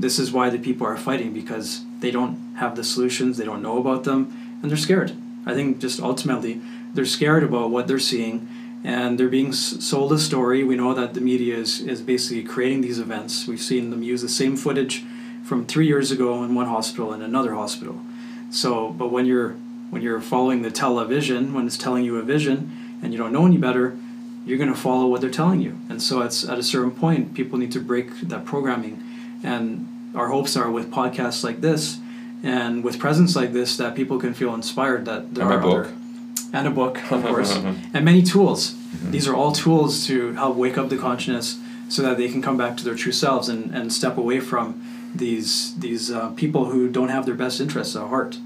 This 0.00 0.18
is 0.18 0.32
why 0.32 0.50
the 0.50 0.58
people 0.58 0.84
are 0.84 0.96
fighting 0.96 1.32
because 1.32 1.84
they 2.00 2.10
don't 2.10 2.56
have 2.56 2.74
the 2.74 2.82
solutions, 2.82 3.36
they 3.36 3.44
don't 3.44 3.62
know 3.62 3.78
about 3.78 4.02
them, 4.02 4.58
and 4.62 4.70
they're 4.70 4.76
scared. 4.76 5.12
I 5.46 5.54
think 5.54 5.78
just 5.78 6.00
ultimately, 6.00 6.60
they're 6.92 7.04
scared 7.04 7.44
about 7.44 7.70
what 7.70 7.86
they're 7.86 8.00
seeing 8.00 8.48
and 8.84 9.18
they're 9.18 9.28
being 9.28 9.52
sold 9.52 10.12
a 10.12 10.18
story. 10.18 10.62
We 10.64 10.76
know 10.76 10.94
that 10.94 11.14
the 11.14 11.20
media 11.20 11.56
is, 11.56 11.80
is 11.80 12.00
basically 12.00 12.44
creating 12.44 12.80
these 12.82 12.98
events. 12.98 13.46
We've 13.46 13.60
seen 13.60 13.90
them 13.90 14.02
use 14.02 14.22
the 14.22 14.28
same 14.28 14.56
footage 14.56 15.04
from 15.44 15.66
three 15.66 15.86
years 15.86 16.10
ago 16.10 16.44
in 16.44 16.54
one 16.54 16.66
hospital 16.66 17.12
and 17.12 17.22
another 17.22 17.54
hospital. 17.54 18.00
So, 18.50 18.90
but 18.90 19.08
when 19.10 19.26
you're 19.26 19.56
when 19.90 20.02
you're 20.02 20.20
following 20.20 20.62
the 20.62 20.70
television, 20.70 21.54
when 21.54 21.66
it's 21.66 21.78
telling 21.78 22.04
you 22.04 22.18
a 22.18 22.22
vision, 22.22 22.98
and 23.02 23.12
you 23.12 23.18
don't 23.18 23.32
know 23.32 23.46
any 23.46 23.56
better, 23.56 23.96
you're 24.44 24.58
going 24.58 24.72
to 24.72 24.78
follow 24.78 25.06
what 25.06 25.22
they're 25.22 25.30
telling 25.30 25.60
you. 25.62 25.78
And 25.88 26.02
so, 26.02 26.20
it's 26.20 26.46
at 26.46 26.58
a 26.58 26.62
certain 26.62 26.90
point, 26.90 27.34
people 27.34 27.58
need 27.58 27.72
to 27.72 27.80
break 27.80 28.20
that 28.20 28.44
programming. 28.44 29.02
And 29.42 30.12
our 30.14 30.28
hopes 30.28 30.56
are 30.56 30.70
with 30.70 30.90
podcasts 30.90 31.42
like 31.42 31.60
this, 31.62 31.98
and 32.42 32.84
with 32.84 32.98
presence 32.98 33.34
like 33.34 33.52
this, 33.52 33.76
that 33.78 33.94
people 33.94 34.18
can 34.18 34.34
feel 34.34 34.54
inspired 34.54 35.04
that 35.06 35.34
there 35.34 35.44
And 35.44 35.54
are 35.54 35.58
book. 35.58 35.86
other 35.86 35.94
and 36.52 36.66
a 36.66 36.70
book, 36.70 36.98
of 37.10 37.22
course, 37.26 37.56
and 37.56 38.04
many 38.04 38.22
tools. 38.22 38.74
These 39.10 39.28
are 39.28 39.34
all 39.34 39.52
tools 39.52 40.06
to 40.06 40.32
help 40.34 40.56
wake 40.56 40.78
up 40.78 40.88
the 40.88 40.96
consciousness 40.96 41.58
so 41.88 42.02
that 42.02 42.16
they 42.16 42.28
can 42.28 42.42
come 42.42 42.56
back 42.56 42.76
to 42.76 42.84
their 42.84 42.94
true 42.94 43.12
selves 43.12 43.48
and, 43.48 43.74
and 43.74 43.92
step 43.92 44.16
away 44.16 44.40
from 44.40 44.82
these 45.14 45.78
these 45.78 46.10
uh, 46.10 46.30
people 46.30 46.66
who 46.66 46.88
don't 46.88 47.08
have 47.08 47.26
their 47.26 47.34
best 47.34 47.60
interests 47.60 47.96
at 47.96 48.06
heart. 48.08 48.38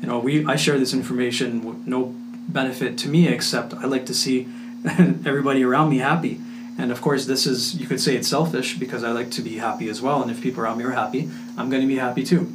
You 0.00 0.08
know, 0.08 0.18
we 0.18 0.44
I 0.46 0.56
share 0.56 0.78
this 0.78 0.92
information 0.92 1.64
with 1.64 1.86
no 1.86 2.14
benefit 2.48 2.98
to 2.98 3.08
me 3.08 3.28
except 3.28 3.74
I 3.74 3.86
like 3.86 4.06
to 4.06 4.14
see 4.14 4.48
everybody 5.24 5.62
around 5.62 5.90
me 5.90 5.98
happy. 5.98 6.40
And 6.76 6.90
of 6.90 7.00
course, 7.00 7.26
this 7.26 7.46
is 7.46 7.74
you 7.76 7.86
could 7.86 8.00
say 8.00 8.16
it's 8.16 8.28
selfish 8.28 8.76
because 8.78 9.04
I 9.04 9.12
like 9.12 9.30
to 9.32 9.42
be 9.42 9.58
happy 9.58 9.88
as 9.88 10.02
well. 10.02 10.20
And 10.22 10.30
if 10.30 10.42
people 10.42 10.62
around 10.62 10.78
me 10.78 10.84
are 10.84 10.90
happy, 10.90 11.30
I'm 11.56 11.70
going 11.70 11.82
to 11.82 11.88
be 11.88 11.96
happy 11.96 12.24
too. 12.24 12.52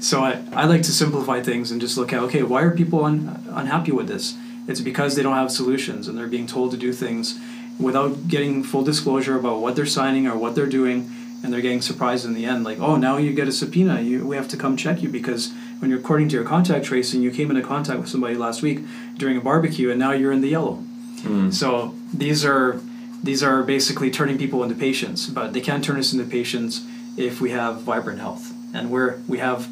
So 0.00 0.22
I, 0.22 0.42
I 0.52 0.66
like 0.66 0.82
to 0.82 0.92
simplify 0.92 1.42
things 1.42 1.70
and 1.70 1.80
just 1.80 1.96
look 1.96 2.12
at 2.12 2.22
okay, 2.24 2.42
why 2.42 2.62
are 2.62 2.70
people 2.70 3.04
un, 3.04 3.44
unhappy 3.50 3.92
with 3.92 4.08
this? 4.08 4.36
It's 4.66 4.80
because 4.80 5.16
they 5.16 5.22
don't 5.22 5.34
have 5.34 5.50
solutions 5.50 6.08
and 6.08 6.16
they're 6.16 6.26
being 6.26 6.46
told 6.46 6.70
to 6.72 6.76
do 6.76 6.92
things 6.92 7.38
without 7.78 8.28
getting 8.28 8.62
full 8.62 8.82
disclosure 8.82 9.36
about 9.38 9.60
what 9.60 9.76
they're 9.76 9.86
signing 9.86 10.26
or 10.26 10.36
what 10.36 10.54
they're 10.54 10.66
doing, 10.66 11.10
and 11.42 11.52
they're 11.52 11.60
getting 11.60 11.80
surprised 11.80 12.24
in 12.24 12.34
the 12.34 12.44
end. 12.44 12.64
Like, 12.64 12.80
oh, 12.80 12.96
now 12.96 13.16
you 13.16 13.32
get 13.32 13.46
a 13.48 13.52
subpoena. 13.52 14.00
You, 14.00 14.26
we 14.26 14.36
have 14.36 14.48
to 14.48 14.56
come 14.56 14.76
check 14.76 15.02
you 15.02 15.08
because 15.08 15.52
when 15.78 15.90
you're 15.90 16.00
according 16.00 16.28
to 16.30 16.36
your 16.36 16.44
contact 16.44 16.86
tracing, 16.86 17.22
you 17.22 17.30
came 17.30 17.50
into 17.50 17.62
contact 17.62 18.00
with 18.00 18.08
somebody 18.08 18.34
last 18.34 18.62
week 18.62 18.80
during 19.16 19.36
a 19.36 19.40
barbecue, 19.40 19.90
and 19.90 19.98
now 19.98 20.12
you're 20.12 20.32
in 20.32 20.40
the 20.40 20.48
yellow. 20.48 20.82
Mm. 21.18 21.52
So 21.52 21.94
these 22.12 22.44
are 22.44 22.80
these 23.22 23.42
are 23.42 23.62
basically 23.62 24.10
turning 24.10 24.38
people 24.38 24.62
into 24.62 24.74
patients, 24.74 25.26
but 25.26 25.52
they 25.52 25.60
can't 25.60 25.84
turn 25.84 25.98
us 25.98 26.12
into 26.12 26.24
patients 26.24 26.84
if 27.16 27.40
we 27.40 27.50
have 27.50 27.82
vibrant 27.82 28.20
health 28.20 28.52
and 28.72 28.90
where 28.90 29.20
we 29.26 29.38
have 29.38 29.68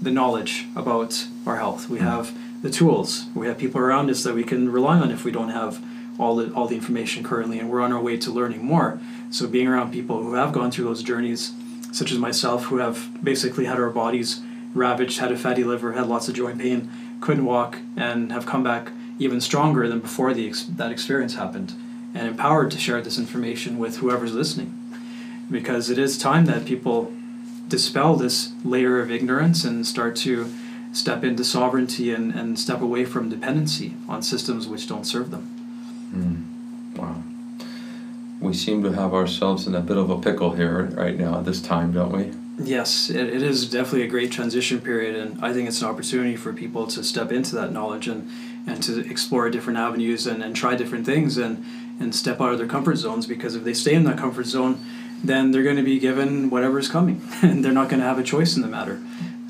the 0.00 0.10
knowledge 0.10 0.66
about 0.74 1.26
our 1.46 1.56
health. 1.56 1.88
We 1.88 1.98
have 1.98 2.36
the 2.62 2.70
tools. 2.70 3.26
We 3.34 3.46
have 3.46 3.58
people 3.58 3.80
around 3.80 4.10
us 4.10 4.22
that 4.24 4.34
we 4.34 4.44
can 4.44 4.70
rely 4.70 4.98
on 4.98 5.10
if 5.10 5.24
we 5.24 5.30
don't 5.30 5.50
have 5.50 5.82
all 6.18 6.36
the 6.36 6.52
all 6.52 6.66
the 6.66 6.76
information 6.76 7.24
currently, 7.24 7.58
and 7.58 7.70
we're 7.70 7.80
on 7.80 7.92
our 7.92 8.00
way 8.00 8.16
to 8.18 8.30
learning 8.30 8.64
more. 8.64 9.00
So 9.30 9.46
being 9.46 9.66
around 9.66 9.92
people 9.92 10.22
who 10.22 10.34
have 10.34 10.52
gone 10.52 10.70
through 10.70 10.84
those 10.84 11.02
journeys, 11.02 11.52
such 11.92 12.12
as 12.12 12.18
myself, 12.18 12.64
who 12.64 12.78
have 12.78 13.24
basically 13.24 13.64
had 13.64 13.78
our 13.78 13.90
bodies 13.90 14.40
ravaged, 14.74 15.18
had 15.18 15.32
a 15.32 15.36
fatty 15.36 15.64
liver, 15.64 15.92
had 15.92 16.06
lots 16.06 16.28
of 16.28 16.34
joint 16.34 16.58
pain, 16.58 16.90
couldn't 17.20 17.44
walk, 17.44 17.78
and 17.96 18.32
have 18.32 18.46
come 18.46 18.62
back 18.62 18.92
even 19.18 19.40
stronger 19.40 19.88
than 19.88 20.00
before 20.00 20.32
the 20.34 20.52
that 20.76 20.92
experience 20.92 21.34
happened, 21.34 21.74
and 22.14 22.28
empowered 22.28 22.70
to 22.70 22.78
share 22.78 23.00
this 23.00 23.18
information 23.18 23.78
with 23.78 23.98
whoever's 23.98 24.34
listening, 24.34 24.76
because 25.50 25.90
it 25.90 25.98
is 25.98 26.18
time 26.18 26.46
that 26.46 26.64
people 26.64 27.12
dispel 27.70 28.16
this 28.16 28.52
layer 28.64 29.00
of 29.00 29.10
ignorance 29.10 29.64
and 29.64 29.86
start 29.86 30.16
to 30.16 30.52
step 30.92 31.24
into 31.24 31.44
sovereignty 31.44 32.12
and, 32.12 32.34
and 32.34 32.58
step 32.58 32.82
away 32.82 33.04
from 33.04 33.30
dependency 33.30 33.94
on 34.08 34.22
systems 34.22 34.68
which 34.68 34.86
don't 34.86 35.04
serve 35.04 35.30
them. 35.30 35.46
Mm. 36.12 36.98
Wow. 36.98 37.22
We 38.40 38.52
seem 38.52 38.82
to 38.82 38.92
have 38.92 39.14
ourselves 39.14 39.66
in 39.66 39.74
a 39.74 39.80
bit 39.80 39.96
of 39.96 40.10
a 40.10 40.18
pickle 40.18 40.52
here 40.52 40.86
right 40.96 41.16
now 41.16 41.38
at 41.38 41.44
this 41.44 41.62
time, 41.62 41.92
don't 41.92 42.12
we? 42.12 42.32
Yes, 42.62 43.08
it, 43.08 43.28
it 43.28 43.42
is 43.42 43.70
definitely 43.70 44.02
a 44.02 44.08
great 44.08 44.30
transition 44.32 44.80
period, 44.80 45.14
and 45.14 45.42
I 45.42 45.52
think 45.52 45.68
it's 45.68 45.80
an 45.80 45.88
opportunity 45.88 46.36
for 46.36 46.52
people 46.52 46.86
to 46.88 47.02
step 47.02 47.32
into 47.32 47.54
that 47.56 47.72
knowledge 47.72 48.06
and, 48.06 48.30
and 48.66 48.82
to 48.82 49.08
explore 49.08 49.48
different 49.48 49.78
avenues 49.78 50.26
and, 50.26 50.42
and 50.42 50.54
try 50.54 50.74
different 50.74 51.06
things 51.06 51.38
and, 51.38 51.64
and 51.98 52.14
step 52.14 52.40
out 52.40 52.52
of 52.52 52.58
their 52.58 52.66
comfort 52.66 52.96
zones 52.96 53.26
because 53.26 53.54
if 53.54 53.64
they 53.64 53.72
stay 53.72 53.94
in 53.94 54.04
that 54.04 54.18
comfort 54.18 54.46
zone, 54.46 54.78
then 55.22 55.50
they're 55.50 55.62
going 55.62 55.76
to 55.76 55.82
be 55.82 55.98
given 55.98 56.50
whatever 56.50 56.78
is 56.78 56.88
coming 56.88 57.22
and 57.42 57.64
they're 57.64 57.72
not 57.72 57.88
going 57.88 58.00
to 58.00 58.06
have 58.06 58.18
a 58.18 58.22
choice 58.22 58.56
in 58.56 58.62
the 58.62 58.68
matter. 58.68 59.00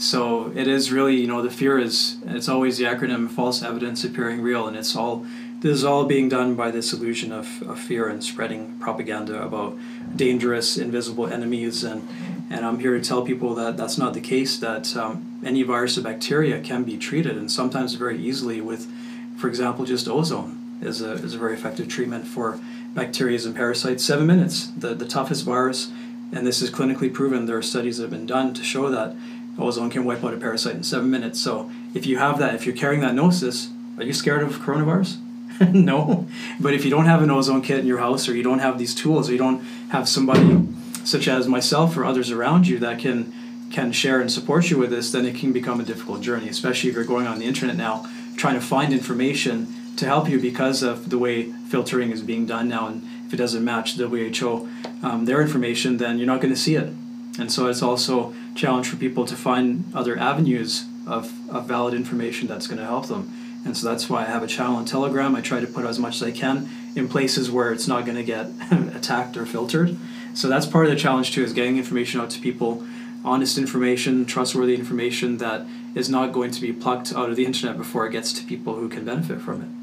So 0.00 0.50
it 0.56 0.66
is 0.66 0.90
really, 0.90 1.16
you 1.16 1.26
know, 1.26 1.42
the 1.42 1.50
fear 1.50 1.78
is, 1.78 2.16
it's 2.24 2.48
always 2.48 2.78
the 2.78 2.84
acronym 2.84 3.30
false 3.30 3.62
evidence 3.62 4.02
appearing 4.02 4.40
real, 4.40 4.66
and 4.66 4.74
it's 4.74 4.96
all, 4.96 5.26
this 5.60 5.72
is 5.74 5.84
all 5.84 6.06
being 6.06 6.30
done 6.30 6.54
by 6.54 6.70
this 6.70 6.94
illusion 6.94 7.32
of, 7.32 7.62
of 7.68 7.78
fear 7.78 8.08
and 8.08 8.24
spreading 8.24 8.78
propaganda 8.78 9.42
about 9.42 9.76
dangerous, 10.16 10.78
invisible 10.78 11.26
enemies. 11.26 11.84
And, 11.84 12.08
and 12.48 12.64
I'm 12.64 12.78
here 12.78 12.98
to 12.98 13.04
tell 13.04 13.20
people 13.20 13.54
that 13.56 13.76
that's 13.76 13.98
not 13.98 14.14
the 14.14 14.22
case, 14.22 14.58
that 14.60 14.96
um, 14.96 15.38
any 15.44 15.62
virus 15.64 15.98
or 15.98 16.00
bacteria 16.00 16.62
can 16.62 16.84
be 16.84 16.96
treated, 16.96 17.36
and 17.36 17.52
sometimes 17.52 17.92
very 17.92 18.18
easily 18.18 18.62
with, 18.62 18.90
for 19.36 19.48
example, 19.48 19.84
just 19.84 20.08
ozone 20.08 20.78
is 20.80 21.02
a, 21.02 21.12
is 21.12 21.34
a 21.34 21.38
very 21.38 21.52
effective 21.52 21.88
treatment 21.88 22.26
for 22.26 22.58
bacteria 22.94 23.38
and 23.44 23.54
parasites. 23.54 24.04
Seven 24.04 24.26
minutes, 24.26 24.68
the, 24.68 24.94
the 24.94 25.06
toughest 25.06 25.44
virus, 25.44 25.90
and 26.32 26.46
this 26.46 26.62
is 26.62 26.70
clinically 26.70 27.12
proven. 27.12 27.46
There 27.46 27.56
are 27.56 27.62
studies 27.62 27.98
that 27.98 28.04
have 28.04 28.10
been 28.10 28.26
done 28.26 28.54
to 28.54 28.62
show 28.62 28.90
that 28.90 29.16
ozone 29.58 29.90
can 29.90 30.04
wipe 30.04 30.24
out 30.24 30.34
a 30.34 30.36
parasite 30.36 30.74
in 30.74 30.82
seven 30.82 31.10
minutes. 31.10 31.40
So 31.40 31.70
if 31.94 32.06
you 32.06 32.18
have 32.18 32.38
that, 32.38 32.54
if 32.54 32.66
you're 32.66 32.76
carrying 32.76 33.00
that 33.02 33.14
gnosis, 33.14 33.70
are 33.98 34.04
you 34.04 34.12
scared 34.12 34.42
of 34.42 34.54
coronavirus? 34.58 35.18
no. 35.72 36.26
But 36.58 36.74
if 36.74 36.84
you 36.84 36.90
don't 36.90 37.06
have 37.06 37.22
an 37.22 37.30
ozone 37.30 37.62
kit 37.62 37.80
in 37.80 37.86
your 37.86 37.98
house, 37.98 38.28
or 38.28 38.34
you 38.34 38.42
don't 38.42 38.60
have 38.60 38.78
these 38.78 38.94
tools, 38.94 39.28
or 39.28 39.32
you 39.32 39.38
don't 39.38 39.62
have 39.90 40.08
somebody 40.08 40.66
such 41.04 41.28
as 41.28 41.48
myself 41.48 41.96
or 41.96 42.04
others 42.04 42.30
around 42.30 42.66
you 42.66 42.78
that 42.78 42.98
can 42.98 43.32
can 43.70 43.92
share 43.92 44.20
and 44.20 44.32
support 44.32 44.68
you 44.68 44.76
with 44.76 44.90
this, 44.90 45.12
then 45.12 45.24
it 45.24 45.36
can 45.36 45.52
become 45.52 45.78
a 45.78 45.84
difficult 45.84 46.20
journey, 46.20 46.48
especially 46.48 46.90
if 46.90 46.96
you're 46.96 47.04
going 47.04 47.28
on 47.28 47.38
the 47.38 47.44
internet 47.44 47.76
now 47.76 48.04
trying 48.36 48.54
to 48.54 48.60
find 48.60 48.92
information 48.92 49.72
to 50.00 50.06
help 50.06 50.28
you 50.28 50.40
because 50.40 50.82
of 50.82 51.10
the 51.10 51.18
way 51.18 51.52
filtering 51.68 52.10
is 52.10 52.22
being 52.22 52.46
done 52.46 52.68
now. 52.68 52.88
And 52.88 53.02
if 53.26 53.34
it 53.34 53.36
doesn't 53.36 53.64
match 53.64 53.96
WHO, 53.96 54.68
um, 55.02 55.26
their 55.26 55.40
information, 55.40 55.98
then 55.98 56.18
you're 56.18 56.26
not 56.26 56.40
going 56.40 56.52
to 56.52 56.60
see 56.60 56.74
it. 56.74 56.92
And 57.38 57.52
so 57.52 57.68
it's 57.68 57.82
also 57.82 58.32
a 58.32 58.54
challenge 58.54 58.88
for 58.88 58.96
people 58.96 59.24
to 59.26 59.36
find 59.36 59.84
other 59.94 60.18
avenues 60.18 60.86
of, 61.06 61.32
of 61.50 61.66
valid 61.66 61.94
information 61.94 62.48
that's 62.48 62.66
going 62.66 62.78
to 62.78 62.84
help 62.84 63.06
them. 63.06 63.32
And 63.64 63.76
so 63.76 63.88
that's 63.88 64.08
why 64.08 64.22
I 64.22 64.24
have 64.24 64.42
a 64.42 64.46
channel 64.46 64.76
on 64.76 64.86
Telegram. 64.86 65.36
I 65.36 65.42
try 65.42 65.60
to 65.60 65.66
put 65.66 65.84
as 65.84 65.98
much 65.98 66.16
as 66.16 66.22
I 66.22 66.30
can 66.30 66.68
in 66.96 67.08
places 67.08 67.50
where 67.50 67.72
it's 67.72 67.86
not 67.86 68.04
going 68.06 68.16
to 68.16 68.24
get 68.24 68.46
attacked 68.94 69.36
or 69.36 69.44
filtered. 69.44 69.96
So 70.34 70.48
that's 70.48 70.66
part 70.66 70.86
of 70.86 70.90
the 70.90 70.98
challenge 70.98 71.32
too, 71.32 71.42
is 71.42 71.52
getting 71.52 71.76
information 71.76 72.20
out 72.20 72.30
to 72.30 72.40
people, 72.40 72.86
honest 73.22 73.58
information, 73.58 74.24
trustworthy 74.24 74.74
information 74.74 75.36
that 75.38 75.66
is 75.94 76.08
not 76.08 76.32
going 76.32 76.52
to 76.52 76.60
be 76.60 76.72
plucked 76.72 77.12
out 77.12 77.28
of 77.28 77.36
the 77.36 77.44
internet 77.44 77.76
before 77.76 78.06
it 78.06 78.12
gets 78.12 78.32
to 78.32 78.44
people 78.44 78.76
who 78.76 78.88
can 78.88 79.04
benefit 79.04 79.40
from 79.42 79.60
it. 79.60 79.79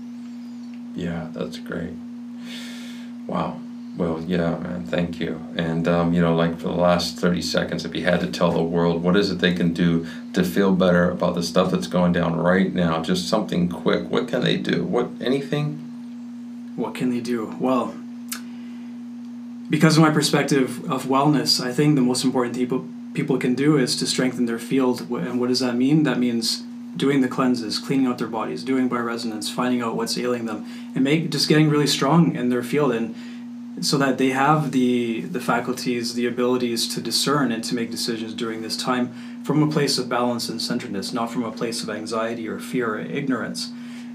Yeah, 0.97 1.27
that's 1.31 1.59
great. 1.59 1.93
Wow. 3.27 3.59
Well, 3.95 4.21
yeah, 4.21 4.57
man, 4.57 4.83
thank 4.85 5.19
you. 5.19 5.39
And, 5.55 5.87
um, 5.87 6.13
you 6.13 6.21
know, 6.21 6.35
like 6.35 6.57
for 6.59 6.67
the 6.67 6.73
last 6.73 7.17
30 7.17 7.41
seconds, 7.41 7.85
if 7.85 7.95
you 7.95 8.03
had 8.03 8.19
to 8.21 8.27
tell 8.27 8.51
the 8.51 8.63
world 8.63 9.03
what 9.03 9.15
is 9.15 9.29
it 9.29 9.39
they 9.39 9.53
can 9.53 9.73
do 9.73 10.07
to 10.33 10.43
feel 10.43 10.73
better 10.73 11.09
about 11.11 11.35
the 11.35 11.43
stuff 11.43 11.71
that's 11.71 11.87
going 11.87 12.13
down 12.13 12.35
right 12.35 12.73
now, 12.73 13.01
just 13.01 13.29
something 13.29 13.69
quick, 13.69 14.09
what 14.09 14.27
can 14.27 14.41
they 14.41 14.57
do? 14.57 14.83
What, 14.83 15.09
anything? 15.21 15.77
What 16.75 16.95
can 16.95 17.09
they 17.11 17.21
do? 17.21 17.55
Well, 17.59 17.95
because 19.69 19.97
of 19.97 20.03
my 20.03 20.11
perspective 20.11 20.83
of 20.89 21.05
wellness, 21.05 21.63
I 21.63 21.73
think 21.73 21.95
the 21.95 22.01
most 22.01 22.23
important 22.23 22.55
thing 22.55 22.93
people 23.13 23.37
can 23.37 23.53
do 23.55 23.77
is 23.77 23.95
to 23.97 24.07
strengthen 24.07 24.45
their 24.45 24.59
field. 24.59 25.01
And 25.09 25.39
what 25.39 25.49
does 25.49 25.59
that 25.59 25.75
mean? 25.75 26.03
That 26.03 26.19
means 26.19 26.63
doing 26.97 27.21
the 27.21 27.27
cleanses, 27.27 27.79
cleaning 27.79 28.07
out 28.07 28.17
their 28.17 28.27
bodies, 28.27 28.63
doing 28.63 28.89
bioresonance, 28.89 29.51
finding 29.51 29.81
out 29.81 29.95
what's 29.95 30.17
ailing 30.17 30.45
them, 30.45 30.65
and 30.95 31.03
make 31.03 31.29
just 31.29 31.47
getting 31.47 31.69
really 31.69 31.87
strong 31.87 32.35
in 32.35 32.49
their 32.49 32.63
field 32.63 32.91
and 32.91 33.15
so 33.81 33.97
that 33.97 34.17
they 34.17 34.29
have 34.29 34.71
the 34.71 35.21
the 35.21 35.39
faculties, 35.39 36.15
the 36.15 36.25
abilities 36.25 36.87
to 36.87 37.01
discern 37.01 37.51
and 37.51 37.63
to 37.63 37.75
make 37.75 37.91
decisions 37.91 38.33
during 38.33 38.61
this 38.61 38.75
time 38.75 39.13
from 39.43 39.61
a 39.61 39.71
place 39.71 39.97
of 39.97 40.09
balance 40.09 40.49
and 40.49 40.61
centeredness, 40.61 41.13
not 41.13 41.31
from 41.31 41.43
a 41.43 41.51
place 41.51 41.83
of 41.83 41.89
anxiety 41.89 42.47
or 42.47 42.59
fear 42.59 42.95
or 42.95 42.99
ignorance. 42.99 43.71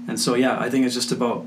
And 0.07 0.19
so, 0.19 0.35
yeah, 0.35 0.59
I 0.59 0.69
think 0.69 0.85
it's 0.85 0.95
just 0.95 1.11
about 1.11 1.45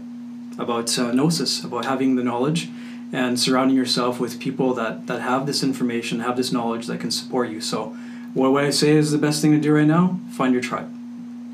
about 0.58 0.98
uh, 0.98 1.12
gnosis, 1.12 1.62
about 1.62 1.84
having 1.84 2.16
the 2.16 2.24
knowledge 2.24 2.70
and 3.12 3.38
surrounding 3.38 3.76
yourself 3.76 4.18
with 4.18 4.40
people 4.40 4.72
that 4.74 5.06
that 5.06 5.20
have 5.20 5.46
this 5.46 5.62
information, 5.62 6.20
have 6.20 6.36
this 6.36 6.52
knowledge 6.52 6.86
that 6.86 7.00
can 7.00 7.10
support 7.10 7.50
you. 7.50 7.60
So, 7.60 7.96
what 8.32 8.52
would 8.52 8.64
I 8.64 8.70
say 8.70 8.92
is 8.92 9.10
the 9.10 9.18
best 9.18 9.42
thing 9.42 9.52
to 9.52 9.60
do 9.60 9.74
right 9.74 9.86
now: 9.86 10.18
find 10.30 10.54
your 10.54 10.62
tribe. 10.62 10.95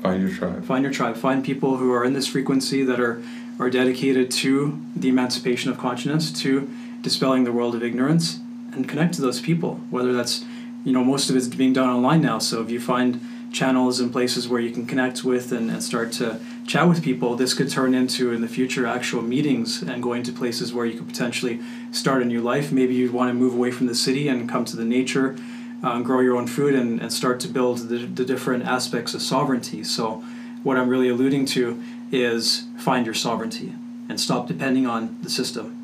Find 0.03 0.21
your 0.21 0.31
tribe. 0.37 0.65
Find 0.65 0.83
your 0.83 0.91
tribe. 0.91 1.15
Find 1.15 1.45
people 1.45 1.77
who 1.77 1.93
are 1.93 2.03
in 2.03 2.11
this 2.11 2.27
frequency 2.27 2.83
that 2.83 2.99
are 2.99 3.23
are 3.59 3.69
dedicated 3.69 4.31
to 4.31 4.81
the 4.95 5.07
emancipation 5.07 5.71
of 5.71 5.77
consciousness, 5.77 6.31
to 6.41 6.69
dispelling 7.01 7.43
the 7.43 7.51
world 7.51 7.75
of 7.75 7.83
ignorance, 7.83 8.39
and 8.73 8.89
connect 8.89 9.13
to 9.13 9.21
those 9.21 9.39
people. 9.39 9.75
Whether 9.91 10.11
that's, 10.11 10.43
you 10.83 10.91
know, 10.91 11.03
most 11.03 11.29
of 11.29 11.35
it's 11.35 11.47
being 11.47 11.71
done 11.71 11.87
online 11.87 12.21
now. 12.21 12.39
So 12.39 12.61
if 12.61 12.69
you 12.69 12.81
find 12.81 13.21
channels 13.53 13.99
and 13.99 14.11
places 14.11 14.47
where 14.47 14.59
you 14.59 14.71
can 14.71 14.87
connect 14.87 15.23
with 15.23 15.51
and, 15.51 15.69
and 15.69 15.83
start 15.83 16.11
to 16.13 16.39
chat 16.65 16.89
with 16.89 17.03
people, 17.03 17.35
this 17.35 17.53
could 17.53 17.69
turn 17.69 17.93
into 17.93 18.31
in 18.31 18.41
the 18.41 18.47
future 18.47 18.87
actual 18.87 19.21
meetings 19.21 19.83
and 19.83 20.01
going 20.01 20.23
to 20.23 20.31
places 20.31 20.73
where 20.73 20.85
you 20.85 20.97
could 20.97 21.07
potentially 21.07 21.61
start 21.91 22.23
a 22.23 22.25
new 22.25 22.41
life. 22.41 22.71
Maybe 22.71 22.95
you'd 22.95 23.13
want 23.13 23.29
to 23.29 23.33
move 23.35 23.53
away 23.53 23.69
from 23.71 23.85
the 23.85 23.95
city 23.95 24.27
and 24.27 24.49
come 24.49 24.65
to 24.65 24.75
the 24.75 24.85
nature, 24.85 25.37
uh, 25.83 25.99
grow 26.01 26.21
your 26.21 26.37
own 26.37 26.47
food, 26.47 26.73
and, 26.73 27.01
and 27.01 27.11
start 27.11 27.39
to 27.41 27.47
build 27.47 27.89
the, 27.89 27.97
the 27.99 28.25
different 28.25 28.63
aspects 28.65 29.13
of 29.13 29.21
sovereignty. 29.21 29.83
So, 29.83 30.23
what 30.63 30.77
I'm 30.77 30.89
really 30.89 31.09
alluding 31.09 31.45
to 31.47 31.83
is 32.11 32.65
find 32.77 33.05
your 33.05 33.15
sovereignty 33.15 33.73
and 34.07 34.19
stop 34.19 34.47
depending 34.47 34.87
on 34.87 35.17
the 35.21 35.29
system. 35.29 35.77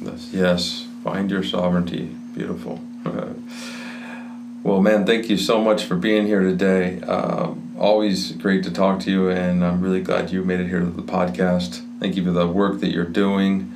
Yes, 0.00 0.30
yes. 0.32 0.86
find 1.02 1.30
your 1.30 1.42
sovereignty. 1.42 2.14
Beautiful. 2.34 2.80
well, 4.62 4.82
man, 4.82 5.06
thank 5.06 5.30
you 5.30 5.38
so 5.38 5.60
much 5.60 5.84
for 5.84 5.96
being 5.96 6.26
here 6.26 6.40
today. 6.40 7.00
Uh, 7.06 7.54
always 7.78 8.32
great 8.32 8.64
to 8.64 8.70
talk 8.70 9.00
to 9.00 9.10
you, 9.10 9.30
and 9.30 9.64
I'm 9.64 9.80
really 9.80 10.00
glad 10.00 10.30
you 10.30 10.44
made 10.44 10.60
it 10.60 10.68
here 10.68 10.80
to 10.80 10.86
the 10.86 11.02
podcast. 11.02 11.82
Thank 12.00 12.16
you 12.16 12.24
for 12.24 12.30
the 12.30 12.46
work 12.46 12.80
that 12.80 12.88
you're 12.88 13.04
doing. 13.04 13.72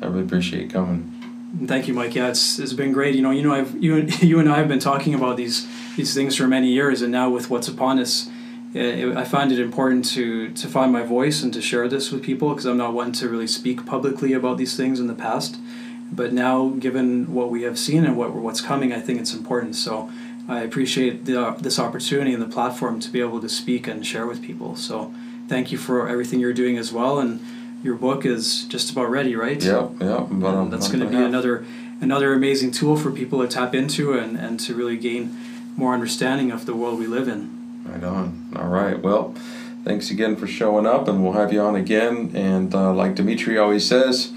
I 0.00 0.06
really 0.06 0.22
appreciate 0.22 0.70
coming. 0.70 1.15
Thank 1.64 1.88
you, 1.88 1.94
Mike. 1.94 2.14
Yeah, 2.14 2.28
it's, 2.28 2.58
it's 2.58 2.74
been 2.74 2.92
great. 2.92 3.14
You 3.14 3.22
know, 3.22 3.30
you 3.30 3.42
know, 3.42 3.54
I've 3.54 3.82
you 3.82 3.96
you 4.20 4.38
and 4.38 4.48
I 4.48 4.58
have 4.58 4.68
been 4.68 4.78
talking 4.78 5.14
about 5.14 5.36
these 5.36 5.66
these 5.96 6.14
things 6.14 6.36
for 6.36 6.46
many 6.46 6.68
years, 6.68 7.02
and 7.02 7.10
now 7.10 7.30
with 7.30 7.48
what's 7.48 7.68
upon 7.68 7.98
us, 7.98 8.28
it, 8.74 9.16
I 9.16 9.24
find 9.24 9.50
it 9.50 9.58
important 9.58 10.04
to 10.10 10.50
to 10.52 10.68
find 10.68 10.92
my 10.92 11.02
voice 11.02 11.42
and 11.42 11.52
to 11.54 11.62
share 11.62 11.88
this 11.88 12.12
with 12.12 12.22
people 12.22 12.50
because 12.50 12.66
I'm 12.66 12.76
not 12.76 12.92
one 12.92 13.12
to 13.12 13.28
really 13.28 13.46
speak 13.46 13.86
publicly 13.86 14.32
about 14.34 14.58
these 14.58 14.76
things 14.76 15.00
in 15.00 15.06
the 15.06 15.14
past. 15.14 15.56
But 16.12 16.32
now, 16.32 16.68
given 16.78 17.32
what 17.32 17.50
we 17.50 17.62
have 17.62 17.78
seen 17.78 18.04
and 18.04 18.16
what 18.16 18.32
what's 18.34 18.60
coming, 18.60 18.92
I 18.92 19.00
think 19.00 19.20
it's 19.20 19.32
important. 19.32 19.76
So 19.76 20.10
I 20.48 20.60
appreciate 20.60 21.24
the, 21.24 21.40
uh, 21.40 21.50
this 21.56 21.78
opportunity 21.78 22.32
and 22.32 22.42
the 22.42 22.48
platform 22.48 23.00
to 23.00 23.10
be 23.10 23.20
able 23.20 23.40
to 23.40 23.48
speak 23.48 23.88
and 23.88 24.06
share 24.06 24.26
with 24.26 24.42
people. 24.42 24.76
So 24.76 25.12
thank 25.48 25.72
you 25.72 25.78
for 25.78 26.08
everything 26.08 26.38
you're 26.38 26.52
doing 26.52 26.78
as 26.78 26.92
well. 26.92 27.18
And 27.18 27.40
your 27.86 27.94
book 27.94 28.26
is 28.26 28.64
just 28.64 28.90
about 28.90 29.08
ready, 29.08 29.34
right? 29.36 29.62
Yeah, 29.62 29.88
yeah. 30.00 30.26
But 30.30 30.54
um, 30.54 30.70
that's 30.70 30.88
going 30.88 31.00
to 31.00 31.06
be 31.06 31.16
another 31.16 31.64
another 32.00 32.34
amazing 32.34 32.72
tool 32.72 32.96
for 32.96 33.10
people 33.10 33.40
to 33.40 33.48
tap 33.48 33.74
into 33.74 34.12
and, 34.12 34.36
and 34.36 34.60
to 34.60 34.74
really 34.74 34.98
gain 34.98 35.34
more 35.76 35.94
understanding 35.94 36.50
of 36.50 36.66
the 36.66 36.74
world 36.74 36.98
we 36.98 37.06
live 37.06 37.28
in. 37.28 37.84
Right 37.84 38.04
on. 38.04 38.52
All 38.54 38.68
right. 38.68 39.00
Well, 39.00 39.34
thanks 39.84 40.10
again 40.10 40.36
for 40.36 40.46
showing 40.46 40.84
up, 40.84 41.08
and 41.08 41.22
we'll 41.22 41.32
have 41.34 41.52
you 41.52 41.60
on 41.60 41.76
again. 41.76 42.32
And 42.34 42.74
uh, 42.74 42.92
like 42.92 43.14
Dimitri 43.14 43.56
always 43.56 43.86
says, 43.88 44.32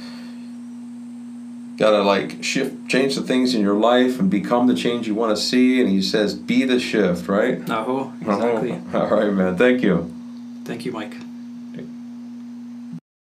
gotta 1.78 2.04
like 2.04 2.44
shift, 2.44 2.88
change 2.88 3.16
the 3.16 3.24
things 3.24 3.56
in 3.56 3.62
your 3.62 3.76
life, 3.76 4.20
and 4.20 4.30
become 4.30 4.68
the 4.68 4.76
change 4.76 5.08
you 5.08 5.16
want 5.16 5.36
to 5.36 5.42
see. 5.42 5.82
And 5.82 5.90
he 5.90 6.02
says, 6.02 6.36
be 6.36 6.64
the 6.64 6.80
shift, 6.80 7.28
right? 7.28 7.62
Oh, 7.68 8.14
exactly. 8.22 8.80
All 8.94 9.10
right, 9.10 9.34
man. 9.34 9.58
Thank 9.58 9.82
you. 9.82 10.14
Thank 10.66 10.86
you, 10.86 10.92
Mike. 10.92 11.16